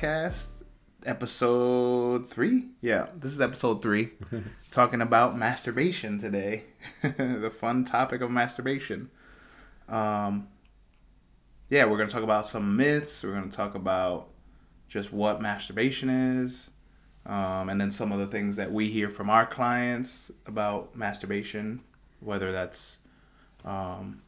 podcast, 0.00 0.46
episode 1.04 2.30
three. 2.30 2.68
Yeah, 2.80 3.08
this 3.14 3.32
is 3.32 3.40
episode 3.40 3.82
three, 3.82 4.10
talking 4.70 5.02
about 5.02 5.36
masturbation 5.36 6.18
today. 6.18 6.62
the 7.02 7.52
fun 7.54 7.84
topic 7.84 8.22
of 8.22 8.30
masturbation. 8.30 9.10
Um, 9.90 10.48
yeah, 11.68 11.84
we're 11.84 11.98
gonna 11.98 12.08
talk 12.08 12.22
about 12.22 12.46
some 12.46 12.78
myths. 12.78 13.22
We're 13.22 13.34
gonna 13.34 13.50
talk 13.50 13.74
about 13.74 14.28
just 14.88 15.12
what 15.12 15.42
masturbation 15.42 16.08
is, 16.08 16.70
um, 17.26 17.68
and 17.68 17.78
then 17.78 17.90
some 17.90 18.10
of 18.10 18.18
the 18.18 18.26
things 18.26 18.56
that 18.56 18.72
we 18.72 18.88
hear 18.88 19.10
from 19.10 19.28
our 19.28 19.44
clients 19.44 20.30
about 20.46 20.96
masturbation, 20.96 21.80
whether 22.20 22.52
that's 22.52 22.96
um, 23.66 24.22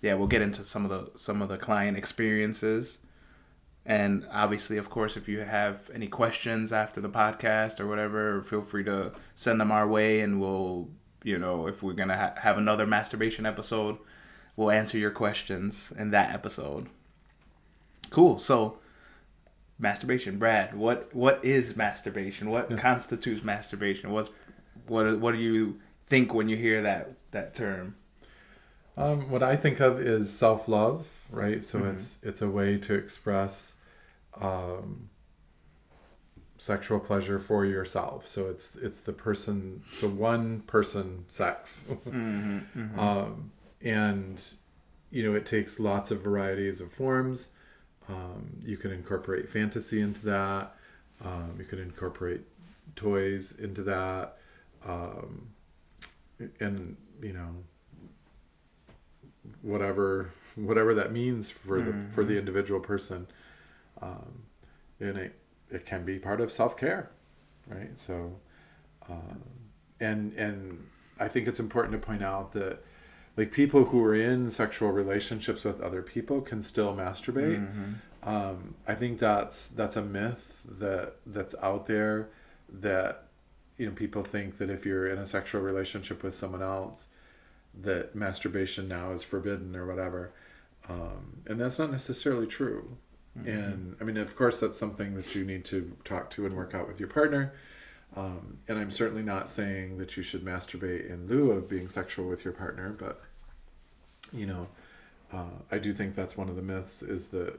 yeah, 0.00 0.14
we'll 0.14 0.26
get 0.26 0.40
into 0.40 0.64
some 0.64 0.86
of 0.86 0.90
the 0.90 1.18
some 1.18 1.42
of 1.42 1.50
the 1.50 1.58
client 1.58 1.98
experiences. 1.98 2.96
And 3.88 4.26
obviously, 4.32 4.78
of 4.78 4.90
course, 4.90 5.16
if 5.16 5.28
you 5.28 5.40
have 5.40 5.88
any 5.94 6.08
questions 6.08 6.72
after 6.72 7.00
the 7.00 7.08
podcast 7.08 7.78
or 7.78 7.86
whatever, 7.86 8.42
feel 8.42 8.62
free 8.62 8.82
to 8.84 9.12
send 9.36 9.60
them 9.60 9.70
our 9.70 9.86
way, 9.86 10.20
and 10.20 10.40
we'll, 10.40 10.88
you 11.22 11.38
know, 11.38 11.68
if 11.68 11.82
we're 11.84 11.92
gonna 11.92 12.16
ha- 12.16 12.34
have 12.40 12.58
another 12.58 12.84
masturbation 12.84 13.46
episode, 13.46 13.96
we'll 14.56 14.72
answer 14.72 14.98
your 14.98 15.12
questions 15.12 15.92
in 15.96 16.10
that 16.10 16.34
episode. 16.34 16.88
Cool. 18.10 18.40
So, 18.40 18.78
masturbation, 19.78 20.38
Brad. 20.38 20.74
What 20.74 21.14
what 21.14 21.44
is 21.44 21.76
masturbation? 21.76 22.50
What 22.50 22.70
Yeah. 22.70 22.76
constitutes 22.78 23.44
masturbation? 23.44 24.10
What's 24.10 24.30
what 24.88 25.18
what 25.20 25.32
do 25.32 25.38
you 25.38 25.80
think 26.06 26.34
when 26.34 26.48
you 26.48 26.56
hear 26.56 26.82
that 26.82 27.12
that 27.30 27.54
term? 27.54 27.94
Um, 28.96 29.30
what 29.30 29.42
I 29.42 29.56
think 29.56 29.78
of 29.80 30.00
is 30.00 30.36
self 30.36 30.68
love, 30.68 31.28
right? 31.30 31.62
So 31.62 31.80
Mhm. 31.80 31.94
it's 31.94 32.18
it's 32.22 32.42
a 32.42 32.48
way 32.48 32.78
to 32.78 32.94
express 32.94 33.75
um, 34.40 35.08
sexual 36.58 36.98
pleasure 37.00 37.38
for 37.38 37.64
yourself. 37.64 38.26
So 38.26 38.46
it's 38.46 38.76
it's 38.76 39.00
the 39.00 39.12
person, 39.12 39.82
so 39.92 40.08
one 40.08 40.60
person 40.62 41.24
sex, 41.28 41.84
Mm-hmm, 41.88 42.58
mm-hmm. 42.80 42.98
um, 42.98 43.50
and 43.82 44.42
you 45.10 45.22
know 45.22 45.34
it 45.34 45.46
takes 45.46 45.78
lots 45.80 46.10
of 46.10 46.22
varieties 46.22 46.80
of 46.80 46.90
forms. 46.92 47.50
Um, 48.08 48.58
you 48.64 48.76
can 48.76 48.92
incorporate 48.92 49.48
fantasy 49.48 50.00
into 50.00 50.24
that. 50.26 50.74
Um, 51.24 51.56
you 51.58 51.64
can 51.64 51.78
incorporate 51.78 52.42
toys 52.94 53.52
into 53.58 53.82
that, 53.82 54.36
um, 54.86 55.48
and 56.60 56.96
you 57.22 57.32
know 57.32 57.48
whatever 59.62 60.30
whatever 60.56 60.94
that 60.94 61.12
means 61.12 61.50
for 61.50 61.80
the 61.80 61.94
for 62.10 62.24
the 62.24 62.34
Mhm. 62.34 62.38
individual 62.40 62.80
person 62.80 63.26
um, 64.02 64.42
and 65.00 65.16
it 65.16 65.38
it 65.70 65.84
can 65.86 66.04
be 66.04 66.18
part 66.18 66.40
of 66.40 66.52
self-care 66.52 67.10
right? 67.68 67.98
So 67.98 68.32
um, 69.08 69.42
and 70.00 70.32
and 70.34 70.86
I 71.18 71.28
think 71.28 71.48
it's 71.48 71.60
important 71.60 72.00
to 72.00 72.04
point 72.06 72.22
out 72.22 72.52
that 72.52 72.84
like 73.36 73.52
people 73.52 73.84
who 73.84 74.02
are 74.04 74.14
in 74.14 74.50
sexual 74.50 74.90
relationships 74.90 75.64
with 75.64 75.80
other 75.80 76.02
people 76.02 76.40
can 76.40 76.62
still 76.62 76.94
masturbate. 76.94 77.60
Mhm. 77.60 77.94
um, 78.28 78.74
I 78.86 78.94
think 78.94 79.18
that's 79.18 79.68
that's 79.68 79.96
a 79.96 80.02
myth 80.02 80.62
that 80.78 81.16
that's 81.26 81.54
out 81.62 81.86
there 81.86 82.28
that 82.80 83.24
you 83.76 83.86
know 83.86 83.92
people 83.92 84.22
think 84.22 84.58
that 84.58 84.70
if 84.70 84.84
you're 84.86 85.06
in 85.06 85.18
a 85.18 85.26
sexual 85.26 85.60
relationship 85.60 86.22
with 86.22 86.34
someone 86.34 86.62
else 86.62 87.08
that 87.82 88.14
masturbation 88.14 88.88
now 88.88 89.12
is 89.12 89.22
forbidden 89.22 89.76
or 89.76 89.86
whatever. 89.86 90.32
Um, 90.88 91.42
and 91.46 91.60
that's 91.60 91.78
not 91.80 91.90
necessarily 91.90 92.46
true 92.46 92.96
Mm-hmm. 93.36 93.48
and 93.48 93.96
I 94.00 94.04
mean 94.04 94.16
of 94.16 94.34
course 94.36 94.60
that's 94.60 94.78
something 94.78 95.14
that 95.14 95.34
you 95.34 95.44
need 95.44 95.64
to 95.66 95.96
talk 96.04 96.30
to 96.30 96.46
and 96.46 96.56
work 96.56 96.74
out 96.74 96.88
with 96.88 96.98
your 96.98 97.08
partner 97.08 97.52
um, 98.16 98.58
and 98.68 98.78
I'm 98.78 98.90
certainly 98.90 99.22
not 99.22 99.48
saying 99.48 99.98
that 99.98 100.16
you 100.16 100.22
should 100.22 100.42
masturbate 100.42 101.10
in 101.10 101.26
lieu 101.26 101.50
of 101.50 101.68
being 101.68 101.88
sexual 101.88 102.28
with 102.28 102.44
your 102.44 102.54
partner 102.54 102.94
but 102.98 103.20
you 104.32 104.46
know 104.46 104.68
uh, 105.32 105.58
I 105.70 105.78
do 105.78 105.92
think 105.92 106.14
that's 106.14 106.36
one 106.36 106.48
of 106.48 106.56
the 106.56 106.62
myths 106.62 107.02
is 107.02 107.28
that 107.28 107.58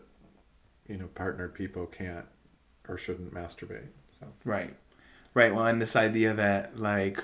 you 0.88 0.98
know 0.98 1.08
partnered 1.14 1.54
people 1.54 1.86
can't 1.86 2.26
or 2.88 2.98
shouldn't 2.98 3.34
masturbate 3.34 3.88
so 4.20 4.28
Right. 4.46 4.74
Right. 5.34 5.54
Well, 5.54 5.66
and 5.66 5.82
this 5.82 5.96
idea 5.96 6.34
that 6.34 6.80
like 6.80 7.24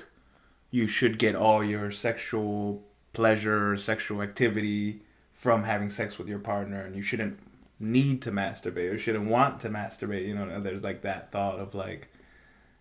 you 0.71 0.87
should 0.87 1.17
get 1.17 1.35
all 1.35 1.63
your 1.63 1.91
sexual 1.91 2.83
pleasure, 3.13 3.77
sexual 3.77 4.21
activity 4.21 5.01
from 5.31 5.63
having 5.63 5.89
sex 5.89 6.17
with 6.17 6.27
your 6.27 6.39
partner, 6.39 6.81
and 6.81 6.95
you 6.95 7.01
shouldn't 7.01 7.39
need 7.79 8.21
to 8.21 8.31
masturbate 8.31 8.93
or 8.93 8.97
shouldn't 8.97 9.25
want 9.29 9.59
to 9.61 9.69
masturbate. 9.69 10.27
You 10.27 10.35
know, 10.35 10.59
there's 10.61 10.83
like 10.83 11.01
that 11.01 11.31
thought 11.31 11.59
of 11.59 11.73
like 11.75 12.09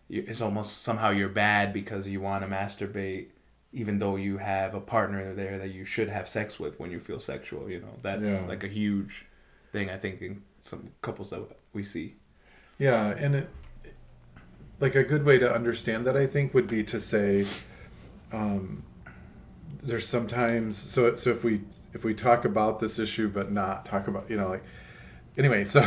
it's 0.08 0.40
almost 0.40 0.82
somehow 0.82 1.10
you're 1.10 1.28
bad 1.28 1.72
because 1.72 2.06
you 2.06 2.20
want 2.20 2.42
to 2.44 2.48
masturbate, 2.50 3.26
even 3.72 3.98
though 3.98 4.16
you 4.16 4.38
have 4.38 4.74
a 4.74 4.80
partner 4.80 5.34
there 5.34 5.58
that 5.58 5.72
you 5.72 5.84
should 5.84 6.08
have 6.10 6.28
sex 6.28 6.58
with 6.58 6.78
when 6.78 6.90
you 6.90 7.00
feel 7.00 7.18
sexual. 7.20 7.70
You 7.70 7.80
know, 7.80 7.94
that's 8.02 8.22
Yeah. 8.22 8.44
like 8.46 8.62
a 8.64 8.68
huge 8.68 9.26
thing 9.72 9.88
I 9.90 9.96
think 9.96 10.20
in 10.20 10.42
some 10.64 10.90
couples 11.00 11.30
that 11.30 11.42
we 11.72 11.82
see. 11.82 12.14
Yeah, 12.78 13.08
and 13.16 13.34
it 13.34 13.48
like 14.80 14.94
a 14.96 15.04
good 15.04 15.24
way 15.24 15.38
to 15.38 15.52
understand 15.52 16.06
that 16.06 16.16
I 16.16 16.26
think 16.26 16.52
would 16.54 16.66
be 16.66 16.82
to 16.84 16.98
say 17.00 17.46
um, 18.32 18.82
there's 19.82 20.06
sometimes 20.06 20.76
so 20.76 21.14
so 21.16 21.30
if 21.30 21.44
we 21.44 21.62
if 21.94 22.04
we 22.04 22.14
talk 22.14 22.44
about 22.44 22.80
this 22.80 22.98
issue 22.98 23.28
but 23.28 23.50
not 23.52 23.86
talk 23.86 24.08
about 24.08 24.28
you 24.28 24.36
know 24.36 24.48
like 24.48 24.64
anyway 25.36 25.64
so 25.64 25.82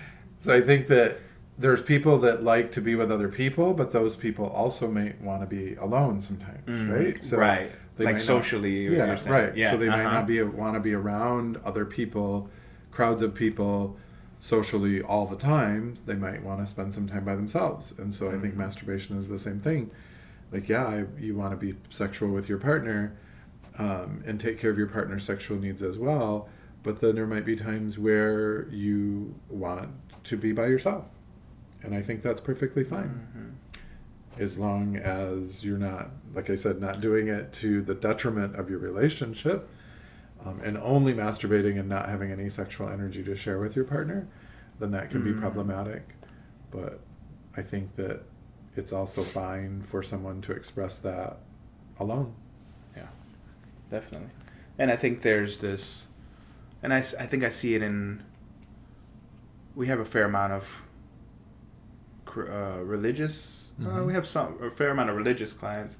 so 0.40 0.54
I 0.54 0.60
think 0.60 0.88
that 0.88 1.18
there's 1.58 1.82
people 1.82 2.18
that 2.20 2.42
like 2.42 2.72
to 2.72 2.80
be 2.80 2.94
with 2.94 3.10
other 3.12 3.28
people 3.28 3.74
but 3.74 3.92
those 3.92 4.16
people 4.16 4.46
also 4.46 4.88
may 4.88 5.14
want 5.20 5.42
to 5.42 5.46
be 5.46 5.74
alone 5.76 6.20
sometimes 6.20 6.66
right 6.82 7.20
Mm, 7.20 7.36
right. 7.36 7.70
they 7.96 8.04
Like 8.04 8.14
might 8.14 8.18
not- 8.20 8.26
socially. 8.26 8.88
yeah, 8.96 9.18
right. 9.28 9.54
Yeah. 9.56 9.70
so 9.70 9.76
they 9.76 9.88
might 9.88 10.04
uh-huh. 10.04 10.18
not 10.20 10.26
be 10.26 10.42
want 10.42 10.74
to 10.74 10.80
be 10.80 10.94
around 10.94 11.58
other 11.64 11.84
people, 11.84 12.48
crowds 12.90 13.20
of 13.22 13.34
people, 13.34 13.98
socially 14.38 15.02
all 15.02 15.26
the 15.26 15.36
time. 15.36 15.94
They 16.06 16.14
might 16.14 16.42
want 16.42 16.60
to 16.60 16.66
spend 16.66 16.94
some 16.94 17.06
time 17.06 17.24
by 17.26 17.34
themselves. 17.36 17.92
And 17.98 18.12
so 18.14 18.28
I 18.30 18.38
think 18.38 18.54
Mhm. 18.54 18.58
masturbation 18.58 19.18
is 19.18 19.28
the 19.28 19.38
same 19.38 19.58
thing. 19.58 19.90
Like, 20.50 20.66
yeah, 20.68 20.86
I, 20.86 21.04
you 21.20 21.34
want 21.36 21.50
to 21.52 21.56
be 21.58 21.74
sexual 21.90 22.30
with 22.30 22.48
your 22.48 22.56
partner, 22.58 23.12
um, 23.78 24.22
and 24.26 24.40
take 24.40 24.58
care 24.58 24.70
of 24.70 24.78
your 24.78 24.86
partner's 24.86 25.24
sexual 25.24 25.58
needs 25.58 25.82
as 25.82 25.98
well. 25.98 26.48
But 26.82 27.00
then 27.00 27.14
there 27.14 27.26
might 27.26 27.44
be 27.44 27.56
times 27.56 27.98
where 27.98 28.66
you 28.70 29.34
want 29.48 29.90
to 30.24 30.36
be 30.36 30.52
by 30.52 30.66
yourself, 30.66 31.06
and 31.82 31.94
I 31.94 32.00
think 32.02 32.22
that's 32.22 32.40
perfectly 32.40 32.84
fine 32.84 33.26
Mhm. 33.36 34.40
as 34.40 34.58
long 34.58 34.96
as 34.96 35.64
you're 35.64 35.78
not, 35.78 36.10
like 36.34 36.48
I 36.48 36.54
said, 36.54 36.80
not 36.80 37.00
doing 37.00 37.28
it 37.28 37.52
to 37.54 37.82
the 37.82 37.94
detriment 37.94 38.54
of 38.56 38.70
your 38.70 38.78
relationship 38.78 39.68
um, 40.44 40.58
and 40.64 40.78
only 40.78 41.12
masturbating 41.12 41.78
and 41.78 41.86
not 41.88 42.08
having 42.08 42.30
any 42.32 42.48
sexual 42.48 42.88
energy 42.88 43.22
to 43.24 43.36
share 43.36 43.58
with 43.58 43.76
your 43.76 43.84
partner, 43.84 44.26
then 44.78 44.90
that 44.92 45.10
can 45.10 45.22
be 45.22 45.32
Mhm. 45.32 45.40
problematic. 45.40 46.14
But 46.70 47.00
I 47.56 47.60
think 47.62 47.96
that 47.96 48.22
it's 48.76 48.92
also 48.92 49.22
fine 49.22 49.82
for 49.82 50.02
someone 50.02 50.40
to 50.42 50.52
express 50.52 50.98
that 51.00 51.36
alone. 51.98 52.32
Yeah, 52.96 53.08
definitely. 53.90 54.28
And 54.78 54.90
I 54.90 54.96
think 54.96 55.20
there's 55.20 55.58
this, 55.58 56.06
and 56.82 56.92
I, 56.92 56.98
I 56.98 57.26
think 57.26 57.44
I 57.44 57.48
see 57.48 57.74
it 57.74 57.82
in, 57.82 58.22
we 59.74 59.86
have 59.88 60.00
a 60.00 60.04
fair 60.04 60.24
amount 60.24 60.52
of 60.52 60.64
uh, 62.36 62.80
religious, 62.82 63.68
uh, 63.80 63.84
Mhm. 63.84 64.06
we 64.06 64.12
have 64.14 64.26
some, 64.26 64.56
a 64.62 64.70
fair 64.70 64.90
amount 64.90 65.10
of 65.10 65.16
religious 65.16 65.52
clients. 65.52 65.96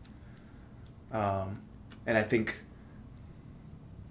Um, 1.12 1.59
and 2.06 2.17
I 2.17 2.23
think 2.23 2.56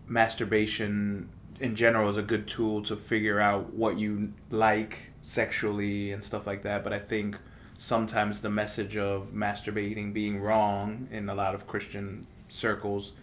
masturbation 0.07 1.29
in 1.59 1.75
general 1.75 2.09
is 2.09 2.17
a 2.17 2.21
good 2.21 2.47
tool 2.47 2.81
to 2.83 2.95
figure 2.95 3.39
out 3.39 3.73
what 3.73 3.97
you 3.97 4.33
like 4.49 4.97
sexually 5.21 6.11
and 6.11 6.23
stuff 6.23 6.47
like 6.47 6.63
that. 6.63 6.83
But 6.83 6.93
I 6.93 6.99
think 6.99 7.37
sometimes 7.77 8.41
the 8.41 8.49
message 8.49 8.97
of 8.97 9.31
masturbating 9.33 10.13
being 10.13 10.41
wrong 10.41 11.07
in 11.11 11.29
a 11.29 11.35
lot 11.35 11.53
of 11.55 11.67
Christian 11.67 12.25
circles, 12.49 13.13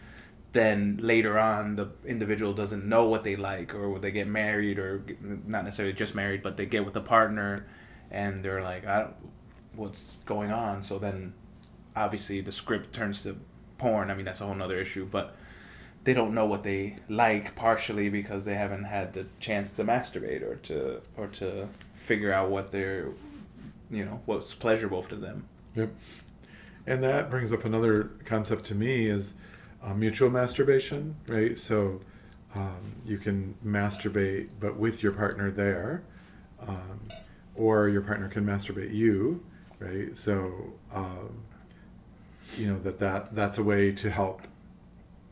then 0.56 0.98
later 1.02 1.38
on 1.38 1.76
the 1.76 1.88
individual 2.06 2.52
doesn't 2.52 2.84
know 2.84 3.06
what 3.06 3.24
they 3.24 3.36
like, 3.36 3.74
or 3.74 3.98
they 3.98 4.10
get 4.10 4.26
married, 4.26 4.78
or 4.78 5.04
not 5.46 5.64
necessarily 5.64 5.92
just 5.92 6.14
married, 6.14 6.42
but 6.42 6.56
they 6.56 6.66
get 6.66 6.84
with 6.84 6.96
a 6.96 7.00
partner, 7.00 7.66
and 8.10 8.44
they're 8.44 8.62
like, 8.62 8.86
I 8.86 9.00
don't, 9.00 9.14
what's 9.74 10.16
going 10.24 10.50
on? 10.50 10.82
So 10.82 10.98
then, 10.98 11.34
obviously, 11.94 12.40
the 12.40 12.52
script 12.52 12.94
turns 12.94 13.22
to 13.22 13.36
porn. 13.78 14.10
I 14.10 14.14
mean, 14.14 14.24
that's 14.24 14.40
a 14.40 14.46
whole 14.46 14.54
nother 14.54 14.80
issue, 14.80 15.06
but 15.10 15.36
they 16.04 16.14
don't 16.14 16.34
know 16.34 16.46
what 16.46 16.62
they 16.62 16.96
like 17.08 17.54
partially 17.56 18.08
because 18.08 18.44
they 18.44 18.54
haven't 18.54 18.84
had 18.84 19.12
the 19.12 19.26
chance 19.40 19.72
to 19.72 19.84
masturbate 19.84 20.42
or 20.42 20.54
to 20.56 21.02
or 21.16 21.26
to 21.26 21.68
figure 21.96 22.32
out 22.32 22.48
what 22.48 22.70
they're 22.70 23.08
you 23.90 24.04
know 24.04 24.20
what's 24.24 24.54
pleasurable 24.54 25.02
to 25.02 25.16
them 25.16 25.48
Yep. 25.76 25.94
And 26.86 27.02
that 27.04 27.30
brings 27.30 27.52
up 27.52 27.64
another 27.64 28.10
concept 28.24 28.64
to 28.66 28.74
me 28.74 29.06
is 29.06 29.34
uh, 29.86 29.94
mutual 29.94 30.30
masturbation, 30.30 31.16
right? 31.28 31.58
So 31.58 32.00
Um, 32.54 32.94
you 33.04 33.18
can 33.18 33.54
masturbate, 33.62 34.48
but 34.60 34.78
with 34.78 35.02
your 35.02 35.12
partner 35.12 35.50
there, 35.50 36.02
um, 36.66 37.00
or 37.54 37.86
your 37.88 38.00
partner 38.00 38.28
can 38.28 38.46
masturbate 38.46 38.94
you, 38.94 39.44
right? 39.78 40.16
So, 40.16 40.72
um, 40.90 41.42
you 42.56 42.66
know 42.68 42.78
that 42.78 42.98
that 43.00 43.34
that's 43.34 43.58
a 43.58 43.62
way 43.62 43.92
to 43.92 44.08
help 44.10 44.40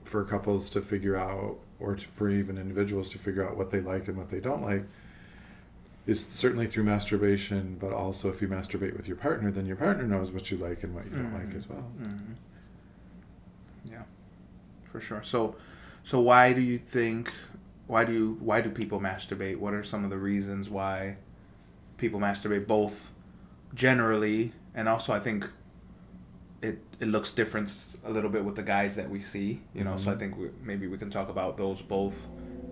for 0.03 0.23
couples 0.25 0.69
to 0.71 0.83
figure 0.83 1.17
out, 1.17 1.57
or 1.81 1.95
to, 1.95 2.07
for 2.09 2.29
even 2.29 2.59
individuals 2.59 3.09
to 3.11 3.19
figure 3.19 3.47
out 3.49 3.57
what 3.57 3.71
they 3.71 3.81
like 3.81 4.07
and 4.09 4.19
what 4.19 4.29
they 4.29 4.41
don't 4.41 4.63
like. 4.63 4.85
Is 6.07 6.27
certainly 6.27 6.67
through 6.67 6.85
masturbation, 6.85 7.79
but 7.81 7.93
also 7.95 8.29
if 8.29 8.43
you 8.43 8.49
masturbate 8.49 8.95
with 8.95 9.09
your 9.09 9.17
partner, 9.17 9.51
then 9.51 9.65
your 9.65 9.77
partner 9.77 10.07
knows 10.07 10.31
what 10.31 10.51
you 10.51 10.59
like 10.59 10.83
and 10.83 10.95
what 10.95 11.07
you 11.07 11.13
don't 11.13 11.33
like 11.33 11.51
Mhm. 11.51 11.57
as 11.57 11.69
well. 11.71 11.91
Mhm. 11.99 12.35
Yeah, 13.87 14.03
for 14.95 15.01
sure. 15.01 15.25
So, 15.25 15.57
so 16.05 16.21
why 16.21 16.53
do 16.53 16.61
you 16.61 16.79
think? 16.79 17.33
Why 17.89 18.05
do 18.05 18.13
you? 18.13 18.37
Why 18.39 18.61
do 18.61 18.71
people 18.71 19.01
masturbate? 19.01 19.57
What 19.57 19.75
are 19.75 19.83
some 19.83 20.05
of 20.05 20.11
the 20.11 20.19
reasons 20.19 20.71
why 20.71 21.17
people 21.99 22.21
masturbate? 22.21 22.69
Both 22.69 23.11
generally, 23.75 24.53
and 24.73 24.89
also 24.89 25.13
I 25.13 25.19
think 25.19 25.49
it 26.63 26.79
it 27.01 27.09
looks 27.09 27.33
different 27.33 27.69
a 28.05 28.11
little 28.11 28.31
bit 28.31 28.45
with 28.45 28.55
the 28.55 28.63
guys 28.63 28.95
that 28.95 29.11
we 29.11 29.21
see. 29.21 29.63
You 29.75 29.83
know, 29.83 29.97
so 29.99 30.13
I 30.13 30.15
Mhm. 30.15 30.19
think 30.21 30.39
we, 30.39 30.51
maybe 30.63 30.87
we 30.87 30.97
can 30.97 31.11
talk 31.11 31.29
about 31.29 31.57
those 31.57 31.83
both 31.83 32.29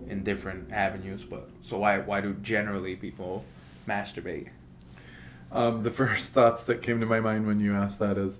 in 0.07 0.23
different 0.23 0.71
avenues. 0.71 1.25
But 1.25 1.49
so 1.61 1.77
why 1.79 1.99
why 1.99 2.21
do 2.21 2.33
generally 2.41 2.95
people 2.95 3.43
masturbate? 3.85 4.47
Um, 5.51 5.83
the 5.83 5.91
first 6.01 6.31
thoughts 6.31 6.63
that 6.63 6.81
came 6.81 7.01
to 7.01 7.05
my 7.05 7.19
mind 7.19 7.47
when 7.47 7.59
you 7.59 7.73
asked 7.73 7.99
that 7.99 8.17
is 8.17 8.39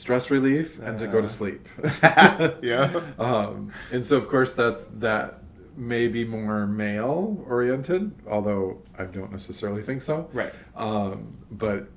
stress 0.00 0.30
relief 0.30 0.78
and 0.80 0.98
to 0.98 1.06
go 1.06 1.18
Uh. 1.18 1.22
to 1.22 1.28
sleep. 1.28 1.68
Yeah. 2.62 3.02
Um, 3.18 3.72
and 3.92 4.04
so, 4.04 4.16
of 4.16 4.28
course, 4.28 4.52
that's 4.54 4.84
that 4.98 5.42
may 5.76 6.08
be 6.08 6.24
more 6.24 6.66
male 6.66 7.42
oriented, 7.46 8.12
although 8.26 8.82
I 8.98 9.04
don't 9.04 9.30
necessarily 9.30 9.82
think 9.82 10.02
so. 10.02 10.28
Right. 10.32 10.52
Um, 10.74 11.36
but 11.50 11.88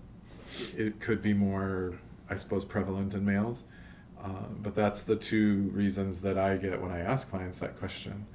it 0.77 0.99
could 0.99 1.21
be 1.21 1.33
more, 1.33 1.93
I 2.29 2.35
suppose, 2.35 2.63
prevalent 2.65 3.13
in 3.13 3.25
males. 3.25 3.65
Um, 4.23 4.59
but 4.61 4.73
that's 4.75 5.01
the 5.01 5.15
two 5.15 5.69
reasons 5.73 6.21
that 6.21 6.37
I 6.37 6.55
get 6.57 6.81
when 6.81 6.91
I 6.91 6.99
ask 6.99 7.29
clients 7.29 7.59
that 7.59 7.77
question. 7.79 8.25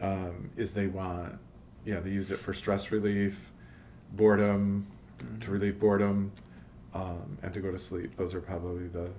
Um, 0.00 0.50
is 0.56 0.72
they 0.74 0.88
want, 0.88 1.38
yeah, 1.84 2.00
they 2.00 2.10
use 2.10 2.30
it 2.30 2.38
for 2.38 2.52
stress 2.52 2.90
relief, 2.90 3.52
boredom, 4.14 4.86
to 5.40 5.50
relieve 5.50 5.78
boredom, 5.78 6.32
um, 6.94 7.38
and 7.42 7.52
to 7.54 7.60
go 7.60 7.70
to 7.70 7.78
sleep. 7.78 8.16
Those 8.16 8.34
are 8.34 8.40
probably 8.40 8.88
the 8.88 9.10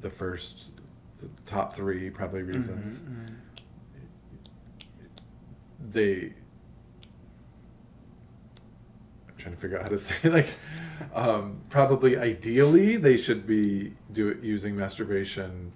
the 0.00 0.10
first, 0.10 0.70
the 1.18 1.28
top 1.46 1.74
three 1.74 2.08
probably 2.10 2.42
reasons. 2.42 3.02
Mhm, 3.02 3.08
mhm. 3.26 3.34
They. 5.92 6.32
I'm 9.28 9.34
trying 9.36 9.54
to 9.54 9.60
figure 9.60 9.76
out 9.78 9.82
how 9.84 9.88
to 9.88 9.98
say 9.98 10.28
like, 10.28 10.48
um, 11.14 11.60
probably 11.70 12.16
ideally 12.16 12.96
they 12.96 13.16
should 13.16 13.46
be 13.46 13.94
do 14.12 14.28
it 14.28 14.42
using 14.42 14.76
masturbation 14.76 15.72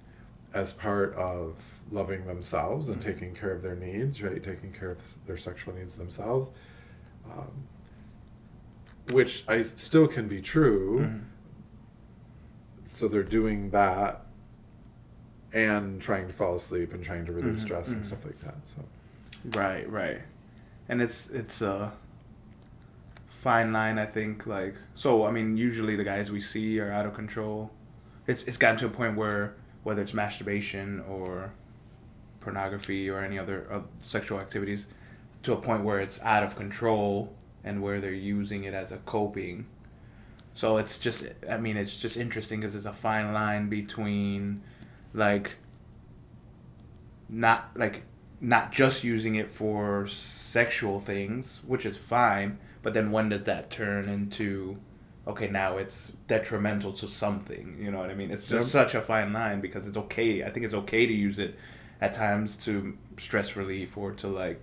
as 0.54 0.72
part 0.72 1.14
of 1.14 1.80
loving 1.90 2.26
themselves 2.26 2.88
and 2.90 2.98
Mhm. 3.00 3.04
taking 3.04 3.34
care 3.34 3.52
of 3.52 3.62
their 3.62 3.74
needs, 3.76 4.22
right? 4.22 4.42
Taking 4.42 4.72
care 4.72 4.90
of 4.90 5.26
their 5.26 5.36
sexual 5.36 5.74
needs 5.74 5.96
themselves. 5.96 6.50
Um, 7.30 7.48
which 9.10 9.44
I 9.48 9.62
still 9.62 10.06
can 10.08 10.28
be 10.28 10.40
true. 10.40 11.00
Mhm. 11.00 11.20
So 12.92 13.08
they're 13.08 13.22
doing 13.22 13.70
that 13.70 14.26
and 15.52 16.00
trying 16.00 16.26
to 16.28 16.32
fall 16.32 16.54
asleep 16.54 16.92
and 16.94 17.02
trying 17.04 17.26
to 17.26 17.32
relieve 17.32 17.54
Mhm, 17.56 17.60
stress 17.60 17.88
and 17.88 18.00
mhm. 18.02 18.04
stuff 18.04 18.24
like 18.24 18.38
that. 18.40 18.56
So 18.64 18.76
Right, 19.58 19.90
right. 19.90 20.20
And 20.88 21.02
it's 21.02 21.28
it's 21.30 21.60
a 21.62 21.92
fine 23.28 23.72
line, 23.72 23.98
I 23.98 24.06
think. 24.06 24.46
Like, 24.46 24.76
so 24.94 25.26
I 25.26 25.32
mean, 25.32 25.56
usually 25.56 25.96
the 25.96 26.04
guys 26.04 26.30
we 26.30 26.40
see 26.40 26.78
are 26.78 26.92
out 26.92 27.06
of 27.06 27.14
control. 27.14 27.72
It's 28.26 28.44
it's 28.44 28.56
gotten 28.56 28.78
to 28.80 28.86
a 28.86 28.90
point 28.90 29.16
where 29.16 29.54
whether 29.82 30.00
it's 30.00 30.14
masturbation 30.14 31.00
or 31.08 31.50
pornography 32.40 33.10
or 33.10 33.20
any 33.20 33.36
other 33.38 33.66
uh, 33.70 33.80
sexual 34.00 34.38
activities, 34.38 34.86
to 35.42 35.52
a 35.52 35.56
point 35.56 35.82
where 35.82 35.98
it's 35.98 36.20
out 36.22 36.44
of 36.44 36.54
control 36.54 37.34
and 37.64 37.82
where 37.82 38.00
they're 38.00 38.12
using 38.12 38.64
it 38.64 38.74
as 38.74 38.92
a 38.92 38.98
coping. 38.98 39.66
So 40.54 40.76
it's 40.76 40.98
just, 40.98 41.24
I 41.48 41.56
mean, 41.56 41.76
it's 41.76 41.96
just 41.98 42.16
interesting 42.16 42.60
because 42.60 42.74
it's 42.74 42.84
a 42.84 42.92
fine 42.92 43.32
line 43.32 43.68
between, 43.68 44.62
like, 45.14 45.52
not 47.28 47.70
like 47.74 48.02
not 48.40 48.72
just 48.72 49.02
using 49.04 49.36
it 49.36 49.50
for 49.50 50.06
sexual 50.06 51.00
things, 51.00 51.60
which 51.66 51.86
is 51.86 51.96
fine, 51.96 52.58
but 52.82 52.92
then 52.92 53.10
when 53.10 53.30
does 53.30 53.46
that 53.46 53.70
turn 53.70 54.08
into 54.08 54.76
okay, 55.26 55.46
now 55.46 55.76
it's 55.76 56.10
detrimental 56.26 56.92
to 56.92 57.06
something, 57.06 57.78
you 57.80 57.92
know 57.92 57.98
what 57.98 58.10
I 58.10 58.14
mean? 58.14 58.32
It's 58.32 58.48
just 58.48 58.74
Yep. 58.74 58.90
such 58.90 58.94
a 58.96 59.00
fine 59.00 59.32
line 59.32 59.60
because 59.60 59.86
it's 59.86 59.96
okay. 59.96 60.42
I 60.42 60.50
think 60.50 60.66
it's 60.66 60.74
okay 60.74 61.06
to 61.06 61.12
use 61.12 61.38
it 61.38 61.56
at 62.00 62.12
times 62.12 62.56
to 62.64 62.98
stress 63.18 63.54
relief 63.54 63.96
or 63.96 64.10
to 64.12 64.26
like 64.26 64.60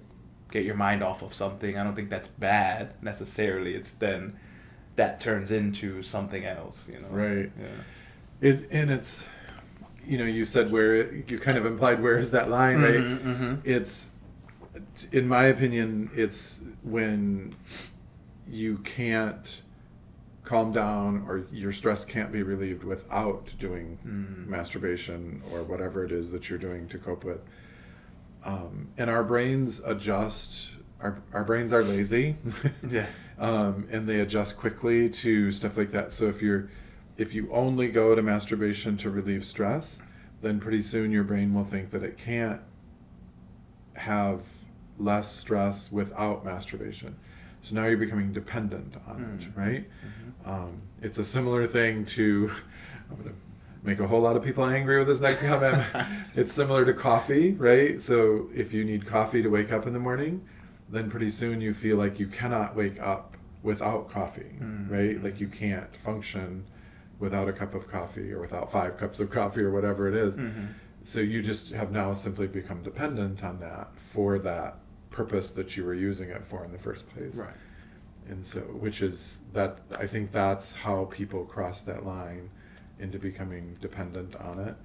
get 0.52 0.66
your 0.66 0.76
mind 0.76 1.04
off 1.04 1.22
of 1.22 1.34
something. 1.34 1.78
I 1.78 1.84
don't 1.84 1.96
think 1.96 2.10
that's 2.10 2.28
bad 2.28 2.94
necessarily. 3.02 3.76
It's 3.76 3.92
then 3.92 4.38
that 4.96 5.20
turns 5.20 5.52
into 5.52 6.02
something 6.04 6.46
else, 6.46 6.88
you 6.92 7.00
know. 7.00 7.08
Right. 7.10 7.52
Yeah. 7.60 7.68
it 8.42 8.68
and 8.72 8.90
it's 8.92 9.28
you 10.06 10.18
know 10.18 10.26
you 10.26 10.46
said 10.46 10.72
where 10.72 10.96
it, 10.96 11.30
you 11.30 11.38
kind 11.40 11.58
of 11.58 11.66
implied 11.66 12.02
where 12.02 12.18
is 12.18 12.32
that 12.32 12.50
line 12.50 12.82
right? 12.82 13.00
Mhm, 13.02 13.22
mhm. 13.22 13.60
It's 13.64 14.12
in 15.12 15.28
my 15.28 15.46
opinion 15.46 16.10
it's 16.16 16.64
when 16.84 17.54
you 18.48 18.78
can't 18.80 19.62
calm 20.44 20.72
down 20.72 21.24
or 21.28 21.44
your 21.52 21.72
stress 21.72 22.04
can't 22.04 22.32
be 22.32 22.42
relieved 22.42 22.84
without 22.84 23.54
doing 23.60 24.00
Mm. 24.08 24.48
masturbation 24.48 25.44
or 25.52 25.62
whatever 25.64 26.04
it 26.04 26.12
is 26.12 26.32
that 26.32 26.50
you're 26.50 26.58
doing 26.58 26.88
to 26.88 26.98
cope 26.98 27.24
with. 27.24 27.42
Um, 28.44 28.90
and 28.98 29.10
our 29.10 29.24
brains 29.24 29.82
adjust. 29.86 30.72
Our, 31.02 31.22
our 31.34 31.44
brains 31.46 31.72
are 31.72 31.84
lazy, 31.84 32.36
Yeah. 32.90 33.06
um, 33.38 33.88
and 33.90 34.08
they 34.08 34.20
adjust 34.20 34.58
quickly 34.58 35.10
to 35.10 35.50
stuff 35.52 35.78
like 35.78 35.92
that. 35.92 36.12
So 36.12 36.26
if 36.28 36.42
you're 36.42 36.70
if 37.18 37.34
you 37.34 37.50
only 37.52 37.90
go 37.90 38.16
to 38.16 38.22
masturbation 38.22 38.96
to 38.98 39.10
relieve 39.10 39.46
stress, 39.46 40.02
then 40.42 40.60
pretty 40.60 40.82
soon 40.82 41.12
your 41.12 41.24
brain 41.24 41.54
will 41.54 41.64
think 41.66 41.92
that 41.92 42.04
it 42.04 42.18
can't 42.18 42.62
have 43.96 44.42
less 44.98 45.34
stress 45.34 45.92
without 45.92 46.44
masturbation. 46.46 47.16
So 47.62 47.76
now 47.76 47.86
you're 47.86 47.98
becoming 47.98 48.32
dependent 48.32 48.96
on 49.08 49.22
it, 49.40 49.40
Mm. 49.54 49.58
right? 49.58 49.90
Um, 50.46 50.82
it's 51.02 51.18
a 51.18 51.24
similar 51.24 51.68
thing 51.68 52.06
to. 52.06 52.52
I'm 53.12 53.18
gonna 53.18 53.32
make 53.84 54.00
a 54.00 54.08
whole 54.08 54.22
lot 54.22 54.36
of 54.36 54.44
people 54.44 54.66
angry 54.66 54.98
with 55.00 55.08
this 55.08 55.22
next 55.22 55.42
comment. 55.44 55.84
it's 56.36 56.52
similar 56.54 56.86
to 56.86 56.94
coffee, 56.94 57.54
right? 57.54 58.00
So 58.02 58.50
if 58.54 58.74
you 58.74 58.84
need 58.84 59.06
coffee 59.06 59.42
to 59.42 59.50
wake 59.50 59.72
up 59.72 59.88
in 59.88 59.94
the 59.94 60.00
morning, 60.00 60.46
then 60.90 61.10
pretty 61.10 61.30
soon 61.30 61.62
you 61.62 61.74
feel 61.74 61.98
like 61.98 62.20
you 62.20 62.28
cannot 62.28 62.76
wake 62.76 63.00
up 63.02 63.38
without 63.64 64.10
coffee, 64.10 64.58
Mm. 64.62 64.90
right? 64.90 65.24
Like 65.24 65.40
you 65.40 65.48
can't 65.48 65.94
function 65.96 66.66
without 67.20 67.48
a 67.50 67.54
cup 67.54 67.74
of 67.76 67.90
coffee 67.90 68.32
or 68.32 68.40
without 68.40 68.72
five 68.72 68.98
cups 68.98 69.20
of 69.20 69.30
coffee 69.30 69.62
or 69.62 69.72
whatever 69.72 70.08
it 70.08 70.16
is. 70.16 70.38
Mhm. 70.38 70.70
So 71.04 71.20
you 71.20 71.42
just 71.42 71.74
have 71.74 71.92
now 71.92 72.14
simply 72.14 72.48
become 72.48 72.82
dependent 72.82 73.44
on 73.44 73.60
that 73.60 73.98
for 73.98 74.40
that 74.40 74.78
purpose 75.10 75.50
that 75.52 75.76
you 75.76 75.84
were 75.86 75.94
using 75.94 76.30
it 76.30 76.46
for 76.46 76.64
in 76.64 76.72
the 76.72 76.78
first 76.78 77.10
place. 77.10 77.38
Right. 77.38 77.50
And 78.30 78.46
so, 78.46 78.60
which 78.62 79.02
is 79.02 79.42
that 79.54 79.80
I 80.00 80.06
think 80.08 80.32
that's 80.32 80.76
how 80.76 81.06
people 81.06 81.44
cross 81.46 81.82
that 81.84 82.06
line 82.06 82.52
into 83.00 83.18
becoming 83.18 83.78
dependent 83.82 84.36
on 84.36 84.60
it, 84.60 84.76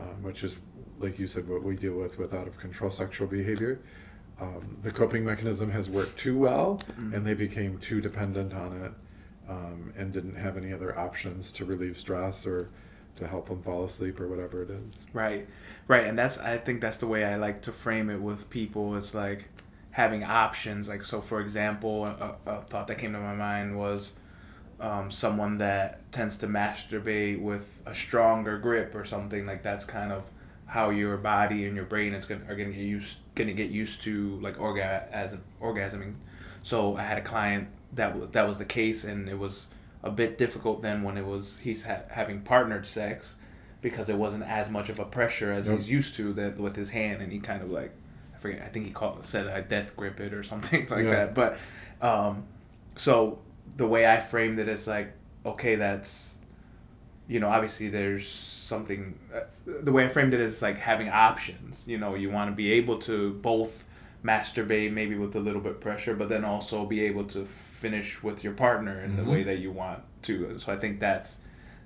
um, 0.00 0.22
which 0.22 0.42
is, 0.44 0.56
like 0.98 1.18
you 1.18 1.26
said, 1.26 1.48
what 1.48 1.62
we 1.62 1.76
deal 1.76 1.94
with 1.94 2.18
with 2.18 2.34
out 2.34 2.46
of 2.48 2.58
control 2.58 2.90
sexual 2.90 3.26
behavior. 3.28 3.80
Um, 4.40 4.76
the 4.82 4.90
coping 4.90 5.24
mechanism 5.24 5.70
has 5.72 5.90
worked 5.90 6.16
too 6.16 6.38
well, 6.38 6.80
Mhm. 7.00 7.14
and 7.14 7.26
they 7.26 7.34
became 7.34 7.78
too 7.78 8.00
dependent 8.00 8.54
on 8.54 8.72
it, 8.82 8.92
um, 9.48 9.92
and 9.96 10.12
didn't 10.12 10.36
have 10.36 10.56
any 10.56 10.72
other 10.72 10.96
options 10.98 11.50
to 11.52 11.64
relieve 11.64 11.98
stress 11.98 12.46
or 12.46 12.68
to 13.16 13.26
help 13.26 13.48
them 13.48 13.60
fall 13.62 13.84
asleep 13.84 14.20
or 14.20 14.28
whatever 14.28 14.62
it 14.62 14.70
is. 14.70 15.04
Right, 15.12 15.48
right, 15.88 16.06
and 16.06 16.16
that's 16.16 16.38
I 16.38 16.56
think 16.58 16.80
that's 16.80 16.98
the 16.98 17.08
way 17.08 17.24
I 17.24 17.34
like 17.34 17.62
to 17.62 17.72
frame 17.72 18.10
it 18.10 18.20
with 18.20 18.48
people. 18.48 18.96
It's 18.96 19.12
like 19.12 19.46
having 19.90 20.22
options. 20.22 20.88
Like 20.88 21.02
so, 21.02 21.20
for 21.20 21.40
example, 21.40 22.06
a, 22.06 22.36
a 22.46 22.62
thought 22.62 22.86
that 22.86 22.98
came 22.98 23.12
to 23.14 23.18
my 23.18 23.34
mind 23.34 23.76
was 23.76 24.12
um, 24.80 25.10
someone 25.10 25.58
that 25.58 26.10
tends 26.12 26.36
to 26.38 26.46
masturbate 26.46 27.40
with 27.40 27.82
a 27.86 27.94
stronger 27.94 28.58
grip 28.58 28.94
or 28.94 29.04
something 29.04 29.44
like 29.46 29.62
that's 29.62 29.84
kind 29.84 30.12
of 30.12 30.22
how 30.66 30.90
your 30.90 31.16
body 31.16 31.64
and 31.66 31.74
your 31.74 31.84
brain 31.86 32.12
is 32.14 32.26
gonna, 32.26 32.42
are 32.48 32.54
gonna 32.54 32.70
get 32.70 32.76
used 32.84 33.16
gonna 33.34 33.52
get 33.54 33.70
used 33.70 34.02
to 34.02 34.38
like 34.40 34.60
orgasm 34.60 35.42
orgasming. 35.60 36.14
So 36.62 36.96
I 36.96 37.02
had 37.02 37.18
a 37.18 37.22
client 37.22 37.68
that 37.94 38.08
w- 38.08 38.28
that 38.32 38.46
was 38.46 38.58
the 38.58 38.64
case, 38.64 39.04
and 39.04 39.28
it 39.28 39.38
was 39.38 39.66
a 40.02 40.10
bit 40.10 40.38
difficult 40.38 40.82
then 40.82 41.02
when 41.02 41.16
it 41.16 41.24
was 41.26 41.58
he's 41.62 41.84
ha- 41.84 42.02
having 42.10 42.42
partnered 42.42 42.86
sex 42.86 43.34
because 43.80 44.08
it 44.08 44.16
wasn't 44.16 44.42
as 44.44 44.68
much 44.68 44.88
of 44.88 44.98
a 44.98 45.04
pressure 45.04 45.52
as 45.52 45.66
Yep. 45.68 45.76
he's 45.78 45.88
used 45.90 46.14
to 46.16 46.32
that 46.34 46.58
with 46.58 46.76
his 46.76 46.90
hand, 46.90 47.22
and 47.22 47.32
he 47.32 47.38
kind 47.40 47.62
of 47.62 47.70
like 47.70 47.92
I 48.34 48.38
forget. 48.38 48.62
I 48.62 48.68
think 48.68 48.86
he 48.86 48.92
called 48.92 49.24
said 49.24 49.46
I 49.48 49.60
death 49.62 49.96
grip 49.96 50.20
it 50.20 50.32
or 50.34 50.42
something 50.44 50.86
like 50.90 51.04
Yeah. 51.04 51.10
that. 51.26 51.34
But 51.34 51.56
um, 52.02 52.44
so 52.96 53.38
the 53.76 53.86
way 53.86 54.06
I 54.06 54.20
framed 54.20 54.58
it 54.58 54.68
is 54.68 54.86
like, 54.86 55.12
okay, 55.44 55.74
that's 55.76 56.34
you 57.28 57.40
know, 57.40 57.48
obviously 57.48 57.88
there's 57.90 58.26
something. 58.28 59.18
Uh, 59.34 59.40
the 59.66 59.92
way 59.92 60.06
I 60.06 60.08
framed 60.08 60.32
it 60.32 60.40
is 60.40 60.62
like 60.62 60.78
having 60.78 61.10
options. 61.10 61.84
You 61.86 61.98
know, 61.98 62.14
you 62.14 62.30
want 62.30 62.50
to 62.50 62.56
be 62.56 62.72
able 62.72 62.98
to 63.00 63.34
both 63.34 63.84
masturbate 64.24 64.92
maybe 64.92 65.14
with 65.14 65.36
a 65.36 65.40
little 65.40 65.60
bit 65.60 65.80
pressure, 65.80 66.14
but 66.14 66.28
then 66.30 66.44
also 66.44 66.86
be 66.86 67.04
able 67.04 67.24
to 67.24 67.46
finish 67.74 68.22
with 68.22 68.42
your 68.42 68.54
partner 68.54 69.00
in 69.02 69.12
Mhm. 69.12 69.16
the 69.24 69.30
way 69.30 69.42
that 69.44 69.58
you 69.58 69.70
want 69.70 70.02
to. 70.22 70.58
So 70.58 70.72
I 70.72 70.76
think 70.76 71.00
that's 71.00 71.36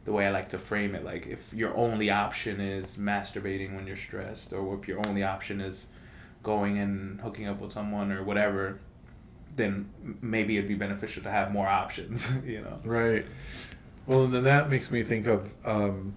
the 0.04 0.12
way 0.12 0.26
I 0.26 0.30
like 0.30 0.48
to 0.50 0.58
frame 0.58 0.94
it. 0.94 1.04
Like 1.04 1.26
if 1.26 1.52
your 1.52 1.76
only 1.76 2.08
option 2.08 2.60
is 2.60 2.92
masturbating 2.96 3.74
when 3.74 3.86
you're 3.86 3.96
stressed, 3.96 4.52
or 4.52 4.78
if 4.78 4.86
your 4.88 5.06
only 5.06 5.22
option 5.24 5.60
is 5.60 5.86
going 6.42 6.78
and 6.78 7.20
hooking 7.20 7.46
up 7.46 7.60
with 7.60 7.72
someone 7.72 8.10
or 8.12 8.22
whatever, 8.22 8.78
then 9.56 9.88
maybe 10.20 10.56
it'd 10.56 10.68
be 10.68 10.74
beneficial 10.74 11.22
to 11.22 11.30
have 11.30 11.52
more 11.52 11.66
options. 11.66 12.30
You 12.46 12.62
know. 12.62 12.80
Right. 12.84 13.26
Well, 14.06 14.24
and 14.24 14.34
then 14.34 14.44
that 14.44 14.68
makes 14.68 14.90
me 14.90 15.02
think 15.02 15.26
of 15.26 15.52
um, 15.64 16.14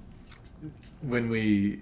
when 1.01 1.29
we 1.29 1.81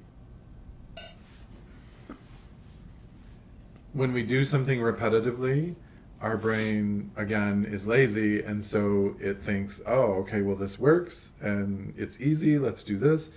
when 3.93 4.11
we 4.11 4.23
do 4.23 4.43
something 4.43 4.79
repetitively, 4.79 5.75
our 6.19 6.35
brain 6.35 7.11
again 7.15 7.65
is 7.65 7.87
lazy, 7.87 8.41
and 8.41 8.63
so 8.63 9.15
it 9.19 9.41
thinks, 9.41 9.81
"Oh, 9.85 10.13
okay, 10.21 10.41
well 10.41 10.55
this 10.55 10.77
works, 10.77 11.31
and 11.41 11.93
it's 11.97 12.19
easy. 12.19 12.57
Let's 12.57 12.83
do 12.83 12.97
this." 12.97 13.31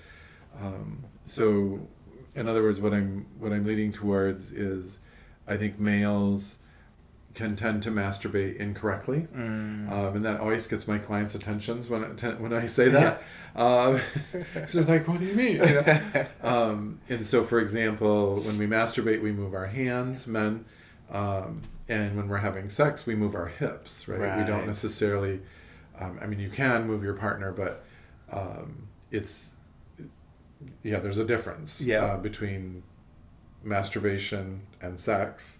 Um, 0.60 1.04
so, 1.24 1.80
in 2.34 2.48
other 2.48 2.62
words, 2.62 2.80
what 2.80 2.92
I'm 2.92 3.26
what 3.38 3.52
I'm 3.52 3.64
leading 3.64 3.92
towards 3.92 4.52
is, 4.52 5.00
I 5.46 5.56
think 5.56 5.78
males 5.78 6.58
can 7.36 7.54
tend 7.54 7.82
to 7.82 7.90
masturbate 7.90 8.56
incorrectly. 8.56 9.28
Mm. 9.36 9.92
Um, 9.92 10.16
and 10.16 10.24
that 10.24 10.40
always 10.40 10.66
gets 10.66 10.88
my 10.88 10.98
clients' 10.98 11.34
attentions 11.34 11.88
when 11.88 12.02
I, 12.02 12.28
when 12.32 12.52
I 12.52 12.66
say 12.66 12.88
that. 12.88 13.22
um, 13.54 14.00
so 14.66 14.82
they're 14.82 14.98
like, 14.98 15.06
"What 15.06 15.20
do 15.20 15.26
you 15.26 15.34
mean?" 15.34 15.56
You 15.56 15.60
know? 15.60 16.26
um, 16.42 16.98
and 17.08 17.24
so, 17.24 17.44
for 17.44 17.60
example, 17.60 18.40
when 18.40 18.58
we 18.58 18.66
masturbate, 18.66 19.22
we 19.22 19.32
move 19.32 19.54
our 19.54 19.66
hands, 19.66 20.26
men, 20.26 20.64
um, 21.12 21.62
and 21.88 22.16
when 22.16 22.26
we're 22.26 22.38
having 22.38 22.70
sex, 22.70 23.06
we 23.06 23.14
move 23.14 23.34
our 23.34 23.48
hips. 23.48 24.08
Right? 24.08 24.38
We 24.38 24.44
don't 24.44 24.66
necessarily. 24.66 25.40
Um, 25.98 26.18
I 26.20 26.26
mean, 26.26 26.40
you 26.40 26.50
can 26.50 26.86
move 26.86 27.02
your 27.02 27.14
partner, 27.14 27.52
but 27.52 27.84
um, 28.32 28.88
it's 29.10 29.54
yeah. 30.82 31.00
There's 31.00 31.18
a 31.18 31.24
difference 31.24 31.82
Yeah. 31.82 32.04
uh, 32.04 32.16
between 32.16 32.82
masturbation 33.62 34.62
and 34.80 34.98
sex 34.98 35.58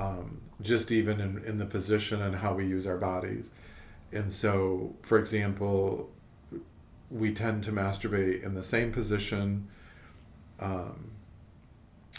um, 0.00 0.40
just 0.62 0.90
even 0.92 1.20
in, 1.20 1.42
in 1.44 1.58
the 1.58 1.66
position 1.66 2.22
and 2.22 2.34
how 2.34 2.54
we 2.54 2.66
use 2.66 2.86
our 2.86 2.96
bodies. 2.96 3.52
And 4.12 4.32
so, 4.32 4.94
for 5.02 5.18
example, 5.18 6.10
we 7.10 7.32
tend 7.32 7.64
to 7.64 7.72
masturbate 7.72 8.42
in 8.42 8.54
the 8.54 8.62
same 8.62 8.92
position. 8.92 9.68
Um, 10.58 11.10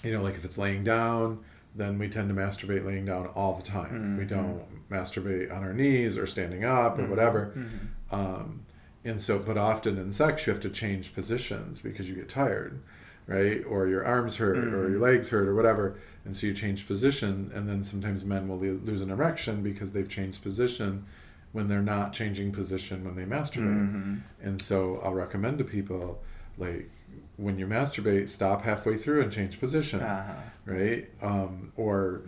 you 0.04 0.12
know, 0.14 0.22
like 0.22 0.36
if 0.36 0.46
it's 0.46 0.58
laying 0.58 0.84
down, 0.84 1.40
then 1.76 1.98
we 1.98 2.08
tend 2.10 2.30
to 2.30 2.36
masturbate 2.36 2.86
laying 2.86 3.06
down 3.06 3.28
all 3.28 3.56
the 3.56 3.64
time. 3.64 4.18
We 4.18 4.26
Mhm. 4.26 4.30
don't 4.30 4.90
masturbate 4.90 5.52
on 5.56 5.64
our 5.64 5.74
knees 5.74 6.18
or 6.18 6.26
standing 6.28 6.64
up 6.66 7.00
or 7.00 7.06
whatever. 7.08 7.54
Mhm. 7.56 7.70
Um, 8.14 8.62
and 9.06 9.20
so, 9.22 9.40
but 9.40 9.58
often 9.58 9.98
in 9.98 10.12
sex, 10.12 10.46
you 10.46 10.54
have 10.54 10.62
to 10.64 10.70
change 10.70 11.16
positions 11.16 11.80
because 11.80 12.10
you 12.10 12.16
get 12.16 12.28
tired, 12.30 12.80
right? 13.28 13.64
Or 13.66 13.88
your 13.88 14.04
arms 14.06 14.36
hurt, 14.38 14.58
or 14.74 14.90
your 14.90 15.00
legs 15.00 15.30
hurt, 15.30 15.48
or 15.48 15.56
whatever. 15.56 15.96
And 16.25 16.36
so 16.36 16.48
you 16.48 16.54
change 16.54 16.88
position, 16.88 17.51
and 17.54 17.68
then 17.68 17.84
sometimes 17.84 18.24
men 18.25 18.48
will 18.48 18.58
lo- 18.60 18.80
lose 18.84 19.01
an 19.01 19.10
erection 19.10 19.63
because 19.63 19.92
they've 19.92 20.08
changed 20.10 20.44
position 20.44 21.06
when 21.51 21.68
they're 21.68 21.82
not 21.82 22.13
changing 22.13 22.51
position 22.51 23.04
when 23.04 23.16
they 23.16 23.24
masturbate. 23.25 23.92
Mhm. 23.92 24.20
And 24.42 24.62
so 24.62 25.01
I'll 25.04 25.13
recommend 25.13 25.58
to 25.58 25.63
people, 25.63 26.22
like, 26.58 26.90
when 27.38 27.58
you 27.58 27.66
masturbate, 27.68 28.30
stop 28.30 28.62
halfway 28.63 28.96
through 28.98 29.22
and 29.22 29.32
change 29.32 29.60
position 29.60 30.00
Uh-huh. 30.00 30.34
right? 30.66 31.10
Um, 31.22 31.72
or 31.75 32.22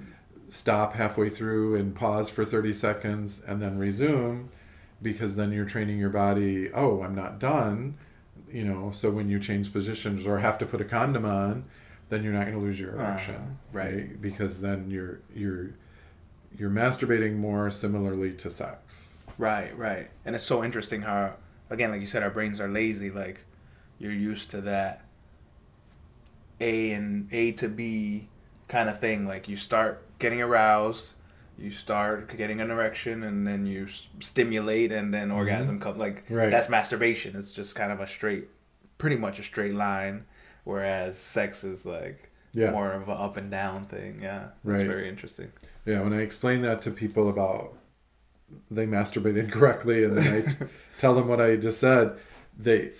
stop 0.50 0.94
halfway 0.96 1.30
through 1.30 1.76
and 1.76 1.96
pause 1.96 2.30
for 2.30 2.44
30 2.44 2.74
seconds 2.74 3.42
and 3.48 3.62
then 3.62 3.78
resume 3.78 4.50
because 5.02 5.36
then 5.36 5.52
you're 5.52 5.66
training 5.66 6.00
your 6.00 6.10
body, 6.10 6.72
oh, 6.74 7.02
I'm 7.04 7.16
not 7.16 7.40
done. 7.40 7.96
You 8.52 8.66
know, 8.66 8.92
so 8.94 9.10
when 9.10 9.30
you 9.30 9.40
change 9.40 9.72
positions 9.72 10.26
or 10.28 10.40
have 10.40 10.58
to 10.60 10.66
put 10.66 10.82
a 10.82 10.86
condom 10.86 11.26
on, 11.26 11.66
then 12.13 12.24
you're 12.24 12.32
not 12.34 12.46
going 12.46 12.53
to 12.58 12.63
lose 12.63 12.79
your 12.79 12.91
erection, 12.91 13.36
Uh, 13.36 13.77
right. 13.77 14.22
Because 14.22 14.62
then 14.62 14.89
you're 14.89 15.20
you're 15.36 15.72
you're 16.55 16.70
masturbating 16.70 17.36
more 17.38 17.72
similarly 17.72 18.32
to 18.34 18.50
sex. 18.51 19.15
Right, 19.39 19.75
right. 19.75 20.10
And 20.24 20.36
it's 20.36 20.43
so 20.46 20.63
interesting 20.63 21.01
how, 21.01 21.38
again, 21.72 21.89
like 21.89 22.00
you 22.01 22.05
said, 22.05 22.22
our 22.22 22.29
brains 22.29 22.60
are 22.62 22.67
lazy. 22.70 23.10
Like, 23.10 23.39
you're 23.98 24.12
used 24.12 24.51
to 24.51 24.62
that 24.62 25.03
A 26.62 26.91
and 26.91 27.27
A 27.32 27.53
to 27.53 27.67
B 27.67 28.27
kind 28.67 28.88
of 28.89 29.00
thing. 29.00 29.25
Like, 29.27 29.48
you 29.50 29.58
start 29.58 30.03
getting 30.20 30.41
aroused, 30.43 31.13
you 31.58 31.72
start 31.72 32.38
getting 32.38 32.62
an 32.62 32.70
erection, 32.70 33.24
and 33.24 33.48
then 33.48 33.65
you 33.65 33.86
s- 33.86 34.05
stimulate, 34.20 34.91
and 34.91 35.12
then 35.12 35.32
orgasm 35.32 35.79
comes. 35.79 35.98
Like, 35.98 36.24
Right. 36.29 36.51
that's 36.51 36.70
masturbation. 36.70 37.36
It's 37.36 37.51
just 37.51 37.74
kind 37.75 37.91
of 37.91 38.00
a 38.00 38.05
straight, 38.08 38.48
pretty 39.00 39.15
much 39.15 39.39
a 39.39 39.43
straight 39.43 39.74
line. 39.74 40.25
Whereas 40.63 41.17
sex 41.17 41.63
is 41.63 41.86
like 41.86 42.29
Yeah. 42.53 42.72
more 42.72 42.91
of 42.93 43.10
an 43.10 43.17
up 43.17 43.38
and 43.38 43.50
down 43.51 43.86
thing. 43.86 44.20
Yeah. 44.22 44.39
That's 44.63 44.77
Right. 44.79 44.88
very 44.88 45.08
interesting. 45.10 45.51
Yeah, 45.86 46.01
when 46.01 46.13
I 46.13 46.22
explain 46.22 46.62
that 46.62 46.82
to 46.84 46.91
people 46.91 47.29
about 47.29 47.77
they 48.70 48.86
masturbate 48.86 49.38
incorrectly, 49.46 50.03
and 50.03 50.17
then 50.17 50.34
I 50.34 50.41
t- 50.50 50.65
tell 51.00 51.13
them 51.15 51.27
what 51.27 51.41
I 51.41 51.55
just 51.55 51.79
said, 51.79 52.17
they 52.58 52.91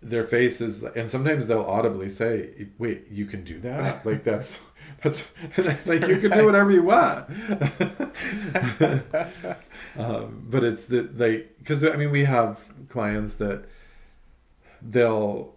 their 0.00 0.22
faces, 0.24 0.82
and 0.84 1.10
sometimes 1.10 1.48
they'll 1.48 1.62
audibly 1.64 2.08
say, 2.08 2.68
"Wait, 2.78 3.06
you 3.10 3.26
can 3.26 3.42
do 3.44 3.58
that? 3.60 4.04
Like 4.06 4.22
that's 4.22 4.60
that's 5.02 5.24
like 5.86 6.06
you 6.06 6.18
can 6.18 6.30
do 6.30 6.44
whatever 6.46 6.70
you 6.70 6.84
want." 6.84 7.28
um, 9.96 10.46
but 10.48 10.64
it's 10.64 10.86
that 10.88 11.18
they 11.18 11.46
because 11.58 11.84
I 11.84 11.96
mean 11.96 12.10
we 12.10 12.24
have 12.24 12.72
clients 12.88 13.34
that 13.36 13.64
they'll 14.80 15.54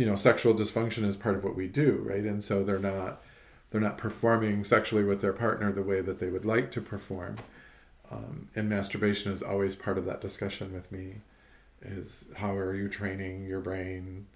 you 0.00 0.06
know 0.06 0.16
sexual 0.16 0.54
dysfunction 0.54 1.04
is 1.04 1.14
part 1.24 1.36
of 1.36 1.44
what 1.44 1.54
we 1.54 1.66
do 1.68 1.90
right? 2.12 2.24
And 2.32 2.42
so 2.42 2.54
they're 2.64 2.78
not 2.94 3.20
they're 3.70 3.86
not 3.88 3.98
performing 3.98 4.64
sexually 4.64 5.04
with 5.04 5.20
their 5.20 5.34
partner 5.34 5.70
the 5.72 5.82
way 5.82 6.00
that 6.00 6.18
they 6.20 6.28
would 6.34 6.46
like 6.46 6.70
to 6.72 6.80
perform. 6.80 7.36
Um, 8.10 8.48
and 8.56 8.68
masturbation 8.68 9.30
is 9.30 9.42
always 9.42 9.74
part 9.76 9.98
of 9.98 10.04
that 10.06 10.20
discussion 10.22 10.72
with 10.72 10.90
me 10.90 11.06
is 11.82 12.24
how 12.36 12.52
are 12.56 12.74
you 12.74 12.88
training 12.88 13.46
your 13.46 13.60
brain 13.60 14.26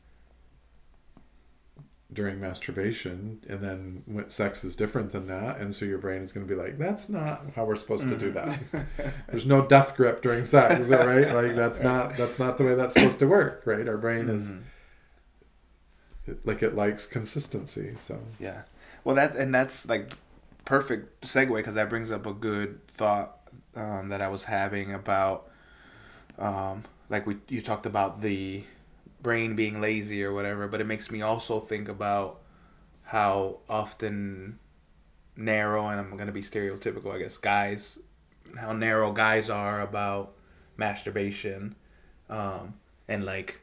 during 2.13 2.39
masturbation? 2.41 3.41
And 3.49 3.61
then 3.61 4.03
when 4.07 4.29
sex 4.29 4.63
is 4.65 4.77
different 4.77 5.11
than 5.13 5.27
that 5.29 5.59
and 5.61 5.75
so 5.75 5.85
your 5.87 5.99
brain 5.99 6.21
is 6.23 6.31
going 6.31 6.47
to 6.47 6.55
be 6.55 6.61
like 6.61 6.77
that's 6.79 7.09
not 7.09 7.43
how 7.57 7.65
we're 7.65 7.77
supposed 7.77 8.09
to 8.11 8.19
do 8.19 8.31
that. 8.33 8.61
There's 9.29 9.47
no 9.47 9.67
death 9.67 9.97
grip 9.97 10.21
during 10.21 10.45
sex 10.45 10.89
right? 10.91 11.33
Like 11.35 11.57
that's 11.57 11.81
not 11.81 12.17
that's 12.19 12.39
not 12.39 12.59
the 12.59 12.65
way 12.65 12.75
that's 12.75 12.95
supposed 12.95 13.19
to 13.21 13.27
work 13.27 13.63
right? 13.65 13.89
Our 13.89 13.97
brain 13.97 14.29
is 14.29 14.53
Mhm. 14.53 14.61
Like 16.45 16.63
it 16.63 16.75
likes 16.75 17.07
consistency 17.07 17.95
so 17.97 18.21
Yeah. 18.39 18.63
Well, 19.05 19.17
that 19.17 19.37
and 19.37 19.55
that's 19.55 19.87
like 19.87 20.15
perfect 20.65 21.27
segue 21.27 21.55
because 21.57 21.75
that 21.75 21.91
brings 21.91 22.11
up 22.11 22.27
a 22.27 22.33
good 22.33 22.87
thought 22.89 23.39
um, 23.77 24.09
that 24.09 24.23
I 24.23 24.29
was 24.29 24.45
having 24.45 24.95
about, 24.95 25.51
um, 26.39 26.85
like 27.11 27.27
we 27.27 27.37
you 27.49 27.61
talked 27.61 27.87
about 27.87 28.23
the 28.23 28.65
brain 29.21 29.57
being 29.57 29.81
lazy 29.81 30.25
or 30.25 30.33
whatever, 30.33 30.69
but 30.69 30.81
it 30.81 30.85
makes 30.85 31.11
me 31.11 31.23
also 31.23 31.61
think 31.61 31.89
about 31.89 32.41
how 33.03 33.59
often 33.69 34.59
narrow 35.37 35.89
and 35.89 36.01
I'm 36.01 36.17
gonna 36.17 36.33
be 36.33 36.43
stereotypical, 36.43 37.13
I 37.15 37.19
guess, 37.19 37.37
guys, 37.37 37.99
how 38.59 38.73
narrow 38.73 39.13
guys 39.13 39.51
are 39.51 39.81
about 39.81 40.35
masturbation, 40.77 41.75
um, 42.31 42.75
and 43.09 43.25
like, 43.25 43.61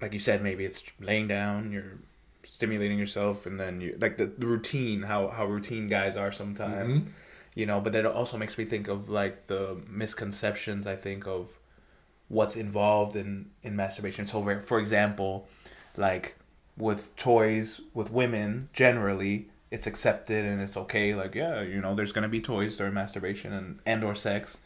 like 0.00 0.12
you 0.12 0.18
said, 0.18 0.42
maybe 0.42 0.64
it's 0.64 0.82
laying 1.00 1.26
down, 1.28 1.72
you're 1.72 1.98
stimulating 2.46 2.98
yourself 2.98 3.46
and 3.46 3.58
then 3.60 3.80
you 3.80 3.96
like 4.00 4.16
the, 4.16 4.26
the 4.26 4.46
routine 4.46 5.02
how 5.02 5.28
how 5.28 5.46
routine 5.46 5.86
guys 5.86 6.16
are 6.16 6.32
sometimes 6.32 7.02
Mhm. 7.02 7.06
you 7.54 7.66
know 7.66 7.78
but 7.80 7.92
that 7.92 8.04
also 8.04 8.36
makes 8.36 8.58
me 8.58 8.64
think 8.64 8.88
of 8.88 9.08
like 9.08 9.46
the 9.46 9.76
misconceptions 9.88 10.86
i 10.88 10.96
think 10.96 11.26
of 11.26 11.50
what's 12.28 12.56
involved 12.56 13.14
in 13.14 13.50
in 13.62 13.76
masturbation 13.76 14.26
so 14.26 14.42
for, 14.42 14.60
for 14.62 14.80
example 14.80 15.46
like 15.96 16.34
with 16.76 17.14
toys 17.16 17.80
with 17.94 18.10
women 18.10 18.68
generally 18.72 19.46
it's 19.70 19.86
accepted 19.86 20.44
and 20.44 20.60
it's 20.60 20.76
okay 20.76 21.14
like 21.14 21.34
yeah 21.36 21.60
you 21.60 21.80
know 21.80 21.94
there's 21.94 22.12
gonna 22.12 22.28
be 22.28 22.40
toys 22.40 22.76
during 22.76 22.94
masturbation 22.94 23.52
and 23.52 23.78
and 23.86 24.02
or 24.02 24.14
sex 24.16 24.58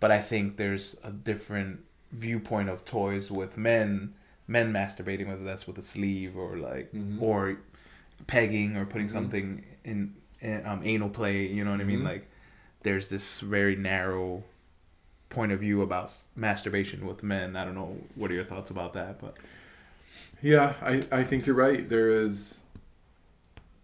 but 0.00 0.10
i 0.10 0.20
think 0.22 0.56
there's 0.56 0.96
a 1.04 1.10
different 1.10 1.80
viewpoint 2.12 2.68
of 2.70 2.82
toys 2.86 3.30
with 3.30 3.58
men 3.58 4.14
men 4.48 4.72
masturbating 4.72 5.26
whether 5.28 5.44
that's 5.44 5.66
with 5.66 5.78
a 5.78 5.82
sleeve 5.82 6.36
or 6.36 6.56
like 6.56 6.92
Mhm. 6.92 7.20
or 7.20 7.58
pegging 8.26 8.76
or 8.76 8.86
putting 8.86 9.08
something 9.08 9.64
in, 9.84 10.14
in 10.40 10.64
um, 10.66 10.80
anal 10.84 11.08
play. 11.10 11.46
You 11.46 11.64
know 11.64 11.70
what 11.72 11.80
I 11.80 11.84
mean? 11.84 12.00
Mhm. 12.00 12.04
Like 12.04 12.28
there's 12.82 13.08
this 13.08 13.40
very 13.40 13.76
narrow 13.76 14.44
point 15.28 15.52
of 15.52 15.60
view 15.60 15.82
about 15.82 16.12
masturbation 16.36 17.04
with 17.06 17.22
men. 17.22 17.56
I 17.56 17.64
don't 17.64 17.74
know 17.74 17.96
what 18.14 18.30
are 18.30 18.34
your 18.34 18.44
thoughts 18.44 18.70
about 18.70 18.92
that, 18.94 19.20
but 19.20 19.36
Yeah, 20.40 20.74
I, 20.82 21.04
I 21.10 21.24
think 21.24 21.46
you're 21.46 21.56
right. 21.56 21.88
There 21.88 22.10
is, 22.10 22.62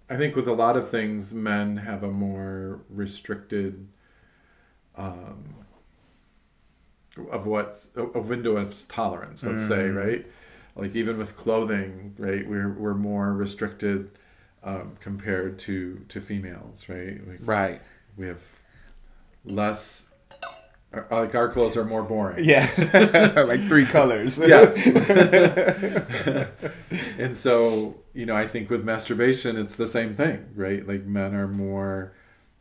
I 0.08 0.16
think 0.16 0.36
with 0.36 0.46
a 0.46 0.52
lot 0.52 0.76
of 0.76 0.88
things, 0.88 1.32
men 1.34 1.78
have 1.78 2.02
a 2.04 2.10
more 2.10 2.80
restricted, 2.88 3.88
um, 4.96 5.54
of 7.30 7.46
what's 7.46 7.88
a, 7.96 8.04
window 8.20 8.56
of 8.56 8.86
tolerance. 8.88 9.44
Let's 9.44 9.66
say 9.66 9.88
Mm. 9.88 9.96
right, 9.96 10.26
like 10.74 10.94
even 10.94 11.18
with 11.18 11.36
clothing, 11.36 12.14
right? 12.18 12.48
We're 12.48 12.72
we're 12.72 12.94
more 12.94 13.32
restricted 13.32 14.10
um, 14.64 14.96
compared 15.00 15.58
to 15.60 16.04
to 16.08 16.20
females, 16.20 16.88
right? 16.88 17.26
Like 17.26 17.38
right, 17.42 17.82
we 18.16 18.26
have 18.26 18.42
less. 19.44 20.08
Like 21.10 21.34
our 21.34 21.48
clothes 21.48 21.74
are 21.78 21.86
more 21.86 22.02
boring. 22.02 22.44
yeah, 22.44 22.68
like 23.48 23.62
three 23.62 23.86
colors. 23.86 24.36
Yes. 24.42 24.76
and 27.18 27.34
so, 27.34 27.96
you 28.12 28.26
know, 28.26 28.36
I 28.36 28.46
think 28.46 28.68
with 28.68 28.84
masturbation, 28.84 29.56
it's 29.56 29.74
the 29.76 29.86
same 29.86 30.14
thing, 30.14 30.50
right? 30.54 30.86
Like 30.86 31.04
men 31.04 31.34
are 31.34 31.48
more, 31.48 32.12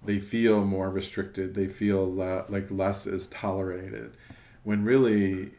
they 0.06 0.20
feel 0.20 0.64
more 0.64 0.90
restricted. 0.90 1.56
They 1.56 1.68
feel 1.68 2.10
le- 2.16 2.46
like 2.48 2.72
less 2.72 3.06
is 3.06 3.28
tolerated. 3.28 4.16
When 4.64 4.86
really, 4.86 5.52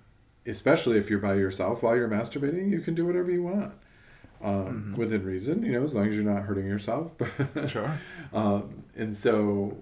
especially 0.47 0.99
if 0.99 1.09
you're 1.11 1.19
by 1.19 1.35
yourself 1.35 1.83
while 1.83 1.97
you're 1.97 2.09
masturbating, 2.09 2.71
you 2.71 2.81
can 2.81 2.95
do 2.95 3.07
whatever 3.07 3.31
you 3.31 3.43
want. 3.43 3.75
Um, 4.43 4.95
Within 4.97 5.25
reason, 5.25 5.63
you 5.63 5.73
know, 5.73 5.85
as 5.85 5.95
long 5.95 6.09
as 6.09 6.17
you're 6.17 6.25
not 6.25 6.43
hurting 6.43 6.67
yourself. 6.67 7.13
sure. 7.69 7.99
Um, 8.33 8.83
and 8.97 9.17
so, 9.17 9.77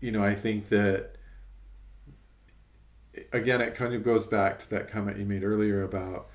you 0.00 0.10
know, 0.10 0.24
I 0.24 0.34
think 0.34 0.68
that 0.70 1.16
again, 3.32 3.60
it 3.60 3.74
kind 3.74 3.94
of 3.94 4.02
goes 4.02 4.26
back 4.26 4.58
to 4.60 4.70
that 4.70 4.88
comment 4.88 5.18
you 5.18 5.24
made 5.24 5.44
earlier 5.44 5.82
about 5.82 6.28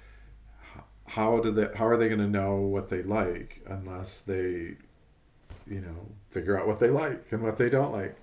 how 1.08 1.40
do 1.40 1.52
they, 1.52 1.68
how 1.76 1.86
are 1.88 1.98
they 1.98 2.08
going 2.08 2.20
to 2.20 2.28
know 2.28 2.56
what 2.56 2.90
they 2.90 3.04
like 3.04 3.62
unless 3.68 4.22
they, 4.22 4.76
you 5.68 5.82
know, 5.82 6.08
figure 6.30 6.60
out 6.60 6.68
what 6.68 6.80
they 6.80 6.90
like 6.90 7.32
and 7.32 7.44
what 7.44 7.58
they 7.58 7.70
don't 7.70 7.92
like. 7.92 8.18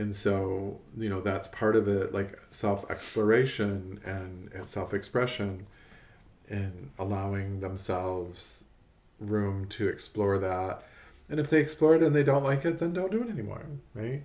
And 0.00 0.16
so, 0.16 0.80
you 0.96 1.10
know, 1.10 1.20
that's 1.20 1.46
part 1.48 1.76
of 1.76 1.86
it, 1.86 2.14
like 2.14 2.40
self 2.48 2.90
exploration 2.90 4.00
and, 4.02 4.50
and 4.54 4.66
self 4.66 4.94
expression 4.94 5.66
and 6.48 6.88
allowing 6.98 7.60
themselves 7.60 8.64
room 9.20 9.66
to 9.68 9.88
explore 9.88 10.38
that. 10.38 10.84
And 11.28 11.38
if 11.38 11.50
they 11.50 11.60
explore 11.60 11.96
it 11.96 12.02
and 12.02 12.16
they 12.16 12.22
don't 12.22 12.42
like 12.42 12.64
it, 12.64 12.78
then 12.78 12.94
don't 12.94 13.10
do 13.10 13.22
it 13.22 13.28
anymore, 13.28 13.66
right? 13.92 14.22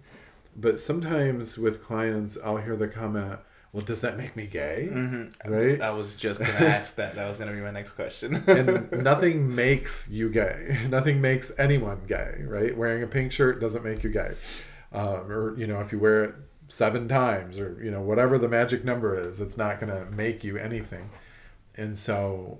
But 0.55 0.79
sometimes 0.79 1.57
with 1.57 1.83
clients, 1.83 2.38
I'll 2.41 2.55
hear 2.55 2.77
the 2.77 2.88
comment, 2.88 3.41
well, 3.73 3.83
does 3.83 3.99
that 3.99 4.15
make 4.15 4.38
me 4.38 4.47
gay? 4.47 4.88
Mm-hmm. 4.89 5.51
Right? 5.51 5.81
I 5.81 5.89
was 5.89 6.15
just 6.15 6.39
gonna 6.39 6.53
ask 6.53 6.95
that. 6.95 7.15
That 7.15 7.27
was 7.27 7.38
gonna 7.38 7.51
be 7.51 7.59
my 7.59 7.71
next 7.71 7.91
question. 7.91 8.35
and 8.47 9.03
nothing 9.03 9.53
makes 9.53 10.07
you 10.07 10.29
gay. 10.29 10.83
Nothing 10.89 11.19
makes 11.19 11.51
anyone 11.57 11.99
gay, 12.07 12.43
right? 12.47 12.75
Wearing 12.77 13.03
a 13.03 13.07
pink 13.07 13.33
shirt 13.33 13.59
doesn't 13.59 13.83
make 13.83 14.05
you 14.05 14.09
gay. 14.09 14.35
Um, 14.95 15.31
or, 15.31 15.58
you 15.58 15.67
know, 15.67 15.81
if 15.81 15.91
you 15.91 15.99
wear 15.99 16.23
it 16.23 16.36
seven 16.69 17.08
times 17.08 17.60
or, 17.60 17.79
you 17.84 17.91
know, 17.91 18.01
whatever 18.01 18.38
the 18.38 18.47
magic 18.47 18.86
number 18.86 19.17
is, 19.17 19.41
it's 19.41 19.58
not 19.58 19.79
going 19.79 19.93
to 19.93 20.10
make 20.12 20.43
you 20.43 20.58
anything. 20.58 21.10
And 21.75 21.99
so, 21.99 22.60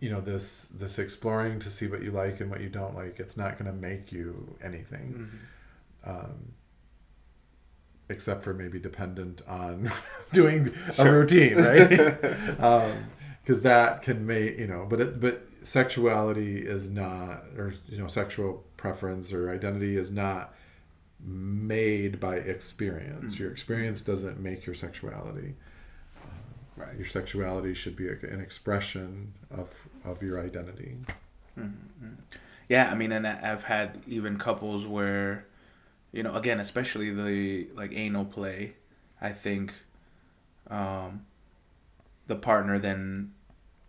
you 0.00 0.10
know, 0.10 0.20
this, 0.20 0.64
this 0.66 0.98
exploring 0.98 1.60
to 1.60 1.70
see 1.70 1.86
what 1.86 2.02
you 2.02 2.10
like 2.10 2.40
and 2.40 2.50
what 2.50 2.60
you 2.60 2.68
don't 2.68 2.94
like, 2.94 3.20
it's 3.20 3.36
not 3.36 3.58
going 3.58 3.70
to 3.70 3.76
make 3.76 4.10
you 4.10 4.56
anything. 4.62 5.30
Um, 6.04 6.52
except 8.08 8.42
for 8.42 8.54
maybe 8.54 8.78
dependent 8.78 9.42
on 9.48 9.90
doing 10.32 10.72
a 10.98 11.10
routine, 11.10 11.56
right? 11.56 12.92
Because 13.42 13.62
that 13.62 14.02
can 14.02 14.26
make 14.26 14.58
you 14.58 14.66
know, 14.66 14.86
but 14.90 15.00
it, 15.00 15.20
but 15.20 15.46
sexuality 15.62 16.58
is 16.58 16.90
not, 16.90 17.44
or 17.56 17.74
you 17.88 17.96
know, 17.96 18.08
sexual 18.08 18.64
preference 18.76 19.32
or 19.32 19.52
identity 19.52 19.96
is 19.96 20.10
not 20.10 20.52
made 21.18 22.20
by 22.20 22.36
experience. 22.36 23.36
Hmm. 23.36 23.42
Your 23.42 23.52
experience 23.52 24.00
doesn't 24.00 24.38
make 24.38 24.66
your 24.66 24.74
sexuality. 24.74 25.54
Um, 26.22 26.30
right. 26.76 26.96
Your 26.96 27.06
sexuality 27.06 27.74
should 27.74 27.96
be 27.96 28.08
a, 28.08 28.12
an 28.12 28.40
expression 28.40 29.34
of 29.50 29.74
of 30.04 30.22
your 30.22 30.40
identity. 30.40 30.96
Hmm, 31.54 31.68
hmm. 32.00 32.14
Yeah, 32.68 32.90
I 32.90 32.94
mean, 32.94 33.12
and 33.12 33.26
I've 33.26 33.62
had 33.64 34.00
even 34.08 34.38
couples 34.38 34.86
where, 34.86 35.46
you 36.12 36.22
know, 36.22 36.34
again, 36.34 36.58
especially 36.58 37.10
the 37.10 37.68
like 37.74 37.92
anal 37.94 38.24
play, 38.24 38.74
I 39.20 39.30
think, 39.30 39.72
um, 40.68 41.26
the 42.26 42.34
partner 42.36 42.78
then 42.78 43.32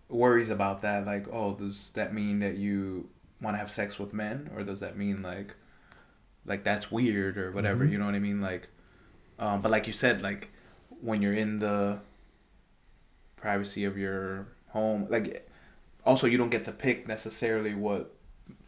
worries 0.09 0.51
about 0.51 0.81
that. 0.83 1.05
Like, 1.05 1.27
oh, 1.33 1.55
does 1.55 1.89
that 1.95 2.13
mean 2.13 2.39
that 2.39 2.57
you 2.57 3.09
want 3.41 3.55
to 3.55 3.57
have 3.59 3.71
sex 3.71 3.97
with 3.97 4.13
men, 4.13 4.51
or 4.55 4.63
does 4.63 4.79
that 4.79 4.95
mean 4.95 5.21
like, 5.23 5.55
like 6.47 6.63
that's 6.63 6.91
weird 6.91 7.37
or 7.37 7.51
whatever? 7.51 7.85
Mhm. 7.85 7.91
You 7.91 7.97
know 7.99 8.05
what 8.05 8.15
I 8.15 8.19
mean? 8.19 8.41
Like, 8.41 8.67
um, 9.39 9.61
but 9.61 9.71
like 9.71 9.85
you 9.87 9.93
said, 9.93 10.21
like 10.23 10.49
when 11.01 11.21
you're 11.21 11.33
in 11.35 11.59
the 11.59 11.99
privacy 13.35 13.85
of 13.85 13.97
your 13.97 14.47
home, 14.69 15.07
like 15.09 15.47
also 16.05 16.27
you 16.27 16.37
don't 16.37 16.49
get 16.49 16.65
to 16.65 16.71
pick 16.71 17.07
necessarily 17.07 17.73
what 17.75 18.13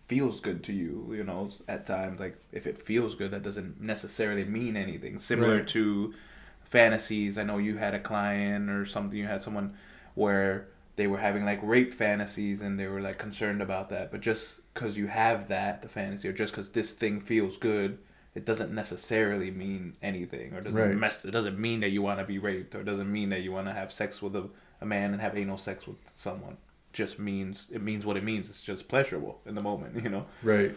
feels 0.07 0.39
good 0.39 0.63
to 0.63 0.73
you 0.73 1.07
you 1.15 1.23
know 1.23 1.47
at 1.67 1.85
times 1.85 2.19
like 2.19 2.35
if 2.51 2.65
it 2.65 2.81
feels 2.81 3.13
good 3.13 3.29
that 3.29 3.43
doesn't 3.43 3.79
necessarily 3.79 4.43
mean 4.43 4.75
anything 4.75 5.19
similar 5.19 5.57
Right. 5.57 5.67
to 5.67 6.15
fantasies 6.63 7.37
i 7.37 7.43
know 7.43 7.59
you 7.59 7.77
had 7.77 7.93
a 7.93 7.99
client 7.99 8.71
or 8.71 8.87
something 8.87 9.19
you 9.19 9.27
had 9.27 9.43
someone 9.43 9.75
where 10.15 10.67
they 10.99 11.07
were 11.07 11.17
having 11.17 11.45
like 11.45 11.59
rape 11.63 11.93
fantasies 11.93 12.61
and 12.61 12.77
they 12.79 12.85
were 12.87 12.99
like 13.01 13.17
concerned 13.17 13.61
about 13.61 13.89
that. 13.89 14.11
But 14.11 14.19
just 14.21 14.59
because 14.73 14.97
you 14.97 15.07
have 15.07 15.47
that 15.47 15.81
the 15.81 15.87
fantasy 15.87 16.27
or 16.27 16.33
just 16.33 16.53
because 16.53 16.69
this 16.71 16.91
thing 16.91 17.21
feels 17.21 17.55
good 17.57 17.97
it 18.35 18.45
doesn't 18.45 18.71
necessarily 18.71 19.49
mean 19.49 19.95
anything 20.03 20.53
or 20.53 20.61
doesn't 20.61 20.79
Right. 20.79 20.95
mess 20.95 21.23
it 21.25 21.31
doesn't 21.31 21.57
mean 21.57 21.79
that 21.79 21.89
you 21.89 22.01
want 22.01 22.19
to 22.19 22.25
be 22.25 22.37
raped 22.37 22.75
or 22.75 22.83
doesn't 22.83 23.11
mean 23.11 23.29
that 23.29 23.41
you 23.41 23.51
want 23.51 23.67
to 23.67 23.73
have 23.73 23.91
sex 23.91 24.21
with 24.21 24.35
a, 24.35 24.47
a 24.81 24.85
man 24.85 25.13
and 25.13 25.21
have 25.21 25.35
anal 25.37 25.57
sex 25.57 25.87
with 25.87 25.97
someone. 26.15 26.57
Just 26.91 27.17
means 27.17 27.65
it 27.71 27.81
means 27.81 28.05
what 28.05 28.17
it 28.17 28.23
means. 28.23 28.49
It's 28.49 28.61
just 28.61 28.87
pleasurable 28.89 29.39
in 29.45 29.55
the 29.55 29.61
moment 29.61 30.03
you 30.03 30.09
know? 30.09 30.25
Right. 30.43 30.73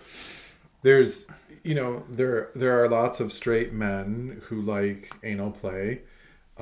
There's, 0.82 1.26
you 1.62 1.74
know, 1.74 2.04
there 2.08 2.50
there 2.54 2.74
are 2.82 2.88
lots 2.88 3.20
of 3.20 3.32
straight 3.32 3.72
men 3.72 4.40
who 4.46 4.60
like 4.62 5.12
anal 5.22 5.50
play, 5.50 6.02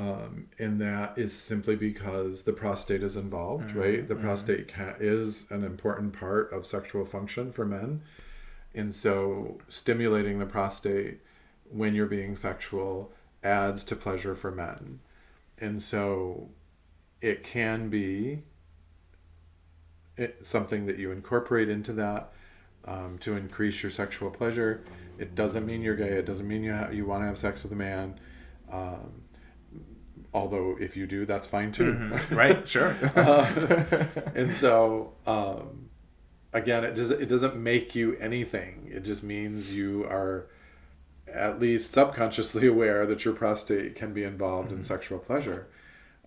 um, 0.01 0.47
and 0.59 0.81
that 0.81 1.19
is 1.19 1.37
simply 1.37 1.77
because 1.77 2.43
the 2.45 2.55
prostate 2.55 3.03
is 3.03 3.17
involved, 3.19 3.75
right? 3.77 4.09
The 4.09 4.15
prostate 4.15 4.67
ca- 4.69 4.95
is 4.99 5.47
an 5.51 5.63
important 5.63 6.15
part 6.15 6.51
of 6.53 6.65
sexual 6.65 7.05
function 7.05 7.53
for 7.53 7.67
men, 7.67 8.01
and 8.75 8.95
so 8.95 9.59
stimulating 9.69 10.39
the 10.39 10.47
prostate 10.47 11.19
when 11.71 11.95
you're 11.95 12.07
being 12.07 12.35
sexual 12.35 13.13
adds 13.45 13.85
to 13.85 13.97
pleasure 13.97 14.35
for 14.35 14.51
men, 14.51 15.01
and 15.59 15.83
so 15.83 16.49
it 17.21 17.43
can 17.43 17.91
be 17.91 18.43
something 20.41 20.87
that 20.87 20.99
you 20.99 21.13
incorporate 21.13 21.69
into 21.69 21.93
that 21.93 22.33
um, 22.87 23.19
to 23.19 23.37
increase 23.37 23.83
your 23.83 23.91
sexual 23.91 24.31
pleasure. 24.31 24.83
It 25.19 25.35
doesn't 25.35 25.67
mean 25.67 25.83
you're 25.83 25.97
gay. 25.97 26.13
It 26.13 26.25
doesn't 26.25 26.49
mean 26.49 26.63
you 26.63 26.73
ha- 26.75 26.89
you 26.91 27.05
want 27.05 27.23
to 27.23 27.27
have 27.27 27.37
sex 27.37 27.63
with 27.63 27.73
a 27.73 27.77
man. 27.77 28.19
Um, 28.73 29.25
although 30.33 30.77
if 30.81 30.97
you 30.97 31.07
do, 31.07 31.27
that's 31.27 31.47
fine 31.47 31.73
too. 31.73 32.19
right 32.31 32.69
sure 32.69 32.97
Uh, 33.17 34.07
and 34.35 34.55
so 34.55 35.13
um, 35.27 35.91
again, 36.53 36.85
it 36.85 36.95
does 36.95 37.11
it 37.11 37.29
doesn't 37.29 37.57
make 37.57 37.95
you 37.95 38.17
anything. 38.17 38.89
It 38.93 39.01
just 39.05 39.23
means 39.23 39.75
you 39.75 40.05
are 40.05 40.47
at 41.33 41.61
least 41.61 41.93
subconsciously 41.93 42.67
aware 42.75 43.07
that 43.07 43.25
your 43.25 43.35
prostate 43.35 43.95
can 43.95 44.13
be 44.13 44.25
involved 44.25 44.73
in 44.73 44.83
sexual 44.83 45.19
pleasure. 45.19 45.69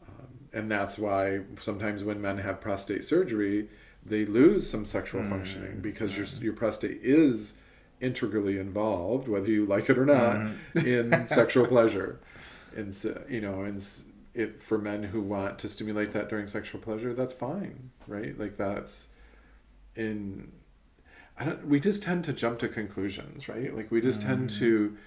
Um, 0.01 0.27
and 0.53 0.71
that's 0.71 0.97
why 0.97 1.41
sometimes 1.59 2.03
when 2.03 2.21
men 2.21 2.37
have 2.39 2.61
prostate 2.61 3.03
surgery, 3.03 3.69
they 4.05 4.25
lose 4.25 4.69
some 4.69 4.85
sexual 4.85 5.23
functioning 5.23 5.79
because 5.81 6.17
your 6.17 6.25
your 6.41 6.53
prostate 6.53 6.99
is 7.01 7.55
integrally 8.01 8.57
involved, 8.57 9.27
whether 9.29 9.49
you 9.49 9.65
like 9.65 9.89
it 9.89 9.97
or 9.97 10.05
not, 10.05 10.51
in 10.75 11.27
sexual 11.27 11.65
pleasure. 11.65 12.19
And 12.75 12.93
so, 12.93 13.23
you 13.29 13.41
know, 13.41 13.63
and 13.63 13.83
it 14.33 14.59
for 14.59 14.77
men 14.77 15.03
who 15.03 15.21
want 15.21 15.59
to 15.59 15.67
stimulate 15.67 16.12
that 16.12 16.29
during 16.29 16.47
sexual 16.47 16.81
pleasure, 16.81 17.13
that's 17.13 17.33
fine, 17.33 17.91
right? 18.07 18.38
Like 18.38 18.57
that's 18.57 19.09
in. 19.95 20.51
I 21.38 21.45
don't. 21.45 21.67
We 21.67 21.79
just 21.79 22.03
tend 22.03 22.23
to 22.25 22.33
jump 22.33 22.59
to 22.59 22.67
conclusions, 22.67 23.47
right? 23.47 23.75
Like 23.75 23.91
we 23.91 24.01
just 24.01 24.21
tend 24.21 24.49
to. 24.51 24.89
Mm. 24.89 24.97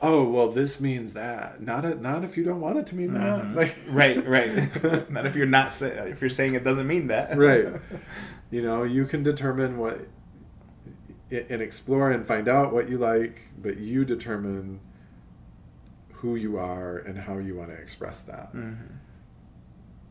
Oh 0.00 0.22
well, 0.22 0.48
this 0.48 0.80
means 0.80 1.14
that. 1.14 1.60
Not 1.60 1.84
a, 1.84 1.94
not 1.94 2.22
if 2.24 2.36
you 2.36 2.44
don't 2.44 2.60
want 2.60 2.78
it 2.78 2.86
to 2.88 2.94
mean 2.94 3.14
that. 3.14 3.42
Mm-hmm. 3.42 3.56
Like 3.56 3.76
right 3.88 4.26
right 4.26 5.10
not 5.10 5.26
if 5.26 5.34
you're 5.34 5.46
not 5.46 5.72
say, 5.72 5.88
if 6.10 6.20
you're 6.20 6.30
saying 6.30 6.54
it 6.54 6.62
doesn't 6.62 6.86
mean 6.86 7.08
that 7.08 7.36
right 7.36 7.80
you 8.50 8.62
know 8.62 8.84
you 8.84 9.06
can 9.06 9.24
determine 9.24 9.76
what 9.76 10.06
and 11.30 11.60
explore 11.62 12.10
and 12.10 12.24
find 12.24 12.48
out 12.48 12.72
what 12.72 12.88
you 12.88 12.98
like, 12.98 13.42
but 13.60 13.78
you 13.78 14.04
determine 14.04 14.80
who 16.20 16.36
you 16.36 16.56
are 16.58 16.98
and 16.98 17.18
how 17.18 17.38
you 17.38 17.54
want 17.54 17.70
to 17.70 17.76
express 17.76 18.22
that. 18.22 18.54
Mm-hmm. 18.54 18.94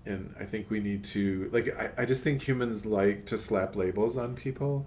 And 0.05 0.33
I 0.39 0.45
think 0.45 0.69
we 0.69 0.79
need 0.79 1.03
to, 1.15 1.49
like, 1.51 1.67
I, 1.77 2.03
I 2.03 2.05
just 2.05 2.23
think 2.23 2.41
humans 2.41 2.85
like 2.85 3.25
to 3.25 3.37
slap 3.37 3.75
labels 3.75 4.17
on 4.17 4.35
people 4.35 4.85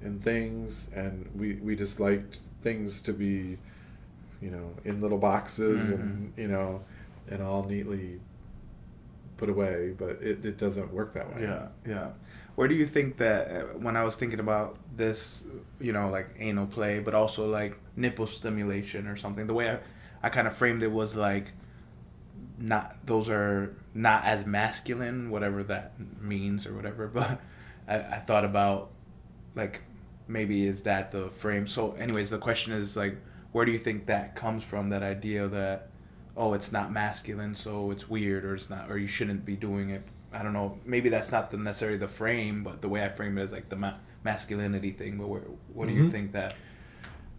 and 0.00 0.22
things, 0.22 0.90
and 0.94 1.28
we, 1.34 1.54
we 1.54 1.74
just 1.74 1.98
like 1.98 2.38
things 2.62 3.02
to 3.02 3.12
be, 3.12 3.58
you 4.40 4.50
know, 4.50 4.70
in 4.84 5.00
little 5.00 5.18
boxes 5.18 5.80
Mm-hmm. 5.80 5.94
and, 5.94 6.32
you 6.36 6.48
know, 6.48 6.84
and 7.28 7.42
all 7.42 7.64
neatly 7.64 8.20
put 9.36 9.48
away, 9.48 9.92
but 9.98 10.22
it, 10.22 10.44
it 10.44 10.56
doesn't 10.56 10.92
work 10.92 11.14
that 11.14 11.34
way. 11.34 11.42
Yeah, 11.42 11.66
yeah. 11.84 12.08
Where 12.54 12.68
do 12.68 12.76
you 12.76 12.86
think 12.86 13.16
that 13.16 13.50
uh, 13.50 13.60
when 13.78 13.96
I 13.96 14.04
was 14.04 14.14
thinking 14.14 14.38
about 14.38 14.78
this, 14.96 15.42
you 15.80 15.92
know, 15.92 16.10
like 16.10 16.28
anal 16.38 16.66
play, 16.66 17.00
but 17.00 17.12
also 17.12 17.50
like 17.50 17.76
nipple 17.96 18.28
stimulation 18.28 19.08
or 19.08 19.16
something, 19.16 19.48
the 19.48 19.54
way 19.54 19.70
I, 19.70 19.78
I 20.24 20.30
kind 20.30 20.46
of 20.46 20.56
framed 20.56 20.82
it 20.82 20.90
was 20.90 21.14
like 21.16 21.52
not 22.58 22.96
those 23.06 23.28
are 23.28 23.74
not 23.94 24.24
as 24.24 24.46
masculine, 24.46 25.30
whatever 25.30 25.62
that 25.64 25.92
means 26.20 26.66
or 26.66 26.72
whatever. 26.74 27.06
But 27.14 27.40
I, 27.86 27.96
I 28.16 28.18
thought 28.20 28.44
about 28.44 28.90
like 29.54 29.82
maybe 30.26 30.66
is 30.66 30.82
that 30.82 31.12
the 31.12 31.28
frame. 31.28 31.66
So, 31.66 31.92
anyways, 31.92 32.30
the 32.30 32.38
question 32.38 32.72
is 32.72 32.96
like, 32.96 33.16
where 33.52 33.64
do 33.64 33.72
you 33.72 33.78
think 33.78 34.06
that 34.06 34.34
comes 34.34 34.64
from? 34.64 34.88
That 34.90 35.02
idea 35.02 35.46
that 35.48 35.88
oh, 36.36 36.54
it's 36.54 36.72
not 36.72 36.90
masculine, 36.90 37.54
so 37.54 37.92
it's 37.92 38.08
weird, 38.10 38.44
or 38.44 38.54
it's 38.56 38.68
not, 38.68 38.90
or 38.90 38.98
you 38.98 39.06
shouldn't 39.06 39.44
be 39.44 39.54
doing 39.54 39.90
it. 39.90 40.02
I 40.32 40.42
don't 40.42 40.52
know. 40.52 40.78
Maybe 40.84 41.08
that's 41.08 41.30
not 41.30 41.52
the 41.52 41.56
necessarily 41.58 41.98
the 41.98 42.08
frame, 42.08 42.64
but 42.64 42.82
the 42.82 42.88
way 42.88 43.04
I 43.04 43.08
frame 43.10 43.38
it 43.38 43.44
is 43.44 43.52
like 43.52 43.68
the 43.68 43.76
ma- 43.76 43.94
masculinity 44.24 44.90
thing. 44.90 45.16
But 45.18 45.28
where, 45.28 45.42
what 45.72 45.86
do 45.86 45.94
you 45.94 46.04
Mhm. 46.04 46.10
think 46.10 46.32
that? 46.32 46.56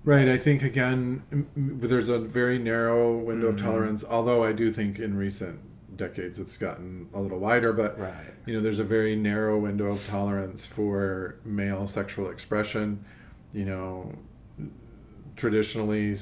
Right. 0.06 0.28
I 0.30 0.38
think 0.38 0.62
again, 0.62 1.24
there's 1.58 2.10
a 2.10 2.20
very 2.20 2.60
narrow 2.60 3.18
window 3.18 3.48
of 3.48 3.56
Mhm. 3.56 3.62
tolerance. 3.62 4.06
Although 4.08 4.44
I 4.44 4.52
do 4.54 4.70
think 4.72 5.00
in 5.00 5.18
recent 5.18 5.60
decades 5.98 6.38
it's 6.40 6.58
gotten 6.58 7.08
a 7.14 7.20
little 7.20 7.40
wider, 7.40 7.74
but 7.74 8.00
Right. 8.00 8.14
you 8.46 8.54
know, 8.54 8.62
there's 8.62 8.80
a 8.80 8.84
very 8.84 9.16
narrow 9.16 9.58
window 9.58 9.88
of 9.88 10.06
tolerance 10.08 10.66
for 10.68 11.36
male 11.44 11.88
sexual 11.88 12.30
expression. 12.30 13.00
You 13.52 13.66
know, 13.66 14.12
traditionally, 15.36 16.16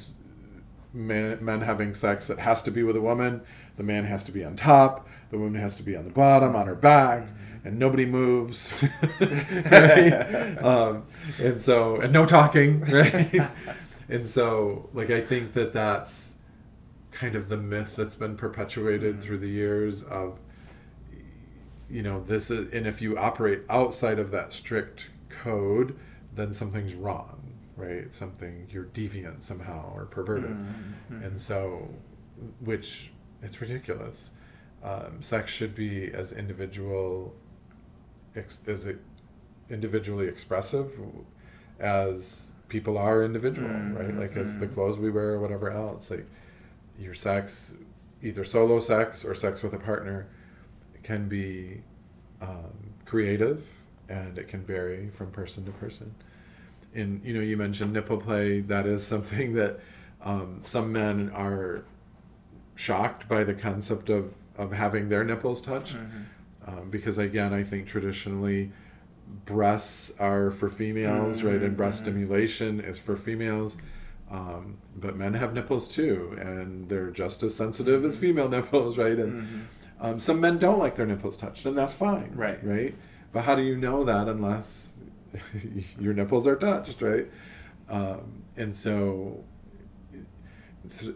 men, 0.93 1.39
men 1.41 1.61
having 1.61 1.93
sex, 1.93 2.29
it 2.29 2.39
has 2.39 2.61
to 2.63 2.71
be 2.71 2.83
with 2.83 2.95
a 2.95 3.01
woman. 3.01 3.41
The 3.75 3.83
man 3.83 4.05
has 4.05 4.23
to 4.25 4.31
be 4.31 4.43
on 4.45 4.55
top. 4.55 5.09
The 5.33 5.39
woman 5.39 5.59
has 5.59 5.73
to 5.77 5.83
be 5.83 5.95
on 5.95 6.05
the 6.05 6.11
bottom, 6.11 6.55
on 6.55 6.67
her 6.67 6.75
back, 6.75 7.27
and 7.65 7.79
nobody 7.79 8.05
moves. 8.05 8.71
right? 9.19 10.57
um, 10.63 11.05
and 11.41 11.59
so, 11.59 11.99
and 11.99 12.13
no 12.13 12.27
talking, 12.27 12.81
right? 12.91 13.49
and 14.07 14.27
so, 14.27 14.91
like, 14.93 15.09
I 15.09 15.21
think 15.21 15.53
that 15.53 15.73
that's 15.73 16.35
kind 17.09 17.33
of 17.35 17.49
the 17.49 17.57
myth 17.57 17.95
that's 17.95 18.13
been 18.13 18.37
perpetuated 18.37 19.21
through 19.23 19.39
the 19.39 19.49
years 19.49 20.03
of 20.03 20.39
you 21.89 22.03
know 22.03 22.21
this 22.21 22.49
is 22.51 22.71
and 22.73 22.85
if 22.87 23.01
you 23.01 23.17
operate 23.17 23.61
outside 23.69 24.17
of 24.19 24.31
that 24.31 24.51
strict 24.53 25.09
code 25.29 25.95
then 26.33 26.51
something's 26.53 26.95
wrong 26.95 27.53
right 27.75 28.11
something 28.11 28.65
you're 28.71 28.85
deviant 28.85 29.41
somehow 29.43 29.91
or 29.95 30.05
perverted 30.05 30.49
Mm-hmm. 31.11 31.23
and 31.23 31.39
so 31.39 31.87
which 32.61 33.11
it's 33.43 33.61
ridiculous 33.61 34.31
um, 34.83 35.21
sex 35.21 35.51
should 35.51 35.73
be 35.75 36.11
as 36.13 36.31
individual 36.33 37.33
ex, 38.35 38.59
as 38.67 38.85
it 38.85 38.99
individually 39.69 40.27
expressive 40.27 40.99
as 41.79 42.49
people 42.67 42.97
are 42.97 43.23
individual 43.23 43.69
right? 43.69 44.15
Like 44.17 44.35
as 44.35 44.57
the 44.57 44.67
Mhm. 44.67 44.73
clothes 44.73 44.97
we 44.97 45.09
wear 45.09 45.29
or 45.31 45.39
whatever 45.39 45.71
else. 45.71 46.11
Like 46.11 46.25
your 46.99 47.13
sex 47.13 47.73
either 48.21 48.43
solo 48.43 48.79
sex 48.79 49.23
or 49.25 49.33
sex 49.33 49.61
with 49.63 49.73
a 49.73 49.77
partner 49.79 50.27
can 51.03 51.27
be 51.27 51.81
um, 52.41 52.93
creative 53.05 53.79
and 54.09 54.37
it 54.37 54.47
can 54.47 54.61
vary 54.63 55.09
from 55.09 55.31
person 55.31 55.65
to 55.65 55.71
person. 55.71 56.13
And 56.93 57.23
you 57.23 57.33
know 57.33 57.41
you 57.41 57.57
mentioned 57.57 57.93
nipple 57.93 58.17
play. 58.17 58.59
That 58.61 58.85
is 58.85 59.05
something 59.05 59.53
that 59.61 59.79
um, 60.21 60.59
some 60.61 60.91
men 60.91 61.29
are 61.33 61.83
shocked 62.75 63.27
by 63.27 63.43
the 63.43 63.53
concept 63.53 64.09
of 64.09 64.33
of 64.57 64.71
having 64.71 65.09
their 65.09 65.23
nipples 65.23 65.61
touched 65.61 65.95
Mm-hmm. 65.97 66.69
um, 66.79 66.89
because 66.89 67.17
again 67.17 67.53
i 67.53 67.63
think 67.63 67.87
traditionally 67.87 68.71
breasts 69.45 70.11
are 70.19 70.51
for 70.51 70.69
females 70.69 71.41
right 71.43 71.61
and 71.61 71.75
breast 71.75 71.99
Mhm. 72.01 72.05
stimulation 72.05 72.79
is 72.79 72.99
for 72.99 73.15
females 73.15 73.77
um, 74.29 74.77
but 74.95 75.15
men 75.15 75.33
have 75.33 75.53
nipples 75.53 75.87
too 75.87 76.35
and 76.39 76.87
they're 76.89 77.11
just 77.11 77.43
as 77.43 77.55
sensitive 77.55 78.03
as 78.05 78.15
female 78.15 78.49
nipples 78.57 78.97
right 78.97 79.17
and 79.17 79.33
Mm-hmm. 79.43 80.05
um, 80.05 80.19
some 80.19 80.39
men 80.39 80.57
don't 80.59 80.79
like 80.79 80.95
their 80.95 81.05
nipples 81.05 81.37
touched 81.37 81.65
and 81.65 81.77
that's 81.77 81.95
fine 81.95 82.31
Right. 82.35 82.63
right 82.63 82.95
but 83.31 83.41
how 83.43 83.55
do 83.55 83.63
you 83.63 83.75
know 83.77 84.03
that 84.03 84.27
unless 84.27 84.89
your 85.99 86.13
nipples 86.13 86.45
are 86.47 86.55
touched 86.55 87.01
right 87.01 87.27
um, 87.89 88.43
and 88.55 88.75
so 88.75 89.43
th- 90.99 91.15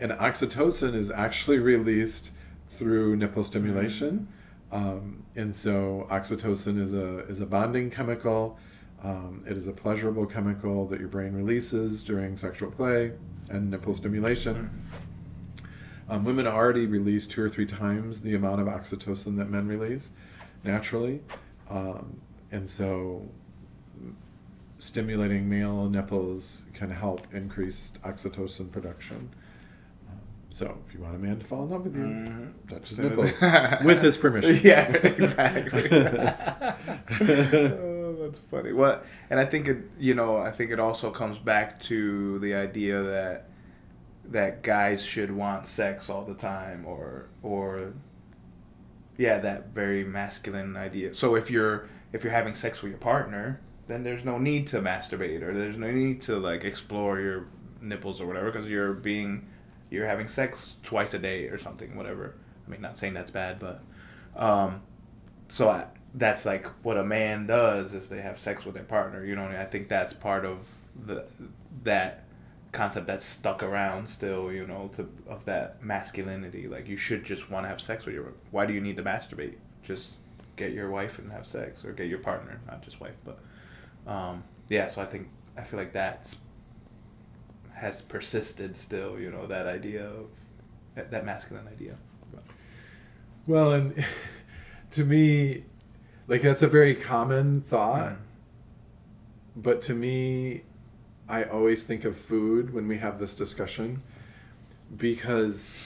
and 0.00 0.10
oxytocin 0.12 0.94
is 0.94 1.10
actually 1.10 1.58
released 1.60 2.32
through 2.74 3.16
nipple 3.16 3.44
stimulation 3.44 4.28
um, 4.72 5.22
and 5.36 5.54
so 5.54 6.06
oxytocin 6.10 6.80
is 6.80 6.94
a 6.94 7.18
is 7.26 7.40
a 7.40 7.46
bonding 7.46 7.90
chemical 7.90 8.58
um, 9.02 9.44
it 9.46 9.56
is 9.56 9.68
a 9.68 9.72
pleasurable 9.72 10.26
chemical 10.26 10.86
that 10.86 10.98
your 10.98 11.08
brain 11.08 11.34
releases 11.34 12.02
during 12.02 12.36
sexual 12.36 12.70
play 12.70 13.12
and 13.48 13.70
nipple 13.70 13.94
stimulation 13.94 14.70
um, 16.08 16.24
women 16.24 16.46
already 16.46 16.86
release 16.86 17.26
two 17.26 17.42
or 17.42 17.48
three 17.48 17.66
times 17.66 18.20
the 18.20 18.34
amount 18.34 18.60
of 18.60 18.66
oxytocin 18.66 19.36
that 19.38 19.48
men 19.48 19.66
release 19.66 20.12
naturally. 20.62 21.20
Um, 21.70 22.20
and 22.50 22.68
so 22.68 23.26
stimulating 24.78 25.48
male 25.48 25.88
nipples 25.88 26.64
can 26.74 26.90
help 26.90 27.26
increase 27.32 27.92
oxytocin 28.04 28.70
production. 28.70 29.30
So 30.54 30.78
if 30.86 30.94
you 30.94 31.00
want 31.00 31.16
a 31.16 31.18
man 31.18 31.40
to 31.40 31.44
fall 31.44 31.64
in 31.64 31.70
love 31.70 31.82
with 31.84 31.96
you, 31.96 32.02
Mhm. 32.04 32.52
touch 32.70 32.88
his 32.90 33.00
nipples 33.00 33.42
with 33.84 34.00
his 34.00 34.16
permission. 34.16 34.60
Yeah, 34.62 34.88
exactly. 34.92 35.82
oh, 37.72 38.16
that's 38.20 38.38
funny. 38.38 38.72
What? 38.72 39.04
And 39.30 39.40
I 39.40 39.46
think 39.46 39.66
it, 39.66 39.78
you 39.98 40.14
know, 40.14 40.36
I 40.36 40.52
think 40.52 40.70
it 40.70 40.78
also 40.78 41.10
comes 41.10 41.38
back 41.38 41.80
to 41.90 42.38
the 42.38 42.54
idea 42.54 43.02
that 43.02 43.48
that 44.30 44.62
guys 44.62 45.04
should 45.04 45.32
want 45.32 45.66
sex 45.66 46.08
all 46.08 46.24
the 46.24 46.34
time, 46.34 46.84
or 46.86 47.26
or 47.42 47.92
yeah, 49.16 49.38
that 49.40 49.70
very 49.74 50.04
masculine 50.04 50.76
idea. 50.76 51.14
So 51.14 51.34
if 51.34 51.50
you're 51.50 51.88
if 52.12 52.22
you're 52.22 52.32
having 52.32 52.54
sex 52.54 52.80
with 52.80 52.90
your 52.90 53.00
partner, 53.00 53.60
then 53.88 54.04
there's 54.04 54.24
no 54.24 54.38
need 54.38 54.68
to 54.68 54.80
masturbate, 54.80 55.42
or 55.42 55.52
there's 55.52 55.76
no 55.76 55.90
need 55.90 56.20
to 56.22 56.36
like 56.36 56.62
explore 56.62 57.18
your 57.18 57.46
nipples 57.80 58.20
or 58.20 58.26
whatever, 58.26 58.52
because 58.52 58.68
you're 58.68 58.92
being 58.92 59.48
you're 59.94 60.06
having 60.06 60.28
sex 60.28 60.76
twice 60.82 61.14
a 61.14 61.18
day 61.18 61.44
or 61.46 61.58
something, 61.58 61.96
whatever. 61.96 62.34
I 62.66 62.70
mean, 62.70 62.80
not 62.80 62.98
saying 62.98 63.14
that's 63.14 63.30
bad, 63.30 63.60
but 63.60 63.82
um, 64.36 64.82
so 65.48 65.68
I, 65.68 65.86
that's 66.14 66.44
like 66.44 66.66
what 66.84 66.96
a 66.96 67.04
man 67.04 67.46
does 67.46 67.94
is 67.94 68.08
they 68.08 68.20
have 68.20 68.38
sex 68.38 68.64
with 68.64 68.74
their 68.74 68.84
partner. 68.84 69.24
You 69.24 69.36
know, 69.36 69.46
I 69.46 69.64
think 69.64 69.88
that's 69.88 70.12
part 70.12 70.44
of 70.44 70.58
the 71.06 71.26
that 71.82 72.24
concept 72.72 73.06
that's 73.06 73.24
stuck 73.24 73.62
around 73.62 74.08
still. 74.08 74.52
You 74.52 74.66
know, 74.66 74.90
to 74.96 75.08
of 75.28 75.44
that 75.44 75.82
masculinity. 75.82 76.68
Like 76.68 76.88
you 76.88 76.96
should 76.96 77.24
just 77.24 77.50
want 77.50 77.64
to 77.64 77.68
have 77.68 77.80
sex 77.80 78.04
with 78.04 78.14
your. 78.14 78.32
Why 78.50 78.66
do 78.66 78.72
you 78.72 78.80
need 78.80 78.96
to 78.96 79.02
masturbate? 79.02 79.54
Just 79.82 80.10
get 80.56 80.72
your 80.72 80.90
wife 80.90 81.18
and 81.18 81.30
have 81.32 81.46
sex, 81.46 81.84
or 81.84 81.92
get 81.92 82.08
your 82.08 82.20
partner, 82.20 82.60
not 82.66 82.82
just 82.82 83.00
wife, 83.00 83.16
but 83.24 83.38
um, 84.06 84.44
yeah. 84.68 84.88
So 84.88 85.02
I 85.02 85.06
think 85.06 85.28
I 85.56 85.62
feel 85.62 85.78
like 85.78 85.92
that's 85.92 86.36
has 87.74 88.02
persisted 88.02 88.76
still. 88.76 89.18
You 89.18 89.30
know, 89.30 89.46
that 89.46 89.66
idea 89.66 90.06
of 90.06 90.26
that, 90.94 91.10
that 91.10 91.24
masculine 91.24 91.68
idea. 91.68 91.96
Well, 93.46 93.72
and 93.72 94.04
to 94.92 95.04
me, 95.04 95.64
like 96.26 96.42
that's 96.42 96.62
a 96.62 96.68
very 96.68 96.94
common 96.94 97.60
thought. 97.60 98.16
But 99.56 99.82
to 99.82 99.94
me, 99.94 100.62
I 101.28 101.44
always 101.44 101.84
think 101.84 102.04
of 102.04 102.16
food 102.16 102.74
when 102.74 102.88
we 102.88 102.98
have 102.98 103.18
this 103.20 103.34
discussion 103.34 104.02
because, 104.96 105.78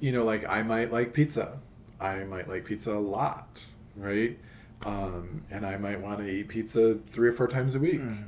you 0.00 0.12
know, 0.12 0.24
like 0.24 0.48
I 0.48 0.62
might 0.62 0.92
like 0.92 1.12
pizza. 1.12 1.58
I 2.00 2.24
might 2.24 2.48
like 2.48 2.64
pizza 2.64 2.92
a 2.92 2.98
lot, 2.98 3.64
right? 3.96 4.38
Um, 4.84 5.44
and 5.50 5.64
I 5.64 5.76
might 5.76 6.00
want 6.00 6.18
to 6.18 6.28
eat 6.28 6.48
pizza 6.48 6.98
three 7.10 7.28
or 7.28 7.32
four 7.32 7.46
times 7.46 7.74
a 7.74 7.78
week. 7.78 8.00
Mhm. 8.00 8.24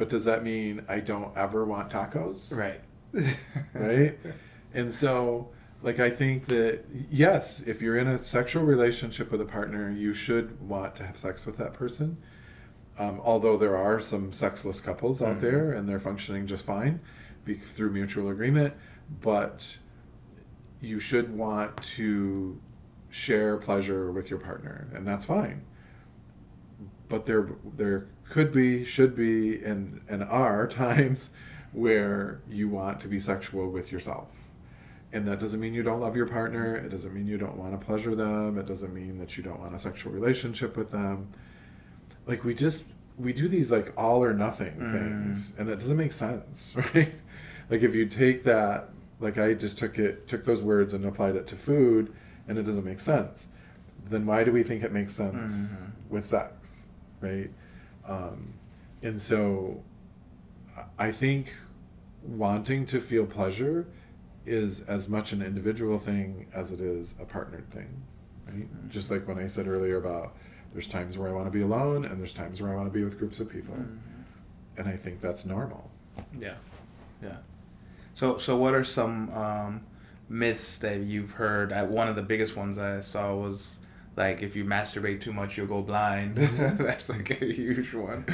But 0.00 0.08
does 0.08 0.24
that 0.24 0.42
mean 0.42 0.82
I 0.88 1.00
don't 1.00 1.36
ever 1.36 1.66
want 1.66 1.90
tacos? 1.90 2.50
Right. 2.50 2.80
right? 3.74 4.18
And 4.72 4.94
so, 4.94 5.50
like, 5.82 6.00
I 6.00 6.08
think 6.08 6.46
that 6.46 6.86
yes, 7.10 7.60
if 7.60 7.82
you're 7.82 7.98
in 7.98 8.06
a 8.06 8.18
sexual 8.18 8.64
relationship 8.64 9.30
with 9.30 9.42
a 9.42 9.44
partner, 9.44 9.90
you 9.90 10.14
should 10.14 10.58
want 10.66 10.94
to 10.96 11.04
have 11.04 11.18
sex 11.18 11.44
with 11.44 11.58
that 11.58 11.74
person. 11.74 12.16
Um, 12.98 13.20
although 13.22 13.58
there 13.58 13.76
are 13.76 14.00
some 14.00 14.32
sexless 14.32 14.80
couples 14.80 15.20
out 15.20 15.36
Mhm. 15.36 15.40
there 15.40 15.72
and 15.72 15.86
they're 15.86 15.98
functioning 15.98 16.46
just 16.46 16.64
fine 16.64 17.00
be, 17.44 17.56
through 17.56 17.90
mutual 17.90 18.30
agreement, 18.30 18.72
but 19.20 19.76
you 20.80 20.98
should 20.98 21.36
want 21.36 21.76
to 21.82 22.58
share 23.10 23.58
pleasure 23.58 24.10
with 24.12 24.30
your 24.30 24.38
partner, 24.38 24.88
and 24.94 25.06
that's 25.06 25.26
fine. 25.26 25.60
But 27.10 27.26
there, 27.26 27.50
there 27.76 28.06
could 28.30 28.52
be, 28.52 28.84
should 28.84 29.14
be, 29.14 29.62
and 29.62 30.00
and 30.08 30.22
are 30.22 30.66
times 30.84 31.30
where 31.72 32.40
you 32.48 32.68
want 32.68 33.00
to 33.00 33.08
be 33.08 33.20
sexual 33.20 33.68
with 33.68 33.92
yourself, 33.92 34.28
and 35.12 35.26
that 35.28 35.38
doesn't 35.40 35.60
mean 35.60 35.74
you 35.74 35.82
don't 35.82 36.00
love 36.00 36.16
your 36.16 36.26
partner. 36.26 36.74
It 36.76 36.88
doesn't 36.88 37.12
mean 37.12 37.26
you 37.26 37.36
don't 37.38 37.56
want 37.56 37.78
to 37.78 37.84
pleasure 37.86 38.14
them. 38.14 38.58
It 38.58 38.66
doesn't 38.66 38.94
mean 38.94 39.18
that 39.18 39.36
you 39.36 39.42
don't 39.42 39.60
want 39.60 39.74
a 39.74 39.78
sexual 39.78 40.12
relationship 40.12 40.76
with 40.76 40.90
them. 40.90 41.28
Like 42.26 42.44
we 42.44 42.54
just 42.54 42.84
we 43.18 43.32
do 43.32 43.48
these 43.48 43.70
like 43.70 43.92
all 43.96 44.22
or 44.24 44.32
nothing 44.32 44.74
Mm. 44.76 44.92
things, 44.92 45.52
and 45.58 45.68
that 45.68 45.78
doesn't 45.78 45.96
make 45.96 46.12
sense, 46.12 46.72
right? 46.94 47.12
Like 47.68 47.82
if 47.82 47.94
you 47.94 48.06
take 48.06 48.44
that, 48.44 48.88
like 49.20 49.36
I 49.38 49.54
just 49.54 49.78
took 49.78 49.98
it, 49.98 50.26
took 50.28 50.44
those 50.44 50.62
words 50.62 50.94
and 50.94 51.04
applied 51.04 51.36
it 51.36 51.46
to 51.48 51.56
food, 51.56 52.12
and 52.48 52.56
it 52.58 52.62
doesn't 52.62 52.84
make 52.84 53.00
sense. 53.00 53.48
Then 54.08 54.24
why 54.26 54.42
do 54.44 54.50
we 54.52 54.62
think 54.62 54.82
it 54.82 54.92
makes 54.92 55.14
sense 55.14 55.52
Mhm. 55.52 55.90
with 56.08 56.24
sex, 56.24 56.52
right? 57.20 57.50
Um, 58.10 58.54
and 59.02 59.20
so, 59.20 59.82
I- 60.76 61.06
I 61.06 61.12
think 61.12 61.54
wanting 62.22 62.84
to 62.86 63.00
feel 63.00 63.24
pleasure 63.24 63.86
is 64.44 64.82
as 64.82 65.08
much 65.08 65.32
an 65.32 65.40
individual 65.42 65.98
thing 65.98 66.46
as 66.52 66.72
it 66.72 66.80
is 66.80 67.14
a 67.20 67.24
partnered 67.24 67.70
thing, 67.70 68.02
right? 68.46 68.68
Mhm. 68.86 68.88
Just 68.90 69.10
like 69.10 69.26
when 69.28 69.38
I 69.38 69.46
said 69.46 69.66
earlier 69.68 69.96
about 69.96 70.36
there's 70.72 70.86
times 70.86 71.16
where 71.18 71.28
I 71.28 71.32
want 71.32 71.46
to 71.46 71.50
be 71.50 71.62
alone 71.62 72.04
and 72.04 72.18
there's 72.18 72.32
times 72.32 72.60
where 72.60 72.72
I 72.72 72.76
want 72.76 72.86
to 72.92 72.92
be 72.96 73.02
with 73.04 73.18
groups 73.18 73.40
of 73.40 73.48
people, 73.48 73.74
and 74.76 74.88
I 74.88 74.96
think 74.96 75.20
that's 75.20 75.44
normal. 75.46 75.90
Yeah, 76.38 76.54
yeah. 77.22 77.38
So, 78.14 78.38
so 78.38 78.56
what 78.56 78.74
are 78.74 78.84
some 78.84 79.30
um, 79.34 79.80
myths 80.28 80.78
that 80.78 81.00
you've 81.00 81.32
heard? 81.32 81.72
Uh, 81.72 81.86
one 81.86 82.06
of 82.08 82.16
the 82.16 82.22
biggest 82.22 82.54
ones 82.56 82.78
I 82.78 83.00
saw 83.00 83.34
was 83.34 83.78
like 84.16 84.42
if 84.42 84.54
you 84.56 84.64
masturbate 84.64 85.20
too 85.20 85.32
much, 85.32 85.56
you'll 85.56 85.66
go 85.66 85.82
blind. 85.82 86.36
That's 86.78 87.08
like 87.08 87.30
a 87.42 87.46
huge 87.52 87.94
one. 87.94 88.24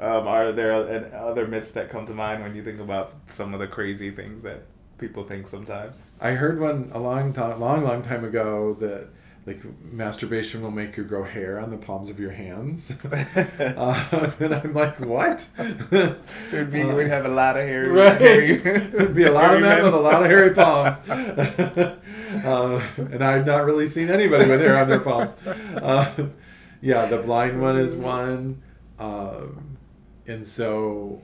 Um, 0.00 0.26
are 0.28 0.52
there 0.52 0.72
other 1.14 1.46
myths 1.46 1.72
that 1.72 1.90
come 1.90 2.06
to 2.06 2.14
mind 2.14 2.42
when 2.42 2.54
you 2.54 2.62
think 2.64 2.80
about 2.80 3.12
some 3.28 3.52
of 3.54 3.60
the 3.60 3.66
crazy 3.66 4.10
things 4.10 4.42
that 4.42 4.62
people 4.98 5.24
think 5.24 5.46
sometimes? 5.48 5.98
I 6.20 6.32
heard 6.32 6.60
one 6.60 6.90
a 6.92 6.98
long 7.00 7.32
time, 7.32 7.60
long, 7.60 7.82
long 7.84 8.00
time 8.02 8.24
ago 8.24 8.74
that 8.74 9.08
like 9.46 9.60
masturbation 9.92 10.62
will 10.62 10.70
make 10.70 10.96
you 10.96 11.04
grow 11.04 11.22
hair 11.22 11.60
on 11.60 11.70
the 11.70 11.76
palms 11.76 12.08
of 12.08 12.18
your 12.18 12.30
hands, 12.30 12.90
uh, 13.12 14.30
and 14.40 14.54
I'm 14.54 14.72
like, 14.72 14.98
what? 15.00 15.46
It'd 15.58 16.72
be, 16.72 16.80
Uh, 16.80 16.94
we'd 16.96 17.08
have 17.08 17.26
a 17.26 17.28
lot 17.28 17.58
of 17.58 17.66
hair. 17.66 17.90
Right. 17.90 18.18
hairy- 18.18 18.56
There'd 18.56 19.14
be 19.14 19.24
a 19.24 19.32
lot 19.32 19.52
of 19.54 19.60
men 19.60 19.82
with 19.82 19.92
a 19.92 19.98
lot 19.98 20.22
of 20.22 20.30
hairy 20.30 20.54
palms. 20.54 20.98
Uh, 22.44 22.82
and 22.96 23.22
I've 23.22 23.46
not 23.46 23.64
really 23.64 23.86
seen 23.86 24.10
anybody 24.10 24.48
with 24.48 24.60
hair 24.60 24.76
on 24.78 24.88
their 24.88 25.00
palms. 25.00 25.36
Uh, 25.46 26.28
yeah, 26.80 27.06
the 27.06 27.18
blind 27.18 27.60
one 27.60 27.76
is 27.76 27.94
one. 27.94 28.62
Um, 28.98 29.76
and 30.26 30.46
so 30.46 31.20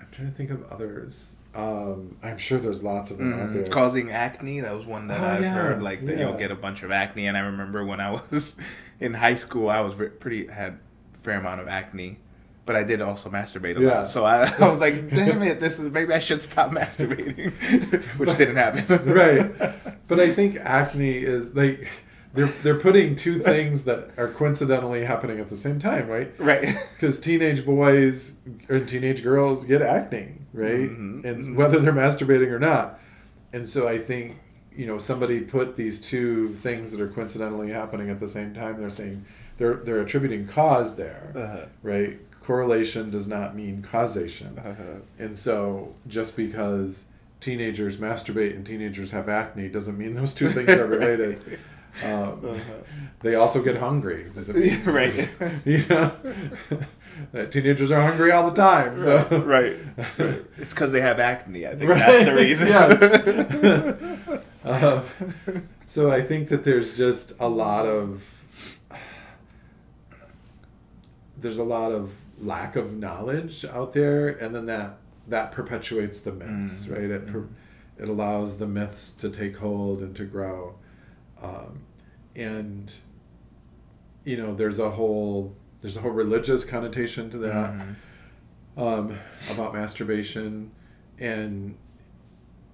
I'm 0.00 0.06
trying 0.10 0.28
to 0.30 0.34
think 0.34 0.50
of 0.50 0.64
others. 0.70 1.36
Um, 1.54 2.16
I'm 2.22 2.38
sure 2.38 2.58
there's 2.58 2.82
lots 2.82 3.10
of 3.12 3.18
them 3.18 3.32
out 3.32 3.50
Mm, 3.50 3.52
there. 3.52 3.66
causing 3.66 4.10
acne. 4.10 4.60
That 4.60 4.74
was 4.74 4.86
one 4.86 5.06
that 5.06 5.20
Oh, 5.20 5.24
I've 5.26 5.40
yeah, 5.42 5.52
heard. 5.54 5.82
Like 5.82 6.04
that 6.06 6.18
you'll 6.18 6.34
get 6.36 6.50
a 6.50 6.56
bunch 6.56 6.82
of 6.82 6.90
acne. 6.90 7.26
And 7.28 7.36
I 7.36 7.40
remember 7.40 7.84
when 7.84 8.00
I 8.00 8.10
was 8.30 8.56
in 9.00 9.14
high 9.14 9.36
school, 9.36 9.68
I 9.68 9.80
was 9.80 9.94
pretty 10.18 10.48
had 10.48 10.78
a 11.14 11.18
fair 11.18 11.38
amount 11.38 11.60
of 11.60 11.68
acne, 11.68 12.18
but 12.66 12.76
I 12.76 12.82
did 12.82 13.00
also 13.02 13.28
masturbate 13.30 13.76
a 13.76 13.80
Yeah. 13.82 13.98
lot. 13.98 14.06
So 14.08 14.24
I, 14.24 14.44
I 14.58 14.68
was 14.68 14.80
like, 14.80 15.10
damn 15.10 15.42
it, 15.42 15.60
this 15.60 15.78
is 15.78 15.90
maybe 15.90 16.12
I 16.14 16.18
should 16.18 16.40
stop 16.40 16.70
masturbating, 16.70 17.52
which 18.18 18.36
didn't 18.38 18.56
happen. 18.56 19.12
right. 19.12 19.52
But 20.08 20.20
I 20.20 20.32
think 20.32 20.56
acne 20.56 21.18
is 21.18 21.54
like 21.54 21.88
they're 22.32 22.46
they're 22.62 22.78
putting 22.80 23.14
two 23.14 23.38
things 23.38 23.84
that 23.84 24.10
are 24.16 24.28
coincidentally 24.28 25.04
happening 25.04 25.38
at 25.40 25.48
the 25.48 25.56
same 25.56 25.78
time, 25.78 26.08
right? 26.08 26.32
right. 26.38 26.74
Because 26.94 27.20
teenage 27.20 27.64
boys 27.64 28.36
and 28.68 28.88
teenage 28.88 29.22
girls 29.22 29.64
get 29.64 29.82
acne, 29.82 30.32
right? 30.52 30.90
Mhm, 30.90 31.24
And 31.24 31.44
mhm. 31.44 31.54
whether 31.56 31.78
they're 31.78 31.92
masturbating 31.92 32.50
or 32.50 32.58
not. 32.58 32.98
And 33.52 33.68
so 33.68 33.86
I 33.86 33.98
think, 33.98 34.40
you 34.76 34.84
know, 34.86 34.98
somebody 34.98 35.40
put 35.40 35.76
these 35.76 36.00
two 36.00 36.54
things 36.54 36.90
that 36.90 37.00
are 37.00 37.06
coincidentally 37.08 37.70
happening 37.70 38.10
at 38.10 38.18
the 38.18 38.26
same 38.26 38.52
time. 38.52 38.80
They're 38.80 38.90
saying 38.90 39.24
they're 39.58 39.74
they're 39.76 40.00
attributing 40.00 40.48
cause 40.48 40.96
there, 40.96 41.30
Uh-huh. 41.36 41.66
right? 41.84 42.18
Correlation 42.44 43.10
does 43.10 43.26
not 43.26 43.56
mean 43.56 43.82
causation. 43.82 44.58
Uh-huh. 44.58 45.00
And 45.18 45.36
so 45.36 45.94
just 46.06 46.36
because 46.36 47.06
teenagers 47.40 47.96
masturbate 47.96 48.54
and 48.54 48.64
teenagers 48.66 49.10
have 49.12 49.28
acne 49.28 49.68
doesn't 49.68 49.96
mean 49.98 50.14
those 50.14 50.34
two 50.34 50.48
things 50.50 50.70
are 50.70 50.86
related. 50.86 51.58
Um, 52.02 52.10
Uh-huh. 52.44 52.56
They 53.20 53.36
also 53.36 53.62
get 53.62 53.76
hungry. 53.76 54.28
Mean, 54.52 54.84
right. 54.84 55.28
you 55.64 55.84
know, 55.88 56.10
teenagers 57.52 57.92
are 57.92 58.02
hungry 58.02 58.32
all 58.32 58.50
the 58.50 58.56
time. 58.56 58.98
So 58.98 59.18
right. 59.46 59.76
right. 60.18 60.42
It's 60.58 60.74
because 60.74 60.90
they 60.90 61.00
have 61.00 61.20
acne. 61.20 61.68
I 61.68 61.76
think 61.76 61.88
Right. 61.88 61.98
that's 62.00 62.24
the 62.24 62.34
reason. 62.34 62.66
Yes. 62.66 64.40
Um, 64.64 65.02
so 65.86 66.10
I 66.10 66.20
think 66.20 66.48
that 66.48 66.64
there's 66.64 66.96
just 66.96 67.34
a 67.38 67.46
lot 67.48 67.86
of 67.86 68.28
there's 71.38 71.58
a 71.58 71.64
lot 71.64 71.92
of 71.92 72.12
lack 72.38 72.76
of 72.76 72.96
knowledge 72.96 73.64
out 73.64 73.92
there, 73.92 74.28
and 74.28 74.54
then 74.54 74.66
that 74.66 74.98
that 75.28 75.52
perpetuates 75.52 76.20
the 76.20 76.32
myths, 76.32 76.86
Mm, 76.86 76.92
right? 76.92 77.10
It 77.10 77.26
per, 77.26 77.46
it 77.98 78.08
allows 78.08 78.58
the 78.58 78.66
myths 78.66 79.12
to 79.14 79.30
take 79.30 79.58
hold 79.58 80.02
and 80.02 80.14
to 80.16 80.24
grow, 80.24 80.74
um, 81.42 81.80
and 82.36 82.92
you 84.24 84.36
know 84.36 84.54
there's 84.54 84.78
a 84.78 84.90
whole 84.90 85.54
there's 85.80 85.96
a 85.96 86.00
whole 86.00 86.10
religious 86.10 86.64
connotation 86.64 87.28
to 87.30 87.38
that 87.38 87.72
Mhm. 87.74 87.94
um, 88.76 89.18
about 89.52 89.72
masturbation. 89.74 90.70
And 91.18 91.76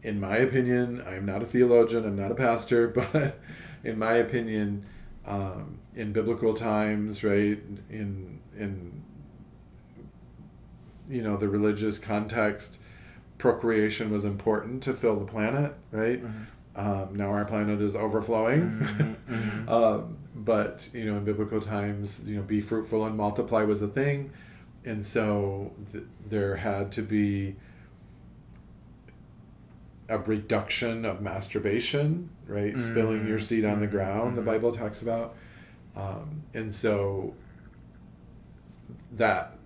in 0.03 0.18
my 0.20 0.37
opinion, 0.38 1.03
I'm 1.07 1.27
not 1.27 1.42
a 1.42 1.44
theologian, 1.44 2.05
I'm 2.07 2.16
not 2.16 2.31
a 2.31 2.35
pastor, 2.37 2.88
but 3.12 3.38
in 3.85 3.99
my 3.99 4.14
opinion, 4.14 4.85
um, 5.27 5.79
in 5.94 6.12
biblical 6.12 6.55
times, 6.55 7.23
right, 7.25 7.61
in 7.90 8.38
in 8.57 9.00
you 11.11 11.23
know 11.23 11.37
the 11.37 11.49
religious 11.49 11.99
context, 11.99 12.79
procreation 13.38 14.11
was 14.11 14.25
important 14.25 14.83
to 14.85 14.94
fill 14.94 15.16
the 15.16 15.27
planet, 15.27 15.75
right? 15.90 16.23
Mhm. 16.25 16.46
Um, 16.77 17.14
now 17.16 17.31
our 17.31 17.44
planet 17.44 17.81
is 17.81 17.96
overflowing. 17.96 18.70
Mhm, 18.70 19.16
mhm. 19.29 19.68
um, 19.68 20.16
but 20.35 20.88
you 20.94 21.05
know, 21.05 21.16
in 21.18 21.25
biblical 21.25 21.61
times, 21.61 22.23
you 22.29 22.37
know, 22.37 22.42
be 22.42 22.61
fruitful 22.61 23.05
and 23.05 23.16
multiply 23.16 23.64
was 23.64 23.83
a 23.83 23.88
thing, 23.88 24.31
and 24.85 25.05
so 25.05 25.73
th- 25.92 26.05
there 26.29 26.57
had 26.57 26.92
to 26.92 27.03
be 27.03 27.57
a 30.09 30.18
reduction 30.18 31.05
of 31.05 31.20
masturbation, 31.20 32.31
right? 32.46 32.77
Spilling 32.79 33.27
your 33.29 33.38
seed 33.38 33.64
on 33.64 33.81
the 33.81 33.87
Mhm, 33.87 33.90
ground, 33.90 34.37
the 34.38 34.42
mhm. 34.42 34.46
Bible 34.46 34.73
talks 34.73 35.03
about, 35.03 35.37
um, 35.96 36.42
and 36.55 36.75
so 36.75 37.35
that 39.12 39.57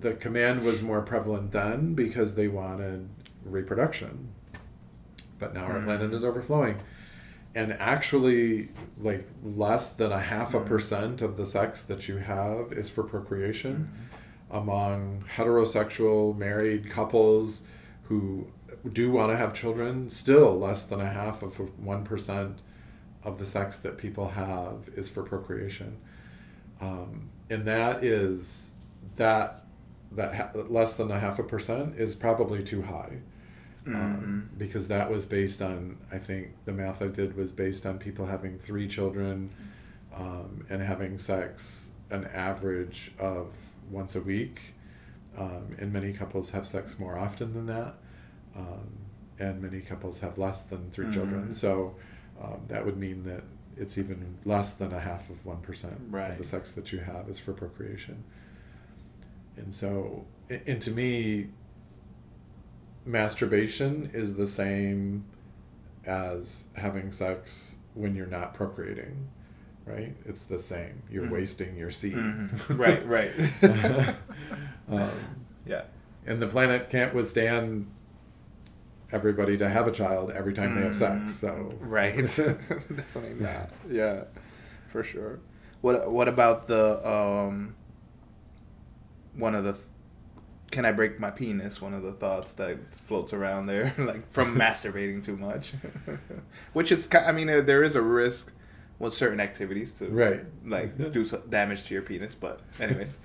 the 0.00 0.14
command 0.14 0.62
was 0.64 0.82
more 0.82 1.02
prevalent 1.02 1.52
then 1.52 1.94
because 1.94 2.34
they 2.34 2.48
wanted 2.48 3.08
reproduction. 3.44 4.28
But 5.38 5.54
now 5.54 5.64
our 5.64 5.80
Mhm. 5.80 5.84
planet 5.84 6.12
is 6.12 6.24
overflowing. 6.24 6.76
And 7.54 7.72
actually, 7.74 8.70
like 8.98 9.28
less 9.44 9.92
than 9.92 10.10
a 10.12 10.18
half 10.20 10.54
a 10.54 10.60
Mhm. 10.60 10.66
percent 10.66 11.22
of 11.22 11.36
the 11.36 11.44
sex 11.44 11.84
that 11.84 12.08
you 12.08 12.16
have 12.18 12.72
is 12.72 12.88
for 12.88 13.02
procreation 13.02 13.88
Mm-hmm. 13.92 14.56
among 14.56 15.24
heterosexual 15.36 16.36
married 16.36 16.90
couples 16.90 17.62
who 18.04 18.46
do 18.92 19.10
want 19.12 19.30
to 19.30 19.36
have 19.36 19.52
children. 19.54 20.08
Still, 20.10 20.58
less 20.58 20.86
than 20.86 21.00
a 21.00 21.08
half 21.08 21.42
of 21.42 21.56
one 21.78 22.04
percent 22.04 22.58
of 23.22 23.38
the 23.38 23.46
sex 23.46 23.78
that 23.78 23.96
people 23.98 24.30
have 24.30 24.88
is 24.96 25.08
for 25.08 25.22
procreation, 25.22 25.96
um, 26.80 27.28
and 27.48 27.64
that 27.66 28.02
is 28.02 28.72
that 29.16 29.61
that 30.16 30.34
ha- 30.34 30.50
less 30.68 30.96
than 30.96 31.10
a 31.10 31.18
half 31.18 31.38
a 31.38 31.42
percent 31.42 31.96
is 31.96 32.14
probably 32.16 32.62
too 32.62 32.82
high 32.82 33.18
um, 33.86 34.50
because 34.58 34.88
that 34.88 35.10
was 35.10 35.24
based 35.24 35.60
on 35.60 35.96
I 36.12 36.18
think 36.18 36.52
the 36.64 36.72
math 36.72 37.02
I 37.02 37.08
did 37.08 37.36
was 37.36 37.50
based 37.52 37.84
on 37.86 37.98
people 37.98 38.26
having 38.26 38.58
three 38.58 38.86
children 38.86 39.50
um, 40.14 40.64
and 40.70 40.82
having 40.82 41.18
sex 41.18 41.90
an 42.10 42.24
average 42.26 43.12
of 43.18 43.48
once 43.90 44.14
a 44.14 44.20
week, 44.20 44.74
um, 45.38 45.74
and 45.78 45.92
many 45.92 46.12
couples 46.12 46.50
have 46.50 46.66
sex 46.66 46.98
more 46.98 47.18
often 47.18 47.54
than 47.54 47.66
that, 47.66 47.94
um, 48.56 48.86
and 49.38 49.60
many 49.62 49.80
couples 49.80 50.20
have 50.20 50.36
less 50.38 50.62
than 50.64 50.90
3 50.90 51.10
children. 51.10 51.48
Mhm. 51.48 51.56
So 51.56 51.96
um, 52.42 52.60
that 52.68 52.84
would 52.84 52.98
mean 52.98 53.24
that 53.24 53.42
it's 53.76 53.96
even 53.96 54.36
less 54.44 54.74
than 54.74 54.92
a 54.92 55.00
half 55.00 55.30
of 55.30 55.44
1% 55.46 55.94
Right. 56.10 56.32
of 56.32 56.38
the 56.38 56.44
sex 56.44 56.72
that 56.72 56.92
you 56.92 56.98
have 57.00 57.28
is 57.30 57.38
for 57.38 57.52
procreation. 57.54 58.22
And 59.56 59.74
so, 59.74 60.24
and 60.66 60.80
to 60.82 60.90
me, 60.90 61.48
masturbation 63.04 64.10
is 64.12 64.36
the 64.36 64.46
same 64.46 65.24
as 66.04 66.68
having 66.74 67.12
sex 67.12 67.76
when 67.94 68.14
you're 68.14 68.26
not 68.26 68.54
procreating, 68.54 69.28
right? 69.86 70.16
It's 70.24 70.44
the 70.44 70.58
same. 70.58 71.02
You're 71.10 71.24
Mhm. 71.26 71.30
wasting 71.30 71.76
your 71.76 71.90
seed. 71.90 72.14
Mhm. 72.14 72.78
Right, 72.78 73.06
right. 73.06 73.32
um, 74.88 75.10
yeah. 75.66 75.82
and 76.26 76.40
the 76.40 76.46
planet 76.46 76.88
can't 76.90 77.12
withstand 77.14 77.86
everybody 79.10 79.56
to 79.58 79.68
have 79.68 79.86
a 79.86 79.92
child 79.92 80.30
every 80.30 80.52
time 80.54 80.74
they 80.74 80.82
have 80.82 80.96
sex. 80.96 81.34
So 81.34 81.74
Right. 81.80 82.14
Definitely 82.26 83.34
not. 83.34 83.70
Yeah, 83.90 84.24
for 84.88 85.02
sure. 85.04 85.40
What 85.82 86.10
What 86.12 86.28
about 86.28 86.66
the 86.68 87.06
um? 87.06 87.74
One 89.36 89.54
of 89.54 89.64
the, 89.64 89.72
th- 89.72 89.84
can 90.70 90.84
I 90.84 90.92
break 90.92 91.18
my 91.20 91.30
penis? 91.30 91.80
One 91.80 91.94
of 91.94 92.02
the 92.02 92.12
thoughts 92.12 92.52
that 92.52 92.78
floats 93.06 93.32
around 93.32 93.66
there, 93.66 93.94
like 93.98 94.30
from 94.32 94.56
masturbating 94.58 95.24
too 95.24 95.36
much, 95.36 95.72
which 96.72 96.92
is, 96.92 97.08
I 97.12 97.32
mean, 97.32 97.48
uh, 97.48 97.60
there 97.62 97.82
is 97.82 97.94
a 97.94 98.02
risk 98.02 98.52
with 98.98 99.12
certain 99.14 99.40
activities 99.40 99.90
to 99.98 100.06
Right. 100.06 100.44
like 100.64 100.96
do 101.12 101.24
some 101.24 101.42
damage 101.48 101.84
to 101.84 101.94
your 101.94 102.02
penis. 102.02 102.34
But 102.36 102.60
anyways, 102.78 103.18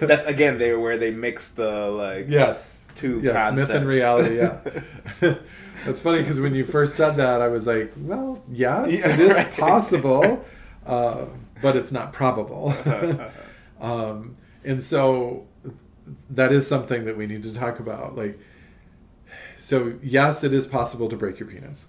that's 0.00 0.24
again 0.24 0.56
there 0.58 0.80
where 0.80 0.96
they 0.96 1.10
mix 1.10 1.50
the 1.50 1.90
like 1.90 2.26
yes, 2.30 2.86
two 2.94 3.20
yes, 3.22 3.52
myth 3.52 3.68
and 3.68 3.86
reality. 3.86 4.38
Yeah, 4.38 4.58
that's 5.84 6.00
funny 6.00 6.20
because 6.22 6.40
when 6.40 6.54
you 6.54 6.64
first 6.64 6.94
said 6.96 7.16
that, 7.16 7.42
I 7.42 7.48
was 7.48 7.66
like, 7.66 7.92
well, 7.98 8.42
yes, 8.50 8.90
Yeah, 9.04 9.12
it 9.12 9.20
is 9.20 9.36
right. 9.36 9.52
possible, 9.58 10.42
uh, 10.86 11.26
but 11.60 11.76
it's 11.76 11.92
not 11.92 12.14
probable. 12.14 12.72
um, 13.80 14.34
and 14.64 14.82
so 14.82 15.46
that 16.30 16.52
is 16.52 16.66
something 16.66 17.04
that 17.04 17.16
we 17.16 17.26
need 17.26 17.42
to 17.44 17.52
talk 17.52 17.80
about. 17.80 18.16
Like, 18.16 18.38
so 19.58 19.94
yes, 20.02 20.44
it 20.44 20.52
is 20.52 20.66
possible 20.66 21.08
to 21.08 21.16
break 21.16 21.38
your 21.38 21.48
penis. 21.48 21.86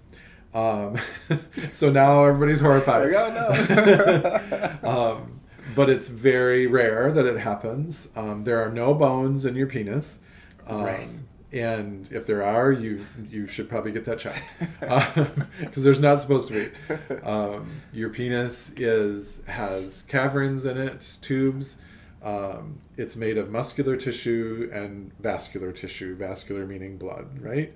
Um, 0.52 0.96
so 1.72 1.90
now 1.90 2.24
everybody's 2.24 2.60
horrified. 2.60 3.14
Oh, 3.14 4.78
no. 4.82 4.88
um, 4.88 5.40
but 5.74 5.88
it's 5.88 6.08
very 6.08 6.66
rare 6.66 7.12
that 7.12 7.26
it 7.26 7.38
happens. 7.38 8.08
Um, 8.16 8.42
there 8.42 8.60
are 8.60 8.70
no 8.70 8.94
bones 8.94 9.44
in 9.44 9.54
your 9.54 9.66
penis. 9.68 10.18
Um, 10.66 10.82
Right. 10.82 11.08
And 11.52 12.08
if 12.12 12.26
there 12.26 12.44
are, 12.44 12.70
you 12.70 13.04
you 13.28 13.48
should 13.48 13.68
probably 13.68 13.90
get 13.90 14.04
that 14.04 14.20
checked 14.20 14.40
because 15.58 15.82
there's 15.82 16.00
not 16.00 16.20
supposed 16.20 16.46
to 16.48 16.54
be. 16.54 17.14
Um, 17.24 17.80
your 17.92 18.08
penis 18.10 18.72
is 18.76 19.42
has 19.46 20.02
caverns 20.02 20.64
in 20.64 20.78
it, 20.78 21.18
tubes. 21.20 21.78
Um, 22.22 22.80
it's 22.96 23.16
made 23.16 23.38
of 23.38 23.50
muscular 23.50 23.96
tissue 23.96 24.70
and 24.72 25.12
vascular 25.20 25.72
tissue. 25.72 26.14
Vascular 26.14 26.66
meaning 26.66 26.98
blood, 26.98 27.40
right? 27.40 27.72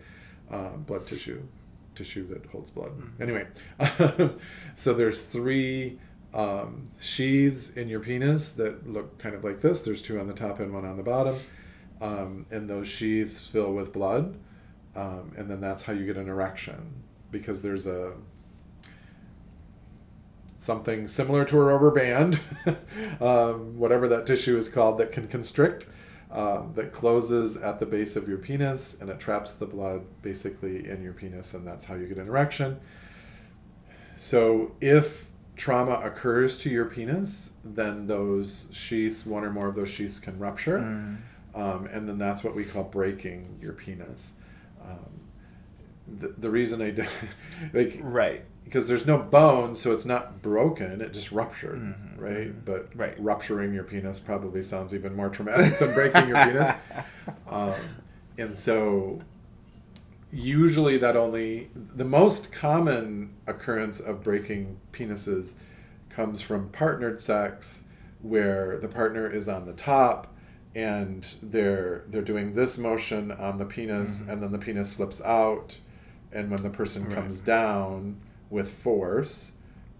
Um, 0.50 0.84
blood 0.86 1.06
tissue, 1.06 1.42
tissue 1.94 2.26
that 2.28 2.46
holds 2.46 2.70
blood. 2.70 2.92
Anyway, 3.20 3.46
so 4.74 4.92
there's 4.92 5.24
three 5.24 5.98
um, 6.34 6.90
sheaths 7.00 7.70
in 7.70 7.88
your 7.88 8.00
penis 8.00 8.52
that 8.52 8.90
look 8.90 9.18
kind 9.18 9.34
of 9.34 9.44
like 9.44 9.60
this. 9.60 9.82
There's 9.82 10.02
two 10.02 10.20
on 10.20 10.26
the 10.26 10.34
top 10.34 10.60
and 10.60 10.74
one 10.74 10.84
on 10.84 10.96
the 10.96 11.02
bottom, 11.02 11.36
um, 12.00 12.44
and 12.50 12.68
those 12.68 12.88
sheaths 12.88 13.48
fill 13.48 13.72
with 13.72 13.92
blood, 13.92 14.36
um, 14.94 15.32
and 15.36 15.50
then 15.50 15.60
that's 15.60 15.84
how 15.84 15.92
you 15.92 16.04
get 16.04 16.16
an 16.16 16.28
erection 16.28 17.04
because 17.30 17.62
there's 17.62 17.86
a 17.86 18.12
something 20.64 21.06
similar 21.06 21.44
to 21.44 21.60
a 21.60 21.64
rubber 21.64 21.90
band, 21.90 22.40
um, 23.20 23.78
whatever 23.78 24.08
that 24.08 24.26
tissue 24.26 24.56
is 24.56 24.68
called, 24.68 24.96
that 24.98 25.12
can 25.12 25.28
constrict, 25.28 25.86
um, 26.32 26.72
that 26.74 26.90
closes 26.92 27.56
at 27.58 27.78
the 27.80 27.86
base 27.86 28.16
of 28.16 28.26
your 28.28 28.38
penis 28.38 28.96
and 29.00 29.10
it 29.10 29.20
traps 29.20 29.52
the 29.54 29.66
blood 29.66 30.02
basically 30.22 30.88
in 30.88 31.02
your 31.02 31.12
penis, 31.12 31.52
and 31.52 31.66
that's 31.66 31.84
how 31.84 31.94
you 31.94 32.06
get 32.06 32.16
an 32.16 32.26
erection. 32.26 32.80
So 34.16 34.72
if 34.80 35.28
trauma 35.56 36.00
occurs 36.02 36.56
to 36.58 36.70
your 36.70 36.86
penis, 36.86 37.50
then 37.62 38.06
those 38.06 38.66
sheaths, 38.72 39.26
one 39.26 39.44
or 39.44 39.50
more 39.52 39.68
of 39.68 39.76
those 39.76 39.90
sheaths, 39.90 40.18
can 40.18 40.38
rupture, 40.38 40.78
Mm. 40.78 41.16
um, 41.54 41.86
and 41.86 42.08
then 42.08 42.18
that's 42.18 42.42
what 42.42 42.54
we 42.56 42.64
call 42.64 42.84
breaking 42.84 43.58
your 43.60 43.74
penis. 43.74 44.32
Um, 44.82 45.23
the, 46.06 46.28
the 46.36 46.50
reason 46.50 46.82
I 46.82 46.90
did, 46.90 47.08
like, 47.72 47.98
right. 48.02 48.44
because 48.64 48.88
there's 48.88 49.06
no 49.06 49.18
bone, 49.18 49.74
so 49.74 49.92
it's 49.92 50.04
not 50.04 50.42
broken. 50.42 51.00
It 51.00 51.12
just 51.12 51.32
ruptured, 51.32 51.78
Mhm, 51.80 52.18
right? 52.20 52.64
But 52.64 52.88
Right. 52.94 53.14
rupturing 53.18 53.72
your 53.72 53.84
penis 53.84 54.18
probably 54.20 54.62
sounds 54.62 54.94
even 54.94 55.14
more 55.16 55.28
traumatic 55.30 55.78
than 55.78 55.94
breaking 55.94 56.28
your 56.28 56.44
penis. 56.44 56.68
Um, 57.48 57.74
and 58.36 58.58
so, 58.58 59.18
usually, 60.32 60.98
that 60.98 61.16
only 61.16 61.70
the 61.74 62.04
most 62.04 62.52
common 62.52 63.30
occurrence 63.46 64.00
of 64.00 64.22
breaking 64.22 64.78
penises 64.92 65.54
comes 66.10 66.42
from 66.42 66.68
partnered 66.70 67.20
sex, 67.20 67.84
where 68.22 68.78
the 68.78 68.88
partner 68.88 69.28
is 69.30 69.48
on 69.48 69.66
the 69.66 69.72
top 69.72 70.28
and 70.74 71.34
they're 71.42 72.02
they're 72.08 72.20
doing 72.22 72.54
this 72.54 72.76
motion 72.76 73.30
on 73.30 73.58
the 73.58 73.64
penis, 73.64 74.20
Mhm. 74.22 74.28
and 74.32 74.42
then 74.42 74.50
the 74.52 74.58
penis 74.58 74.90
slips 74.90 75.22
out, 75.22 75.78
and 76.34 76.50
when 76.50 76.62
the 76.62 76.70
person 76.70 77.04
Right. 77.06 77.14
comes 77.14 77.40
down 77.40 78.16
with 78.50 78.68
force, 78.70 79.52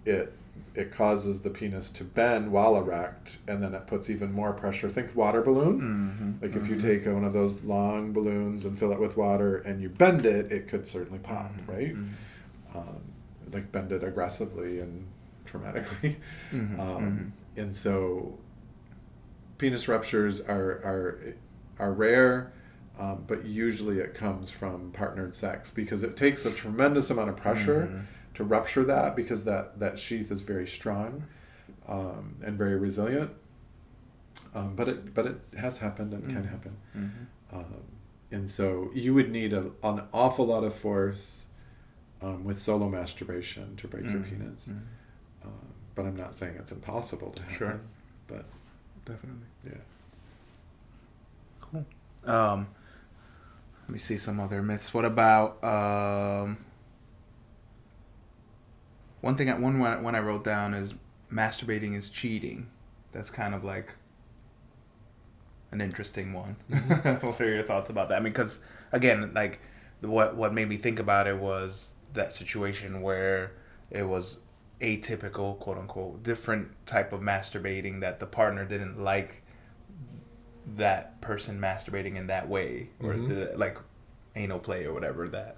it 0.04 0.32
it 0.74 0.92
causes 0.92 1.42
the 1.42 1.50
penis 1.50 1.88
to 1.90 2.04
bend 2.04 2.50
while 2.52 2.76
erect, 2.76 3.38
and 3.46 3.62
then 3.62 3.74
it 3.74 3.86
puts 3.86 4.10
even 4.10 4.32
more 4.32 4.52
pressure. 4.52 4.88
Think 4.90 5.14
water 5.14 5.40
balloon. 5.40 6.38
Mhm, 6.40 6.42
Like 6.42 6.56
if 6.56 6.68
you 6.68 6.74
mhm. 6.76 6.80
take 6.82 7.06
one 7.06 7.24
of 7.24 7.32
those 7.32 7.62
long 7.62 8.12
balloons 8.12 8.64
and 8.64 8.76
fill 8.78 8.92
it 8.92 8.98
with 9.00 9.16
water 9.16 9.56
and 9.58 9.80
you 9.80 9.88
bend 9.88 10.26
it, 10.26 10.50
it 10.52 10.66
could 10.68 10.86
certainly 10.86 11.20
pop, 11.20 11.52
Mhm, 11.52 11.68
right? 11.68 11.94
mhm. 11.94 12.08
Um, 12.74 13.00
like 13.52 13.70
bend 13.70 13.92
it 13.92 14.02
aggressively 14.02 14.80
and 14.80 15.06
traumatically. 15.46 16.16
Mhm, 16.52 16.78
Um, 16.96 17.32
And 17.56 17.74
so 17.74 18.36
penis 19.58 19.86
ruptures 19.88 20.40
are 20.40 20.70
are 20.84 21.34
are 21.78 21.92
rare, 21.92 22.52
um, 22.98 23.24
but 23.26 23.44
usually 23.44 23.98
it 23.98 24.14
comes 24.14 24.50
from 24.50 24.90
partnered 24.92 25.34
sex 25.34 25.70
because 25.70 26.02
it 26.02 26.16
takes 26.16 26.44
a 26.44 26.50
tremendous 26.52 27.10
amount 27.10 27.28
of 27.30 27.36
pressure 27.36 27.88
Mhm. 27.92 28.04
to 28.34 28.44
rupture 28.44 28.84
that 28.84 29.14
because 29.16 29.44
that 29.44 29.78
that 29.80 29.98
sheath 29.98 30.30
is 30.30 30.42
very 30.42 30.66
strong 30.66 31.24
um, 31.88 32.36
and 32.42 32.56
very 32.58 32.76
resilient. 32.76 33.30
Um, 34.54 34.74
but 34.76 34.88
it 34.88 35.14
but 35.14 35.26
it 35.26 35.40
has 35.58 35.78
happened 35.78 36.12
and 36.12 36.28
can 36.28 36.44
Mhm. 36.44 36.48
happen. 36.48 36.76
Mhm. 36.96 37.10
Um, 37.52 37.82
and 38.30 38.50
so 38.50 38.90
you 38.94 39.14
would 39.14 39.30
need 39.30 39.52
a, 39.52 39.70
an 39.82 40.02
awful 40.12 40.46
lot 40.46 40.64
of 40.64 40.74
force 40.74 41.46
um, 42.22 42.44
with 42.44 42.58
solo 42.58 42.88
masturbation 42.88 43.76
to 43.76 43.86
break 43.88 44.04
your 44.04 44.20
Mhm, 44.22 44.24
penis. 44.24 44.68
mhm. 44.70 44.80
Um, 45.46 45.52
but 45.94 46.06
I'm 46.06 46.16
not 46.16 46.34
saying 46.34 46.56
it's 46.56 46.72
impossible 46.72 47.30
to 47.32 47.42
happen. 47.42 47.56
Sure. 47.56 47.80
But 48.26 48.44
Definitely. 49.04 49.46
yeah. 49.64 49.72
Cool. 51.60 51.84
Um, 52.24 52.68
let 53.84 53.90
me 53.90 53.98
see 53.98 54.16
some 54.16 54.40
other 54.40 54.62
myths. 54.62 54.94
What 54.94 55.04
about 55.04 55.62
um, 55.62 56.56
one 59.20 59.36
thing? 59.36 59.50
I, 59.50 59.58
one 59.58 59.78
one 59.78 60.02
one 60.02 60.14
I 60.14 60.20
wrote 60.20 60.44
down 60.44 60.72
is 60.72 60.94
masturbating 61.30 61.94
is 61.94 62.08
cheating. 62.08 62.68
That's 63.12 63.30
kind 63.30 63.54
of 63.54 63.62
like 63.62 63.94
an 65.70 65.82
interesting 65.82 66.32
one. 66.32 66.56
what 67.20 67.38
are 67.40 67.54
your 67.54 67.62
thoughts 67.62 67.90
about 67.90 68.08
that? 68.08 68.16
I 68.16 68.20
mean, 68.20 68.32
because 68.32 68.58
again, 68.90 69.32
like 69.34 69.60
what 70.00 70.34
what 70.34 70.54
made 70.54 70.68
me 70.68 70.78
think 70.78 70.98
about 70.98 71.26
it 71.26 71.36
was 71.36 71.92
that 72.14 72.32
situation 72.32 73.02
where 73.02 73.52
it 73.90 74.04
was 74.04 74.38
atypical, 74.80 75.58
quote 75.58 75.76
unquote, 75.76 76.22
different 76.22 76.68
type 76.86 77.12
of 77.12 77.20
masturbating 77.20 78.00
that 78.00 78.18
the 78.18 78.26
partner 78.26 78.64
didn't 78.64 78.98
like 78.98 79.42
that 80.76 81.20
person 81.20 81.60
masturbating 81.60 82.16
in 82.16 82.26
that 82.28 82.48
way 82.48 82.88
or 83.00 83.14
Mhm. 83.14 83.28
the, 83.28 83.58
like 83.58 83.78
anal 84.36 84.58
play 84.58 84.84
or 84.84 84.92
whatever 84.92 85.28
that 85.28 85.56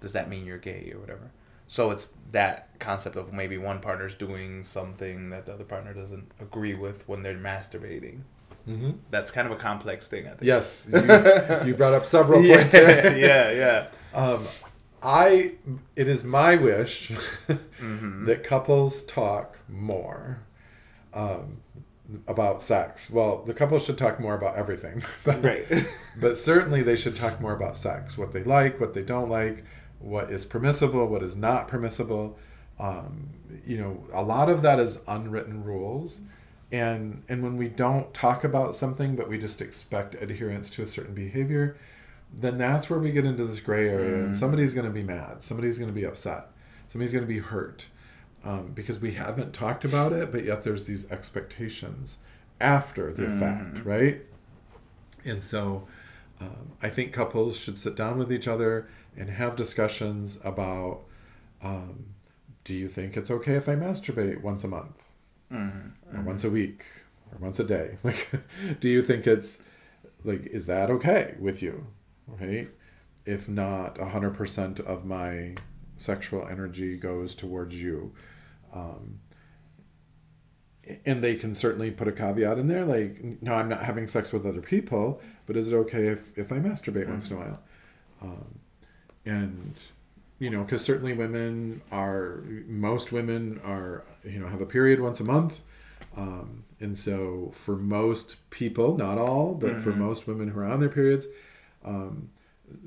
does 0.00 0.12
that 0.12 0.28
mean 0.28 0.44
you're 0.44 0.58
gay 0.58 0.90
or 0.94 1.00
whatever 1.00 1.30
so 1.66 1.90
it's 1.90 2.08
that 2.30 2.68
concept 2.78 3.16
of 3.16 3.32
maybe 3.32 3.56
one 3.58 3.80
partner's 3.80 4.14
doing 4.14 4.62
something 4.62 5.30
that 5.30 5.46
the 5.46 5.52
other 5.54 5.64
partner 5.64 5.94
doesn't 5.94 6.30
agree 6.40 6.74
with 6.74 7.06
when 7.08 7.22
they're 7.22 7.34
masturbating 7.36 8.20
Mm-hmm. 8.68 8.92
that's 9.10 9.30
kind 9.30 9.46
of 9.46 9.52
a 9.52 9.56
complex 9.60 10.06
thing 10.06 10.24
i 10.26 10.30
think 10.30 10.42
Yes, 10.44 10.88
you, 10.90 10.98
you 11.68 11.74
brought 11.74 11.92
up 11.92 12.06
several 12.06 12.42
yeah, 12.42 12.56
points 12.56 12.72
there. 12.72 13.16
yeah 13.26 13.50
yeah 13.50 13.86
Um, 14.14 14.46
I 15.02 15.52
it 15.96 16.08
is 16.08 16.24
my 16.24 16.56
wish 16.56 17.10
Mhm. 17.78 18.24
that 18.26 18.42
couples 18.42 19.02
talk 19.02 19.58
more 19.68 20.38
um, 21.12 21.58
about 22.26 22.62
sex. 22.62 23.08
Well, 23.08 23.42
the 23.42 23.54
couple 23.54 23.78
should 23.78 23.98
talk 23.98 24.20
more 24.20 24.34
about 24.34 24.56
everything, 24.56 25.02
but, 25.24 25.42
right 25.42 25.66
but 26.20 26.36
certainly 26.36 26.82
they 26.82 26.96
should 26.96 27.16
talk 27.16 27.40
more 27.40 27.54
about 27.54 27.76
sex, 27.76 28.18
what 28.18 28.32
they 28.32 28.42
like, 28.42 28.80
what 28.80 28.94
they 28.94 29.02
don't 29.02 29.30
like, 29.30 29.64
what 29.98 30.30
is 30.30 30.44
permissible, 30.44 31.06
what 31.06 31.22
is 31.22 31.36
not 31.36 31.68
permissible, 31.68 32.38
Um, 32.78 33.30
you 33.64 33.78
know, 33.78 34.04
a 34.12 34.22
lot 34.22 34.48
of 34.48 34.62
that 34.62 34.78
is 34.78 35.02
unwritten 35.08 35.64
rules. 35.64 36.20
And, 36.72 37.22
and 37.28 37.42
when 37.42 37.56
we 37.56 37.68
don't 37.68 38.12
talk 38.12 38.42
about 38.42 38.74
something, 38.74 39.14
but 39.14 39.28
we 39.28 39.38
just 39.38 39.62
expect 39.62 40.16
adherence 40.16 40.68
to 40.70 40.82
a 40.82 40.86
certain 40.86 41.14
behavior, 41.14 41.76
then 42.32 42.58
that's 42.58 42.90
where 42.90 42.98
we 42.98 43.12
get 43.12 43.24
into 43.24 43.44
this 43.44 43.60
gray 43.60 43.88
area. 43.88 44.24
And 44.24 44.36
somebody's 44.36 44.74
going 44.74 44.86
to 44.86 44.92
be 44.92 45.04
mad. 45.04 45.42
Somebody's 45.44 45.78
going 45.78 45.90
to 45.90 45.94
be 45.94 46.04
upset. 46.04 46.48
Somebody's 46.88 47.12
going 47.12 47.24
to 47.24 47.28
be 47.28 47.38
hurt 47.38 47.86
um, 48.44 48.72
because 48.74 49.00
we 49.00 49.12
haven't 49.12 49.52
talked 49.54 49.84
about 49.84 50.12
it, 50.12 50.30
but 50.30 50.44
yet 50.44 50.64
there's 50.64 50.84
these 50.86 51.10
expectations 51.10 52.18
after 52.60 53.12
the 53.12 53.26
fact, 53.40 53.84
right? 53.84 54.22
And 55.24 55.42
so 55.42 55.86
um, 56.40 56.72
I 56.82 56.88
think 56.90 57.12
couples 57.12 57.58
should 57.58 57.78
sit 57.78 57.96
down 57.96 58.18
with 58.18 58.32
each 58.32 58.46
other 58.46 58.88
and 59.16 59.30
have 59.30 59.56
discussions 59.56 60.38
about 60.44 61.00
um, 61.62 62.06
do 62.64 62.74
you 62.74 62.88
think 62.88 63.16
it's 63.16 63.30
okay 63.30 63.54
if 63.54 63.68
I 63.68 63.74
masturbate 63.74 64.42
once 64.42 64.64
a 64.64 64.68
month? 64.68 65.12
Or 66.12 66.22
once 66.22 66.44
a 66.44 66.50
week? 66.50 66.82
Or 67.32 67.38
once 67.38 67.58
a 67.60 67.64
day? 67.64 67.98
Like, 68.04 68.28
do 68.80 68.88
you 68.88 69.02
think 69.02 69.26
it's 69.26 69.62
like, 70.24 70.46
is 70.46 70.66
that 70.66 70.90
okay 70.90 71.34
with 71.38 71.62
you? 71.62 71.86
Right? 72.26 72.68
If 73.26 73.48
not, 73.48 73.96
100% 73.96 74.80
of 74.80 75.04
my 75.04 75.54
sexual 75.96 76.46
energy 76.46 76.96
goes 76.96 77.34
towards 77.34 77.74
you. 77.74 78.12
Um, 78.74 79.20
and 81.06 81.24
they 81.24 81.34
can 81.36 81.54
certainly 81.54 81.90
put 81.90 82.06
a 82.06 82.12
caveat 82.12 82.58
in 82.58 82.68
there 82.68 82.84
like 82.84 83.40
no 83.40 83.54
i'm 83.54 83.70
not 83.70 83.84
having 83.84 84.06
sex 84.06 84.34
with 84.34 84.44
other 84.44 84.60
people 84.60 85.18
but 85.46 85.56
is 85.56 85.72
it 85.72 85.74
okay 85.74 86.08
if, 86.08 86.36
if 86.36 86.52
i 86.52 86.56
masturbate 86.56 87.08
once 87.08 87.30
in 87.30 87.36
a 87.36 87.40
while? 87.40 87.60
Um, 88.22 88.58
and 89.26 89.74
you 90.38 90.50
know 90.50 90.62
because 90.62 90.82
certainly 90.82 91.12
women 91.12 91.82
are 91.90 92.42
most 92.66 93.12
women 93.12 93.60
are 93.64 94.04
you 94.24 94.38
know 94.38 94.46
have 94.46 94.60
a 94.60 94.66
period 94.66 95.00
once 95.00 95.20
a 95.20 95.24
month. 95.24 95.60
Um, 96.16 96.64
and 96.78 96.96
so 96.96 97.52
for 97.54 97.74
most 97.74 98.48
people 98.50 98.96
not 98.96 99.18
all 99.18 99.54
but 99.54 99.80
for 99.80 99.90
most 99.90 100.28
women 100.28 100.48
who 100.48 100.60
are 100.60 100.64
on 100.64 100.78
their 100.78 100.88
periods 100.88 101.26
um, 101.84 102.30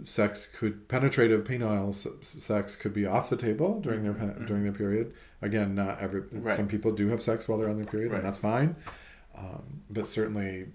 sex 0.05 0.45
could 0.45 0.87
penetrative 0.87 1.43
penile 1.43 1.93
sex 1.93 2.75
could 2.75 2.93
be 2.93 3.05
off 3.05 3.29
the 3.29 3.37
table 3.37 3.79
during 3.79 4.03
their 4.03 4.13
mm-hmm. 4.13 4.29
pe- 4.29 4.33
mm-hmm. 4.35 4.45
during 4.45 4.63
their 4.63 4.71
period. 4.71 5.13
Again 5.41 5.75
not 5.75 5.99
every 5.99 6.21
Right. 6.31 6.55
some 6.55 6.67
people 6.67 6.91
do 6.91 7.09
have 7.09 7.21
sex 7.21 7.47
while 7.47 7.57
they're 7.57 7.69
on 7.69 7.75
their 7.77 7.85
period 7.85 8.11
Right. 8.11 8.17
and 8.19 8.27
that's 8.27 8.37
fine. 8.37 8.75
Um, 9.35 9.81
but 9.89 10.07
certainly 10.07 10.67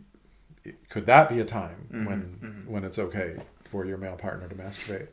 it, 0.64 0.88
could 0.88 1.06
that 1.06 1.28
be 1.28 1.40
a 1.40 1.44
time 1.44 1.88
mm-hmm. 1.92 2.06
when 2.06 2.64
when 2.66 2.84
it's 2.84 2.98
okay 2.98 3.36
for 3.62 3.84
your 3.84 3.98
male 3.98 4.16
partner 4.16 4.48
to 4.48 4.54
masturbate? 4.54 5.08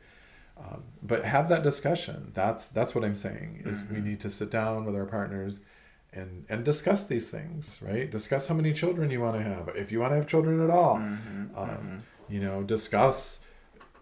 Um, 0.58 0.84
but 1.02 1.24
have 1.24 1.48
that 1.48 1.62
discussion. 1.62 2.32
That's 2.34 2.68
that's 2.68 2.94
what 2.94 3.04
i'm 3.04 3.16
saying 3.16 3.62
is 3.64 3.82
we 3.90 4.00
need 4.00 4.20
to 4.20 4.30
sit 4.30 4.50
down 4.50 4.84
with 4.84 4.94
our 4.94 5.06
partners 5.06 5.60
and 6.12 6.44
and 6.48 6.64
discuss 6.64 7.04
these 7.04 7.30
things 7.30 7.78
right? 7.80 8.10
Discuss 8.10 8.48
how 8.48 8.54
many 8.54 8.72
children 8.72 9.10
you 9.10 9.20
want 9.20 9.36
to 9.36 9.42
have 9.42 9.68
if 9.74 9.90
you 9.90 10.00
want 10.00 10.12
to 10.12 10.16
have 10.16 10.26
children 10.26 10.62
at 10.62 10.70
all. 10.70 10.96
Um, 11.56 11.98
you 12.28 12.40
know 12.40 12.62
discuss 12.62 13.40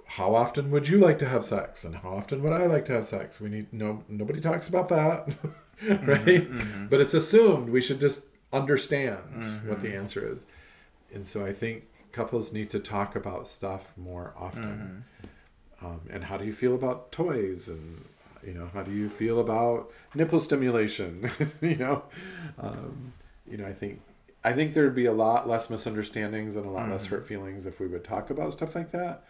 how 0.08 0.34
often 0.34 0.70
would 0.70 0.88
you 0.88 0.98
like 0.98 1.18
to 1.18 1.28
have 1.28 1.44
sex 1.44 1.84
and 1.84 1.96
how 1.96 2.10
often 2.10 2.42
would 2.42 2.52
i 2.52 2.66
like 2.66 2.84
to 2.86 2.92
have 2.92 3.04
sex? 3.04 3.40
We 3.40 3.48
need 3.48 3.72
no 3.72 4.02
nobody 4.08 4.40
talks 4.40 4.68
about 4.68 4.88
that 4.88 5.28
mm-hmm, 5.82 6.06
right? 6.06 6.50
Mm-hmm. 6.50 6.86
but 6.86 7.00
it's 7.00 7.14
assumed 7.14 7.68
we 7.68 7.80
should 7.80 8.00
just 8.00 8.24
understand 8.52 9.18
what 9.66 9.80
the 9.80 9.88
mm-hmm. 9.88 9.98
answer 9.98 10.26
is. 10.32 10.46
And 11.12 11.26
so 11.26 11.44
i 11.44 11.52
think 11.52 11.84
couples 12.12 12.52
need 12.52 12.70
to 12.70 12.80
talk 12.80 13.14
about 13.14 13.48
stuff 13.48 13.92
more 13.96 14.34
often. 14.36 15.04
Um, 15.80 16.00
and 16.10 16.24
how 16.24 16.36
do 16.36 16.44
you 16.44 16.52
feel 16.52 16.74
about 16.74 17.12
toys? 17.12 17.68
And 17.68 18.04
you 18.44 18.54
know 18.54 18.70
how 18.72 18.82
do 18.82 18.90
you 18.90 19.08
feel 19.08 19.38
about 19.38 19.90
nipple 20.14 20.40
stimulation? 20.40 21.30
You 21.60 21.76
know 21.76 22.02
um, 22.58 23.12
you 23.50 23.56
know 23.56 23.66
i 23.66 23.72
think 23.72 24.00
i 24.44 24.52
think 24.52 24.74
there'd 24.74 24.94
be 24.94 25.06
a 25.06 25.12
lot 25.12 25.48
less 25.48 25.70
misunderstandings 25.70 26.56
and 26.56 26.66
a 26.66 26.70
lot 26.70 26.88
less 26.88 27.06
hurt 27.06 27.26
feelings 27.26 27.66
if 27.66 27.80
we 27.80 27.86
would 27.86 28.04
talk 28.04 28.30
about 28.30 28.52
stuff 28.52 28.74
like 28.74 28.90
that 28.92 29.24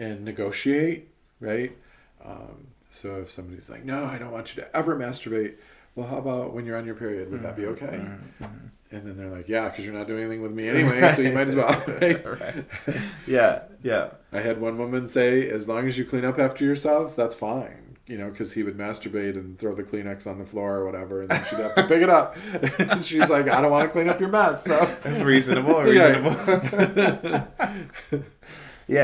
and 0.00 0.24
negotiate 0.24 1.08
right 1.40 1.76
um, 2.24 2.66
so 2.90 3.20
if 3.20 3.30
somebody's 3.30 3.68
like 3.70 3.84
no 3.84 4.04
i 4.04 4.18
don't 4.18 4.32
want 4.32 4.54
you 4.56 4.62
to 4.62 4.76
ever 4.76 4.96
masturbate 4.96 5.54
well 5.94 6.06
how 6.08 6.18
about 6.18 6.52
when 6.54 6.64
you're 6.66 6.76
on 6.78 6.86
your 6.86 6.94
period 6.96 7.30
would 7.30 7.42
that 7.42 7.56
be 7.56 7.66
okay 7.66 8.00
and 8.92 9.06
then 9.06 9.16
they're 9.16 9.28
like 9.30 9.48
yeah 9.48 9.68
because 9.68 9.84
you're 9.84 9.94
not 9.94 10.06
doing 10.08 10.20
anything 10.22 10.42
with 10.42 10.52
me 10.52 10.68
anyway 10.68 11.12
so 11.12 11.22
you 11.22 11.32
might 11.32 11.48
as 11.48 11.54
well 11.54 11.70
right? 12.00 12.24
right. 12.26 12.64
Yeah, 13.26 13.62
yeah. 13.84 14.10
I 14.32 14.40
had 14.40 14.60
one 14.60 14.76
woman 14.76 15.06
say, 15.06 15.48
as 15.48 15.68
long 15.68 15.86
as 15.86 15.96
you 15.96 16.04
clean 16.04 16.24
up 16.24 16.38
after 16.40 16.64
yourself, 16.64 17.14
that's 17.14 17.34
fine. 17.34 17.96
You 18.08 18.18
know, 18.18 18.28
because 18.30 18.52
he 18.54 18.64
would 18.64 18.76
masturbate 18.76 19.36
and 19.36 19.56
throw 19.56 19.72
the 19.72 19.84
Kleenex 19.84 20.26
on 20.26 20.38
the 20.40 20.44
floor 20.44 20.78
or 20.78 20.84
whatever, 20.84 21.20
and 21.20 21.30
then 21.30 21.44
she'd 21.44 21.60
have 21.60 21.76
to 21.76 21.84
pick 21.84 22.02
it 22.02 22.08
up. 22.10 22.36
and 22.80 23.04
she's 23.04 23.30
like, 23.30 23.48
I 23.48 23.60
don't 23.60 23.70
want 23.70 23.88
to 23.88 23.92
clean 23.92 24.08
up 24.08 24.18
your 24.18 24.30
mess. 24.30 24.64
So 24.64 24.76
That's 25.02 25.20
reasonable. 25.20 25.80
Reasonable. 25.84 26.34
yeah, 26.96 27.44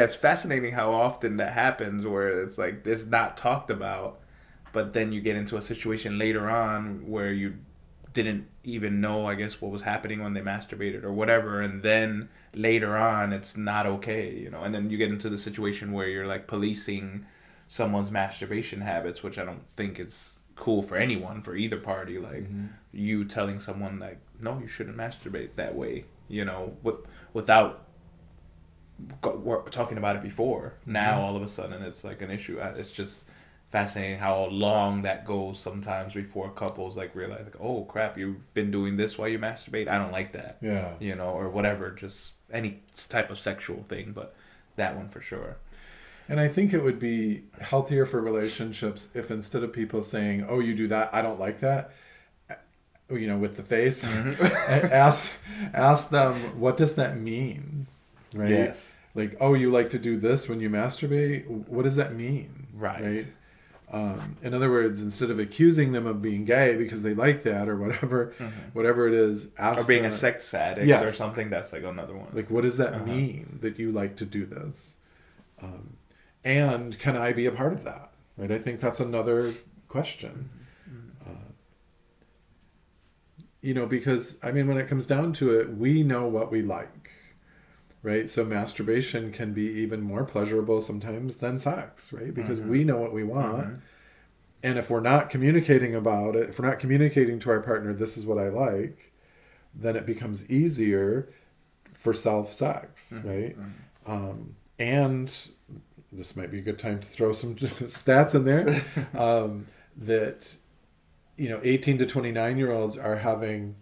it's 0.03 0.14
fascinating 0.14 0.72
how 0.72 0.93
often 0.93 1.37
that 1.37 1.53
happens 1.53 2.05
where 2.05 2.43
it's 2.43 2.59
like 2.59 2.87
it's 2.87 3.07
not 3.07 3.37
talked 3.37 3.70
about, 3.70 4.20
but 4.72 4.93
then 4.93 5.12
you 5.12 5.20
get 5.20 5.37
into 5.37 5.57
a 5.57 5.62
situation 5.62 6.18
later 6.18 6.51
on 6.51 7.09
where 7.09 7.32
you 7.32 7.55
didn't 8.12 8.49
even 8.64 9.01
know, 9.01 9.26
I 9.26 9.34
guess, 9.34 9.61
what 9.61 9.70
was 9.70 9.82
happening 9.82 10.22
when 10.22 10.32
they 10.32 10.41
masturbated 10.41 11.05
or 11.05 11.12
whatever, 11.12 11.61
and 11.61 11.82
then 11.82 12.28
later 12.55 12.97
on 12.97 13.32
it's 13.32 13.57
not 13.57 13.87
okay, 13.87 14.34
you 14.34 14.51
know, 14.51 14.62
and 14.62 14.74
then 14.74 14.91
you 14.91 14.97
get 14.97 15.11
into 15.11 15.28
the 15.28 15.39
situation 15.39 15.93
where 15.93 16.09
you're 16.09 16.26
like 16.26 16.47
policing 16.47 17.26
someone's 17.68 18.11
masturbation 18.11 18.80
habits, 18.80 19.22
which 19.22 19.39
I 19.39 19.45
don't 19.45 19.64
think 19.76 20.01
is 20.01 20.39
cool 20.57 20.82
for 20.82 20.97
anyone, 20.97 21.43
for 21.43 21.55
either 21.55 21.76
party. 21.76 22.18
Like 22.18 22.45
mm-hmm. 22.45 22.66
you 22.93 23.24
telling 23.24 23.61
someone 23.61 23.99
like, 23.99 24.18
no, 24.41 24.59
you 24.59 24.66
shouldn't 24.66 24.97
masturbate 24.97 25.51
that 25.57 25.74
way, 25.74 26.07
you 26.28 26.45
know, 26.45 26.76
with 26.82 26.97
without 27.34 27.86
we're 29.22 29.62
talking 29.70 29.99
about 29.99 30.16
it 30.16 30.22
before. 30.22 30.74
Now 30.86 31.12
mm-hmm. 31.12 31.24
all 31.24 31.36
of 31.36 31.42
a 31.42 31.49
sudden 31.49 31.82
it's 31.82 32.05
like 32.05 32.22
an 32.22 32.30
issue. 32.30 32.59
It's 32.59 32.90
just 32.90 33.24
fascinating 33.70 34.18
how 34.18 34.47
long 34.47 35.03
that 35.03 35.26
goes 35.26 35.59
sometimes 35.59 36.14
before 36.14 36.51
couples 36.51 36.97
like 36.97 37.14
realize 37.14 37.44
like, 37.44 37.61
oh 37.61 37.84
crap, 37.84 38.16
you've 38.16 38.55
been 38.55 38.70
doing 38.70 38.97
this 38.97 39.18
while 39.18 39.28
you 39.28 39.38
masturbate. 39.38 39.90
I 39.90 39.99
don't 39.99 40.12
like 40.12 40.32
that, 40.32 40.59
yeah, 40.62 40.92
you 41.01 41.14
know, 41.14 41.30
or 41.30 41.49
whatever. 41.49 41.90
Just 41.90 42.32
any 42.53 42.80
type 43.09 43.30
of 43.30 43.38
sexual 43.38 43.84
thing, 43.88 44.12
but 44.12 44.34
that 44.76 44.97
one 44.97 45.09
for 45.09 45.20
sure. 45.20 45.57
and 46.28 46.40
I 46.40 46.49
think 46.49 46.72
it 46.72 46.82
would 46.82 46.99
be 46.99 47.44
healthier 47.61 48.07
for 48.07 48.20
relationships 48.20 49.09
if 49.14 49.30
instead 49.30 49.62
of 49.62 49.72
people 49.72 50.03
saying, 50.03 50.47
"Oh, 50.49 50.61
you 50.61 50.74
do 50.74 50.88
that, 50.88 51.12
I 51.12 51.22
don't 51.22 51.40
like 51.40 51.61
that," 51.61 51.92
you 53.11 53.26
know, 53.26 53.36
with 53.36 53.57
the 53.57 53.62
face, 53.62 54.05
mm-hmm. 54.05 54.42
ask 54.92 55.32
ask 55.74 56.11
them, 56.11 56.34
"What 56.59 56.76
does 56.76 56.94
that 56.94 57.18
mean?" 57.18 57.88
Right? 58.35 58.51
Yes. 58.51 58.93
Like, 59.14 59.37
"Oh, 59.41 59.55
you 59.55 59.70
like 59.70 59.91
to 59.91 59.99
do 59.99 60.18
this 60.18 60.49
when 60.49 60.61
you 60.61 60.68
masturbate? 60.68 61.47
What 61.47 61.83
does 61.85 61.97
that 61.97 62.14
mean?" 62.14 62.66
Right. 62.74 63.27
Um, 63.91 64.37
in 64.43 64.53
other 64.53 64.68
words, 64.70 65.01
instead 65.01 65.31
of 65.31 65.39
accusing 65.39 65.93
them 65.93 66.07
of 66.07 66.20
being 66.20 66.45
gay 66.45 66.77
because 66.77 67.03
they 67.05 67.14
like 67.14 67.45
that 67.45 67.68
or 67.68 67.77
whatever, 67.77 68.35
whatever 68.72 69.07
it 69.07 69.14
is, 69.14 69.49
Or 69.59 69.85
being 69.85 70.05
a 70.05 70.11
sex 70.11 70.53
addict 70.53 70.89
Yes. 70.89 71.05
or 71.05 71.12
something. 71.12 71.51
That's 71.51 71.72
like 71.72 71.85
another 71.85 72.16
one. 72.16 72.27
like, 72.33 72.51
what 72.51 72.62
does 72.62 72.79
that 72.79 72.95
Uh-huh. 72.95 73.05
mean 73.07 73.59
that 73.62 73.79
you 73.79 73.93
like 73.93 74.16
to 74.16 74.27
do 74.27 74.45
this? 74.45 74.97
Um, 75.62 75.97
and 76.45 76.99
can 76.99 77.16
I 77.16 77.33
be 77.33 77.47
a 77.47 77.53
part 77.53 77.72
of 77.72 77.85
that? 77.85 78.11
Right. 78.37 78.51
I 78.51 78.59
think 78.59 78.81
that's 78.81 78.99
another 79.01 79.55
question. 79.89 80.51
Mm-hmm. 80.91 81.31
Uh, 81.31 81.53
you 83.62 83.72
know, 83.72 83.87
because 83.87 84.37
I 84.43 84.51
mean, 84.53 84.66
when 84.66 84.79
it 84.79 84.89
comes 84.89 85.07
down 85.07 85.33
to 85.35 85.59
it, 85.61 85.77
we 85.77 86.03
know 86.03 86.27
what 86.27 86.51
we 86.51 86.61
like, 86.61 87.05
right? 88.07 88.28
So 88.28 88.44
masturbation 88.44 89.32
can 89.32 89.52
be 89.52 89.64
even 89.64 90.00
more 90.00 90.24
pleasurable 90.24 90.80
sometimes 90.80 91.36
than 91.36 91.59
sex, 91.59 92.12
right? 92.12 92.32
Because 92.32 92.61
Mm-hmm. 92.61 92.70
we 92.70 92.84
know 92.84 92.98
what 92.98 93.12
we 93.12 93.24
want. 93.24 93.80
And 94.62 94.78
if 94.78 94.88
we're 94.90 95.00
not 95.00 95.28
communicating 95.28 95.94
about 95.94 96.36
it, 96.36 96.48
if 96.50 96.59
we're 96.59 96.68
not 96.68 96.78
communicating 96.78 97.38
to 97.40 97.50
our 97.50 97.61
partner, 97.61 97.92
this 97.92 98.16
is 98.16 98.24
what 98.24 98.38
I 98.38 98.48
like, 98.48 99.12
then 99.74 99.96
it 99.96 100.07
becomes 100.07 100.48
easier 100.48 101.28
for 101.92 102.14
self 102.14 102.52
sex, 102.52 103.12
Mm-hmm. 103.12 103.28
right? 103.28 103.57
Um, 104.07 104.54
and 104.78 105.32
this 106.12 106.36
might 106.36 106.50
be 106.52 106.59
a 106.61 106.62
good 106.62 106.78
time 106.78 107.00
to 107.00 107.07
throw 107.07 107.32
some 107.32 107.54
stats 107.57 108.34
in 108.36 108.44
there 108.44 108.84
um, 109.20 109.66
that 109.96 110.57
you 111.36 111.48
know 111.48 111.61
18 111.64 111.98
to 111.98 112.07
29 112.07 112.57
year 112.57 112.70
olds 112.70 112.96
are 112.96 113.16
having 113.16 113.76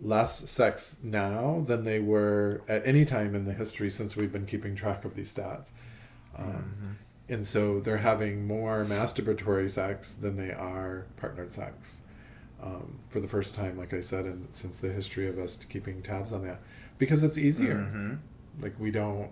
less 0.00 0.50
sex 0.50 0.96
now 1.02 1.62
than 1.66 1.84
they 1.84 1.98
were 2.00 2.62
at 2.68 2.86
any 2.86 3.04
time 3.04 3.34
in 3.34 3.44
the 3.44 3.52
history 3.52 3.88
since 3.88 4.16
we've 4.16 4.32
been 4.32 4.46
keeping 4.46 4.74
track 4.74 5.04
of 5.04 5.14
these 5.14 5.32
stats. 5.34 5.70
Um, 6.36 6.98
and 7.28 7.46
so 7.46 7.80
they're 7.80 7.98
having 7.98 8.46
more 8.46 8.84
masturbatory 8.84 9.70
sex 9.70 10.12
than 10.14 10.36
they 10.36 10.52
are 10.52 11.06
partnered 11.16 11.52
sex. 11.52 12.00
Um, 12.62 12.98
for 13.08 13.20
the 13.20 13.28
first 13.28 13.54
time 13.54 13.76
like 13.76 13.92
i 13.92 14.00
said 14.00 14.24
and 14.24 14.48
since 14.52 14.78
the 14.78 14.90
history 14.90 15.28
of 15.28 15.38
us 15.38 15.56
keeping 15.68 16.02
tabs 16.02 16.32
on 16.32 16.42
that. 16.46 16.60
Because 16.98 17.22
it's 17.22 17.36
easier. 17.38 17.74
Mhm. 17.76 18.18
like 18.62 18.78
we 18.78 18.90
don't 18.90 19.30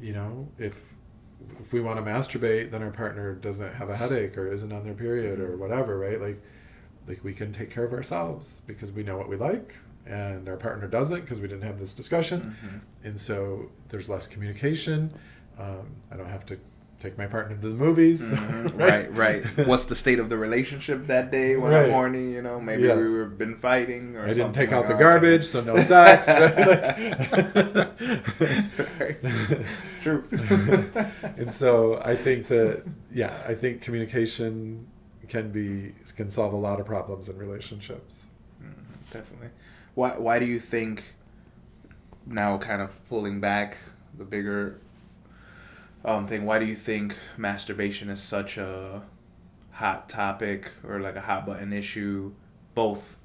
you 0.00 0.12
know 0.12 0.48
if 0.58 0.94
if 1.60 1.72
we 1.72 1.80
want 1.80 1.98
to 1.98 2.02
masturbate, 2.10 2.70
then 2.70 2.82
our 2.82 2.90
partner 2.90 3.34
doesn't 3.34 3.74
have 3.74 3.90
a 3.90 3.96
headache 3.96 4.36
or 4.38 4.50
isn't 4.50 4.72
on 4.72 4.84
their 4.84 4.94
period 4.94 5.40
or 5.40 5.56
whatever, 5.56 5.98
right? 5.98 6.18
Like, 6.20 6.42
like 7.06 7.22
we 7.24 7.32
can 7.32 7.52
take 7.52 7.70
care 7.70 7.84
of 7.84 7.92
ourselves 7.92 8.62
because 8.66 8.90
we 8.92 9.02
know 9.02 9.16
what 9.16 9.28
we 9.28 9.36
like, 9.36 9.74
and 10.06 10.48
our 10.48 10.56
partner 10.56 10.86
doesn't 10.88 11.20
because 11.22 11.40
we 11.40 11.48
didn't 11.48 11.62
have 11.64 11.78
this 11.78 11.92
discussion, 11.92 12.56
Mm-hmm. 12.64 12.76
and 13.08 13.20
so 13.20 13.70
there's 13.88 14.08
less 14.08 14.26
communication. 14.26 15.10
Um, 15.58 15.86
I 16.10 16.16
don't 16.16 16.28
have 16.28 16.46
to 16.46 16.58
take 17.00 17.18
my 17.18 17.26
partner 17.26 17.54
to 17.56 17.68
the 17.68 17.74
movies, 17.74 18.30
Mhm. 18.30 18.78
right, 18.88 19.14
right. 19.14 19.44
What's 19.68 19.84
the 19.84 19.94
state 19.94 20.18
of 20.18 20.30
the 20.30 20.38
relationship 20.38 21.04
that 21.04 21.30
day 21.30 21.54
when 21.56 21.70
Right. 21.72 21.84
I'm 21.86 21.90
horny? 21.92 22.32
You 22.32 22.40
know, 22.40 22.58
maybe 22.58 22.84
Yes. 22.84 22.96
we 22.96 23.10
were 23.12 23.26
been 23.26 23.56
fighting, 23.56 24.16
or 24.16 24.24
I 24.24 24.28
didn't 24.32 24.52
take 24.54 24.70
like 24.70 24.78
out 24.78 24.86
the 24.86 24.94
garbage, 24.94 25.44
so 25.44 25.60
no 25.60 25.76
sex. 25.82 26.26
Right. 28.98 29.16
True. 30.02 30.24
and 31.36 31.52
so 31.52 32.00
I 32.04 32.14
think 32.16 32.46
that 32.48 32.82
yeah, 33.12 33.34
I 33.46 33.54
think 33.54 33.80
communication 33.82 34.86
can 35.28 35.50
be 35.50 35.94
can 36.16 36.30
solve 36.30 36.52
a 36.52 36.56
lot 36.56 36.80
of 36.80 36.86
problems 36.86 37.28
in 37.28 37.36
relationships. 37.38 38.26
Definitely. 39.10 39.48
Why 39.94 40.18
Why 40.18 40.38
do 40.38 40.46
you 40.46 40.58
think 40.58 41.04
now, 42.26 42.58
kind 42.58 42.80
of 42.80 43.08
pulling 43.08 43.40
back 43.40 43.76
the 44.16 44.24
bigger 44.24 44.80
um, 46.04 46.26
thing? 46.26 46.44
Why 46.44 46.58
do 46.58 46.66
you 46.66 46.74
think 46.74 47.16
masturbation 47.36 48.08
is 48.08 48.22
such 48.22 48.56
a 48.56 49.02
hot 49.72 50.08
topic 50.08 50.70
or 50.86 51.00
like 51.00 51.16
a 51.16 51.20
hot 51.20 51.46
button 51.46 51.72
issue? 51.72 52.32
Both, 52.74 53.16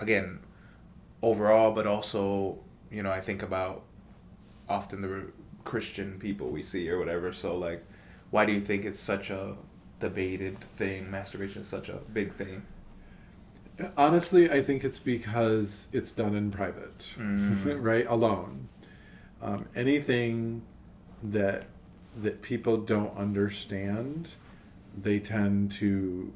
again, 0.00 0.40
overall, 1.22 1.72
but 1.72 1.86
also 1.86 2.58
you 2.90 3.02
know 3.02 3.10
I 3.10 3.20
think 3.20 3.42
about 3.42 3.82
often 4.68 5.02
the 5.02 5.32
Christian 5.64 6.18
people 6.18 6.48
we 6.48 6.62
see 6.62 6.88
or 6.88 6.98
whatever. 6.98 7.32
So 7.32 7.56
like, 7.56 7.84
why 8.30 8.46
do 8.46 8.52
you 8.52 8.60
think 8.60 8.84
it's 8.84 9.00
such 9.00 9.30
a 9.30 9.56
debated 10.00 10.60
thing? 10.60 11.10
Masturbation 11.10 11.62
is 11.62 11.68
such 11.68 11.88
a 11.88 11.96
big 12.12 12.34
thing. 12.34 12.62
Honestly, 13.96 14.50
I 14.50 14.60
think 14.62 14.82
it's 14.84 14.98
because 14.98 15.88
it's 15.92 16.10
done 16.12 16.34
in 16.34 16.50
private, 16.50 17.14
Mm. 17.16 17.80
right? 17.82 18.06
Alone. 18.08 18.68
Um, 19.40 19.66
anything 19.76 20.62
that 21.22 21.66
that 22.20 22.42
people 22.42 22.78
don't 22.78 23.16
understand, 23.16 24.30
they 25.00 25.20
tend 25.20 25.70
to 25.70 26.32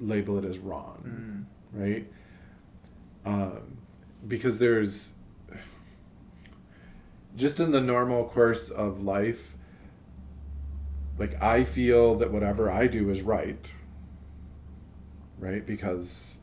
label 0.00 0.38
it 0.38 0.44
as 0.46 0.58
wrong, 0.58 1.46
Mm. 1.76 1.78
right? 1.78 2.12
Um, 3.26 3.76
because 4.26 4.58
there's 4.58 5.12
just 7.36 7.60
in 7.60 7.70
the 7.72 7.80
normal 7.80 8.24
course 8.24 8.70
of 8.70 9.02
life, 9.02 9.56
like 11.18 11.40
I 11.42 11.64
feel 11.64 12.16
that 12.16 12.30
whatever 12.32 12.70
I 12.70 12.86
do 12.86 13.10
is 13.10 13.22
right, 13.22 13.64
right? 15.38 15.64
Because 15.66 16.34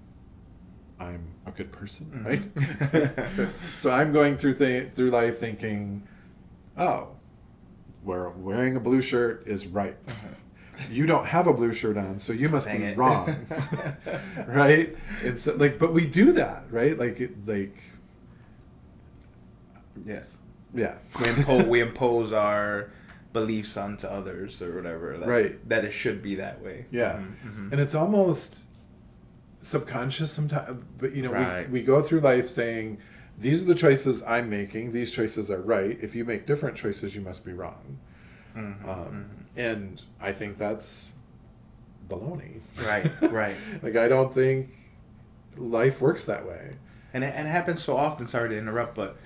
I'm 1.00 1.34
a 1.46 1.52
good 1.52 1.72
person, 1.72 2.06
mm-hmm. 2.14 3.46
right? 3.46 3.50
so 3.78 3.92
I'm 3.92 4.12
going 4.14 4.38
through 4.38 4.56
th- 4.56 4.94
through 4.94 5.12
life 5.12 5.40
thinking, 5.40 6.08
oh, 6.78 7.10
wear- 8.04 8.30
wearing 8.30 8.76
a 8.76 8.80
blue 8.80 9.02
shirt 9.02 9.44
is 9.48 9.68
right. 9.68 9.96
Uh-huh. 10.08 10.28
You 10.90 11.06
don't 11.08 11.26
have 11.26 11.46
a 11.48 11.54
blue 11.54 11.74
shirt 11.74 11.98
on, 11.98 12.20
so 12.20 12.32
you 12.32 12.48
must 12.48 12.68
Dang 12.68 12.80
be 12.80 12.86
it. 12.86 12.98
wrong, 12.98 13.36
right? 14.48 14.96
And 15.26 15.38
so, 15.38 15.54
like, 15.56 15.78
but 15.78 15.92
we 15.92 16.06
do 16.06 16.32
that, 16.34 16.64
right? 16.72 16.98
Like, 16.98 17.20
it, 17.20 17.46
like, 17.46 17.76
Yes. 20.06 20.38
yeah, 20.74 20.96
We 21.20 21.28
impose 21.28 21.64
we 21.66 21.82
impose 21.82 22.32
our 22.32 22.92
beliefs 23.34 23.78
onto 23.78 24.08
others 24.08 24.62
or 24.62 24.74
whatever. 24.76 25.18
That, 25.18 25.28
Right. 25.28 25.70
That 25.70 25.86
it 25.86 25.92
should 25.92 26.22
be 26.22 26.36
that 26.36 26.62
way. 26.64 26.86
Yeah. 26.92 27.20
Mhm, 27.46 27.72
and 27.72 27.80
it's 27.82 27.94
almost 27.96 28.66
subconscious 29.62 30.32
sometimes 30.32 30.82
but 30.98 31.14
you 31.14 31.22
know 31.22 31.32
Right. 31.34 31.70
we, 31.70 31.82
we 31.82 31.86
go 31.86 32.02
through 32.02 32.22
life 32.22 32.48
saying 32.48 32.98
these 33.38 33.62
are 33.62 33.66
the 33.66 33.76
choices 33.76 34.24
i'm 34.24 34.50
making 34.50 34.94
these 34.94 35.12
choices 35.12 35.52
are 35.52 35.60
right 35.62 35.98
if 36.02 36.16
you 36.16 36.24
make 36.24 36.46
different 36.46 36.78
choices 36.78 37.14
you 37.14 37.20
must 37.22 37.44
be 37.44 37.52
wrong 37.52 38.00
mhm, 38.56 38.88
um, 38.88 39.26
and 39.58 40.02
i 40.22 40.32
think 40.32 40.58
that's 40.58 41.08
baloney 42.08 42.62
Right, 42.82 43.12
right. 43.24 43.58
like 43.82 43.98
i 43.98 44.08
don't 44.08 44.34
think 44.34 44.70
life 45.58 46.00
works 46.00 46.24
that 46.26 46.48
way 46.48 46.76
And 47.14 47.24
it, 47.26 47.34
and 47.36 47.46
it 47.48 47.52
happens 47.52 47.84
so 47.84 47.98
often. 47.98 48.28
Sorry 48.28 48.50
to 48.50 48.58
interrupt, 48.58 48.96
but 48.96 49.18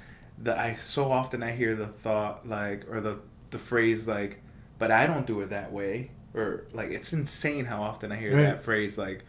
the 0.42 0.58
I 0.60 0.74
so 0.76 1.12
often 1.12 1.44
I 1.44 1.52
hear 1.52 1.76
the 1.76 1.86
thought 1.86 2.48
like 2.48 2.86
or 2.90 3.02
the 3.02 3.20
the 3.54 3.60
phrase 3.60 4.06
like, 4.08 4.42
but 4.78 4.92
I 4.92 5.08
don't 5.08 5.26
do 5.26 5.40
it 5.42 5.50
that 5.52 5.72
way. 5.72 6.12
Or 6.36 6.66
like 6.74 6.90
it's 6.90 7.14
insane 7.14 7.66
how 7.66 7.82
often 7.84 8.12
I 8.12 8.18
hear 8.18 8.36
Right. 8.36 8.44
that 8.44 8.64
phrase 8.64 8.98
like, 8.98 9.24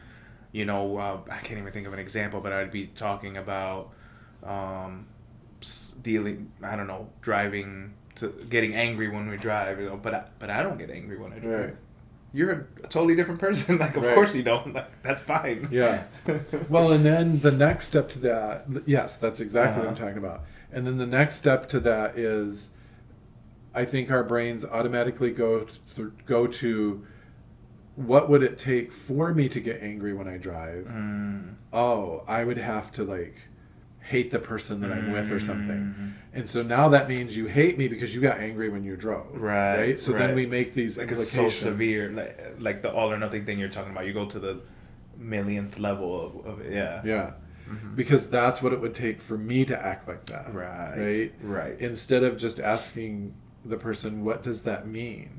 you 0.52 0.64
know, 0.64 0.96
uh, 0.98 1.18
I 1.30 1.38
can't 1.38 1.60
even 1.60 1.72
think 1.72 1.86
of 1.86 1.92
an 1.92 1.98
example, 2.00 2.40
but 2.40 2.52
I'd 2.52 2.72
be 2.72 2.86
talking 2.88 3.36
about 3.36 3.90
um, 4.42 5.06
dealing. 6.02 6.50
I 6.62 6.76
don't 6.76 6.86
know, 6.86 7.08
driving 7.22 7.94
to 8.16 8.28
getting 8.48 8.74
angry 8.74 9.08
when 9.08 9.28
we 9.28 9.36
drive. 9.36 9.80
You 9.80 9.86
know, 9.86 9.96
but 9.96 10.14
I, 10.14 10.24
but 10.38 10.50
I 10.50 10.62
don't 10.62 10.78
get 10.78 10.90
angry 10.90 11.16
when 11.18 11.32
I 11.32 11.38
drive. 11.38 11.60
Right. 11.60 11.76
You're 12.32 12.66
a 12.82 12.88
totally 12.88 13.14
different 13.14 13.38
person. 13.40 13.78
Like, 13.84 13.96
of 13.96 14.04
Right. 14.04 14.14
course 14.14 14.34
you 14.34 14.42
don't. 14.42 14.74
Like, 14.74 15.02
that's 15.02 15.22
fine. 15.22 15.68
Yeah. 15.70 16.04
well, 16.68 16.90
and 16.92 17.04
then 17.04 17.40
the 17.40 17.52
next 17.52 17.86
step 17.86 18.08
to 18.10 18.18
that, 18.20 18.66
yes, 18.86 19.16
that's 19.16 19.38
exactly 19.40 19.82
what 19.82 19.88
I'm 19.88 19.94
Uh-huh. 19.94 20.04
talking 20.06 20.18
about. 20.18 20.42
And 20.72 20.86
then 20.86 20.96
the 20.98 21.06
next 21.06 21.36
step 21.36 21.68
to 21.68 21.80
that 21.80 22.18
is, 22.18 22.72
I 23.74 23.84
think 23.84 24.10
our 24.10 24.22
brains 24.24 24.64
automatically 24.64 25.30
go 25.30 25.66
th- 25.96 26.08
go 26.26 26.46
to, 26.46 27.04
what 27.96 28.28
would 28.28 28.42
it 28.42 28.58
take 28.58 28.92
for 28.92 29.34
me 29.34 29.48
to 29.48 29.60
get 29.60 29.82
angry 29.82 30.12
when 30.14 30.28
I 30.28 30.36
drive? 30.38 30.84
Mm. 30.86 31.54
Oh, 31.72 32.22
I 32.26 32.44
would 32.44 32.58
have 32.58 32.92
to 32.92 33.04
like 33.04 33.36
hate 34.00 34.30
the 34.30 34.38
person 34.38 34.80
that 34.82 34.92
I'm 34.92 35.12
with 35.12 35.32
or 35.32 35.40
something. 35.40 35.94
Mm. 35.98 36.12
And 36.34 36.48
so 36.48 36.62
now 36.62 36.88
that 36.90 37.08
means 37.08 37.36
you 37.36 37.46
hate 37.46 37.78
me 37.78 37.88
because 37.88 38.14
you 38.14 38.20
got 38.20 38.38
angry 38.38 38.68
when 38.68 38.84
you 38.84 38.96
drove. 38.96 39.28
Right, 39.32 39.76
Right. 39.78 39.98
So 39.98 40.12
then 40.12 40.34
we 40.34 40.44
make 40.46 40.74
these 40.74 40.98
like 40.98 41.10
it's 41.10 41.20
implications. 41.20 41.54
so 41.54 41.66
severe 41.70 42.10
like 42.10 42.54
like 42.58 42.82
the 42.82 42.92
all 42.92 43.10
or 43.10 43.18
nothing 43.18 43.44
thing 43.46 43.58
you're 43.58 43.68
talking 43.70 43.92
about 43.92 44.06
you 44.06 44.12
go 44.12 44.26
to 44.26 44.38
the 44.38 44.60
millionth 45.16 45.78
level 45.78 46.20
of, 46.26 46.46
of 46.46 46.60
it 46.60 46.72
yeah 46.72 47.00
Yeah. 47.04 47.32
Because 47.94 48.28
that's 48.28 48.60
what 48.60 48.74
it 48.74 48.80
would 48.80 48.94
take 48.94 49.22
for 49.22 49.38
me 49.38 49.64
to 49.64 49.86
act 49.86 50.06
like 50.06 50.26
that. 50.26 50.52
right 50.54 50.98
Right? 50.98 51.32
right 51.42 51.80
Instead 51.80 52.22
of 52.22 52.36
just 52.36 52.60
asking 52.60 53.32
the 53.64 53.76
person, 53.76 54.24
what 54.24 54.42
does 54.42 54.62
that 54.62 54.86
mean? 54.86 55.30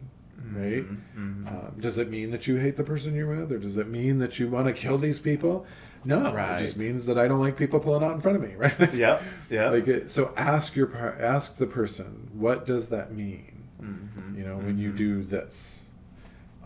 Right? 0.54 0.86
Mhm. 1.18 1.48
Um, 1.48 1.76
does 1.80 1.98
it 1.98 2.10
mean 2.10 2.30
that 2.32 2.48
you 2.48 2.58
hate 2.58 2.76
the 2.76 2.84
person 2.84 3.16
you're 3.16 3.28
with? 3.28 3.52
Or 3.52 3.58
does 3.58 3.78
it 3.78 3.88
mean 3.88 4.20
that 4.20 4.38
you 4.40 4.48
want 4.48 4.68
to 4.68 4.74
kill 4.74 4.98
these 4.98 5.20
people? 5.20 5.66
No. 6.04 6.28
It 6.36 6.60
just 6.60 6.78
means 6.78 7.08
that 7.08 7.18
I 7.18 7.28
don't 7.28 7.40
like 7.40 7.58
people 7.58 7.80
pulling 7.80 8.04
out 8.04 8.14
in 8.14 8.22
front 8.22 8.38
of 8.38 8.44
me. 8.44 8.56
Right? 8.58 8.94
yeah, 8.94 9.22
yeah. 9.50 9.70
Like 9.70 9.88
it, 9.88 10.12
so 10.12 10.32
ask 10.38 10.76
your 10.76 10.86
par- 10.88 11.18
ask 11.20 11.58
the 11.58 11.66
person 11.66 12.30
what 12.34 12.66
does 12.68 12.90
that 12.90 13.12
mean 13.14 13.64
Mhm. 13.82 14.38
you 14.38 14.44
know 14.46 14.58
when 14.58 14.78
you 14.78 14.92
do 14.92 15.24
this 15.24 15.86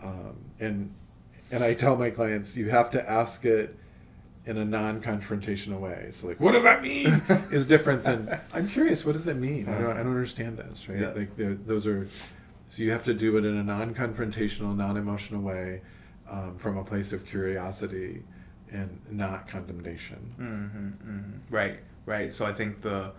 um, 0.02 0.36
and 0.60 0.92
and 1.50 1.64
i 1.64 1.74
tell 1.74 1.96
my 1.96 2.08
clients 2.10 2.56
you 2.56 2.70
have 2.70 2.90
to 2.90 3.10
ask 3.10 3.44
it 3.44 3.76
in 4.46 4.56
a 4.56 4.64
non-confrontational 4.64 5.78
way. 5.80 6.08
So 6.12 6.28
like 6.28 6.40
what 6.40 6.52
does 6.52 6.62
that 6.64 6.82
mean? 6.82 7.06
Is 7.52 7.66
different 7.66 8.02
than 8.02 8.40
i'm 8.52 8.68
curious 8.68 9.04
what 9.04 9.12
does 9.12 9.24
that 9.26 9.36
mean? 9.36 9.68
I 9.68 9.78
don't, 9.78 9.90
I 9.90 9.96
don't 9.98 10.08
understand 10.08 10.56
this 10.58 10.88
right? 10.88 11.00
Yeah. 11.00 11.10
like 11.10 11.36
those 11.66 11.86
are 11.86 12.08
so 12.68 12.82
you 12.82 12.90
have 12.92 13.04
to 13.04 13.14
do 13.14 13.36
it 13.36 13.44
in 13.44 13.56
a 13.56 13.62
non-confrontational 13.62 14.76
non-emotional 14.76 15.42
way 15.42 15.82
um, 16.30 16.56
from 16.56 16.78
a 16.78 16.84
place 16.84 17.12
of 17.12 17.26
curiosity 17.26 18.22
and 18.70 19.00
not 19.10 19.48
condemnation. 19.48 20.34
Mhm, 20.38 21.06
mhm. 21.06 21.40
right 21.50 21.80
right. 22.06 22.32
So 22.32 22.46
i 22.46 22.52
think 22.52 22.80
the 22.80 23.12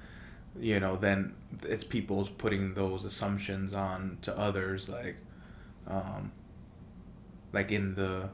you 0.60 0.80
know 0.80 0.96
then 0.98 1.34
it's 1.64 1.84
people's 1.84 2.30
putting 2.30 2.74
those 2.74 3.06
assumptions 3.06 3.74
on 3.74 4.18
to 4.24 4.38
others 4.38 4.90
like 4.90 5.16
um 5.88 6.32
like 7.54 7.72
in 7.72 7.96
the 7.96 8.30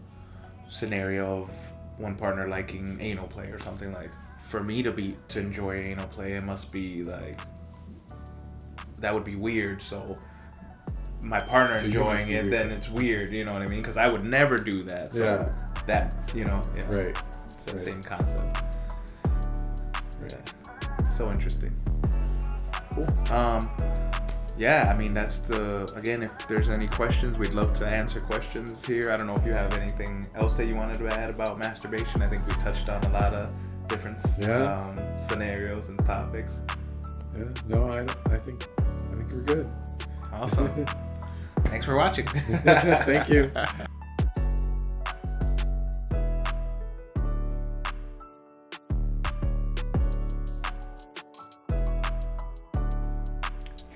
scenario 0.70 1.44
of 1.44 1.50
one 1.98 2.16
partner 2.16 2.48
liking 2.48 2.98
anal 3.02 3.28
play 3.28 3.48
or 3.48 3.60
something 3.60 3.92
like 3.94 4.12
for 4.48 4.64
me 4.64 4.82
to 4.84 4.92
be 4.92 5.16
to 5.28 5.40
enjoy 5.40 5.80
anal 5.82 6.08
play 6.08 6.34
it 6.34 6.44
must 6.44 6.72
be 6.72 7.04
like 7.04 7.40
that 9.00 9.14
would 9.14 9.24
be 9.26 9.36
weird 9.36 9.82
so 9.82 10.18
my 11.24 11.40
partner 11.40 11.80
So 11.80 11.86
enjoying 11.86 12.30
it 12.30 12.44
weird. 12.44 12.52
then 12.54 12.72
it's 12.72 12.90
weird 12.90 13.34
you 13.34 13.44
know 13.46 13.54
what 13.54 13.62
i 13.62 13.68
mean 13.68 13.82
because 13.82 13.98
i 13.98 14.08
would 14.08 14.24
never 14.24 14.58
do 14.58 14.84
that 14.84 15.12
so 15.12 15.24
Yeah. 15.24 15.84
that 15.88 16.32
you 16.36 16.46
know 16.46 16.62
yeah, 16.76 16.86
right 16.88 17.18
it's 17.46 17.56
the 17.58 17.78
Right. 17.78 17.86
same 17.86 18.02
concept 18.04 18.64
right 20.22 20.54
so 21.12 21.32
interesting. 21.32 21.76
Cool. 22.94 23.08
Um, 23.32 23.68
yeah, 24.58 24.92
I 24.94 24.98
mean 25.00 25.14
that's 25.14 25.40
the 25.40 25.92
again. 25.96 26.24
If 26.24 26.48
there's 26.48 26.70
any 26.70 26.88
questions, 26.88 27.38
we'd 27.38 27.54
love 27.54 27.78
to 27.80 27.88
answer 27.88 28.20
questions 28.22 28.86
here. 28.86 29.12
I 29.12 29.18
don't 29.18 29.28
know 29.28 29.36
if 29.36 29.46
you 29.46 29.54
have 29.54 29.74
anything 29.78 30.26
else 30.36 30.54
that 30.56 30.66
you 30.66 30.76
wanted 30.76 30.98
to 31.00 31.08
add 31.08 31.30
about 31.30 31.58
masturbation. 31.60 32.22
I 32.24 32.28
think 32.28 32.46
we 32.48 32.54
touched 32.64 32.90
on 32.90 33.04
a 33.04 33.10
lot 33.10 33.34
of 33.34 33.50
different 33.88 34.20
Yeah. 34.40 34.74
um, 34.74 35.00
scenarios 35.30 35.90
and 35.90 35.98
topics. 36.06 36.54
Yeah, 37.38 37.46
no, 37.70 37.90
I, 37.92 38.02
I 38.34 38.40
think 38.40 38.68
I 38.80 39.16
think 39.16 39.32
we're 39.32 39.46
good. 39.46 39.70
Awesome. 40.34 40.86
Thanks 41.66 41.86
for 41.86 41.96
watching. 41.96 42.26
Thank 42.64 43.30
you. 43.30 43.52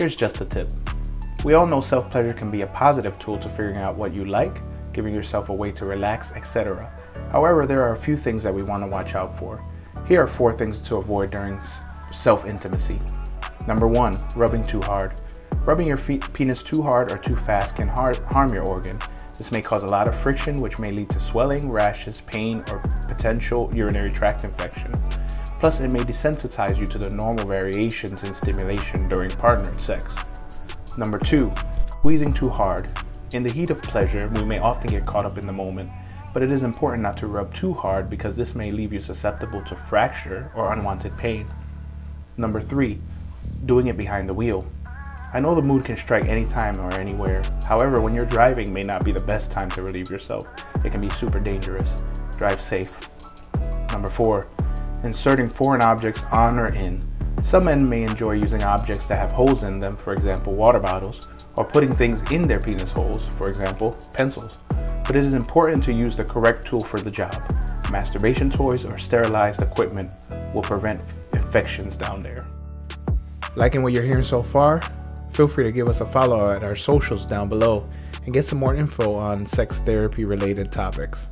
Here's 0.01 0.15
just 0.15 0.41
a 0.41 0.45
tip. 0.45 0.65
We 1.43 1.53
all 1.53 1.67
know 1.67 1.79
self 1.79 2.09
pleasure 2.09 2.33
can 2.33 2.49
be 2.49 2.63
a 2.63 2.65
positive 2.65 3.19
tool 3.19 3.37
to 3.37 3.47
figuring 3.47 3.77
out 3.77 3.95
what 3.95 4.15
you 4.15 4.25
like, 4.25 4.63
giving 4.93 5.13
yourself 5.13 5.49
a 5.49 5.53
way 5.53 5.71
to 5.73 5.85
relax, 5.85 6.31
etc. 6.31 6.91
However, 7.31 7.67
there 7.67 7.83
are 7.83 7.93
a 7.93 7.97
few 7.97 8.17
things 8.17 8.41
that 8.41 8.51
we 8.51 8.63
want 8.63 8.81
to 8.81 8.87
watch 8.87 9.13
out 9.13 9.37
for. 9.37 9.63
Here 10.07 10.23
are 10.23 10.27
four 10.27 10.57
things 10.57 10.79
to 10.87 10.95
avoid 10.95 11.29
during 11.29 11.61
self 12.11 12.47
intimacy. 12.47 12.99
Number 13.67 13.87
one, 13.87 14.15
rubbing 14.35 14.63
too 14.63 14.81
hard. 14.81 15.21
Rubbing 15.57 15.85
your 15.85 15.97
feet, 15.97 16.33
penis 16.33 16.63
too 16.63 16.81
hard 16.81 17.11
or 17.11 17.19
too 17.19 17.35
fast 17.35 17.75
can 17.75 17.87
har- 17.87 18.15
harm 18.31 18.51
your 18.51 18.63
organ. 18.63 18.97
This 19.37 19.51
may 19.51 19.61
cause 19.61 19.83
a 19.83 19.87
lot 19.87 20.07
of 20.07 20.15
friction, 20.15 20.55
which 20.55 20.79
may 20.79 20.91
lead 20.91 21.11
to 21.11 21.19
swelling, 21.19 21.69
rashes, 21.69 22.21
pain, 22.21 22.63
or 22.71 22.81
potential 23.07 23.69
urinary 23.71 24.11
tract 24.11 24.45
infection. 24.45 24.91
Plus, 25.61 25.79
it 25.79 25.89
may 25.89 25.99
desensitize 25.99 26.79
you 26.79 26.87
to 26.87 26.97
the 26.97 27.07
normal 27.07 27.45
variations 27.45 28.23
in 28.23 28.33
stimulation 28.33 29.07
during 29.07 29.29
partnered 29.29 29.79
sex. 29.79 30.15
Number 30.97 31.19
two, 31.19 31.53
squeezing 31.91 32.33
too 32.33 32.49
hard. 32.49 32.89
In 33.33 33.43
the 33.43 33.51
heat 33.51 33.69
of 33.69 33.79
pleasure, 33.83 34.27
we 34.33 34.43
may 34.43 34.57
often 34.57 34.89
get 34.89 35.05
caught 35.05 35.23
up 35.23 35.37
in 35.37 35.45
the 35.45 35.53
moment, 35.53 35.91
but 36.33 36.41
it 36.41 36.49
is 36.49 36.63
important 36.63 37.03
not 37.03 37.15
to 37.17 37.27
rub 37.27 37.53
too 37.53 37.75
hard 37.75 38.09
because 38.09 38.35
this 38.35 38.55
may 38.55 38.71
leave 38.71 38.91
you 38.91 38.99
susceptible 38.99 39.63
to 39.65 39.75
fracture 39.75 40.51
or 40.55 40.73
unwanted 40.73 41.15
pain. 41.15 41.45
Number 42.37 42.59
three, 42.59 42.99
doing 43.67 43.85
it 43.85 43.97
behind 43.97 44.27
the 44.27 44.33
wheel. 44.33 44.65
I 45.31 45.39
know 45.41 45.53
the 45.53 45.61
mood 45.61 45.85
can 45.85 45.95
strike 45.95 46.25
anytime 46.25 46.79
or 46.79 46.91
anywhere. 46.95 47.43
However, 47.67 48.01
when 48.01 48.15
you're 48.15 48.25
driving 48.25 48.73
may 48.73 48.81
not 48.81 49.05
be 49.05 49.11
the 49.11 49.23
best 49.25 49.51
time 49.51 49.69
to 49.69 49.83
relieve 49.83 50.09
yourself. 50.09 50.43
It 50.83 50.91
can 50.91 51.01
be 51.01 51.09
super 51.09 51.39
dangerous. 51.39 52.19
Drive 52.35 52.59
safe. 52.59 53.09
Number 53.91 54.09
four, 54.09 54.49
inserting 55.03 55.47
foreign 55.47 55.81
objects 55.81 56.23
on 56.31 56.59
or 56.59 56.73
in. 56.73 57.07
Some 57.43 57.65
men 57.65 57.87
may 57.87 58.03
enjoy 58.03 58.33
using 58.33 58.63
objects 58.63 59.07
that 59.07 59.17
have 59.17 59.31
holes 59.31 59.63
in 59.63 59.79
them, 59.79 59.97
for 59.97 60.13
example, 60.13 60.53
water 60.53 60.79
bottles, 60.79 61.45
or 61.57 61.65
putting 61.65 61.91
things 61.91 62.29
in 62.31 62.47
their 62.47 62.59
penis 62.59 62.91
holes, 62.91 63.25
for 63.35 63.47
example, 63.47 63.97
pencils. 64.13 64.59
But 65.05 65.15
it 65.15 65.25
is 65.25 65.33
important 65.33 65.83
to 65.85 65.97
use 65.97 66.15
the 66.15 66.23
correct 66.23 66.67
tool 66.67 66.81
for 66.81 66.99
the 66.99 67.11
job. 67.11 67.35
Masturbation 67.91 68.49
toys 68.49 68.85
or 68.85 68.97
sterilized 68.97 69.61
equipment 69.61 70.13
will 70.53 70.61
prevent 70.61 71.01
infections 71.33 71.97
down 71.97 72.21
there. 72.21 72.45
Liking 73.55 73.83
what 73.83 73.91
you're 73.91 74.03
hearing 74.03 74.23
so 74.23 74.41
far? 74.41 74.81
Feel 75.33 75.47
free 75.47 75.65
to 75.65 75.71
give 75.71 75.89
us 75.89 75.99
a 75.99 76.05
follow 76.05 76.51
at 76.51 76.63
our 76.63 76.75
socials 76.75 77.27
down 77.27 77.49
below 77.49 77.89
and 78.25 78.33
get 78.33 78.45
some 78.45 78.59
more 78.59 78.75
info 78.75 79.15
on 79.15 79.45
sex 79.45 79.81
therapy 79.81 80.23
related 80.23 80.71
topics. 80.71 81.27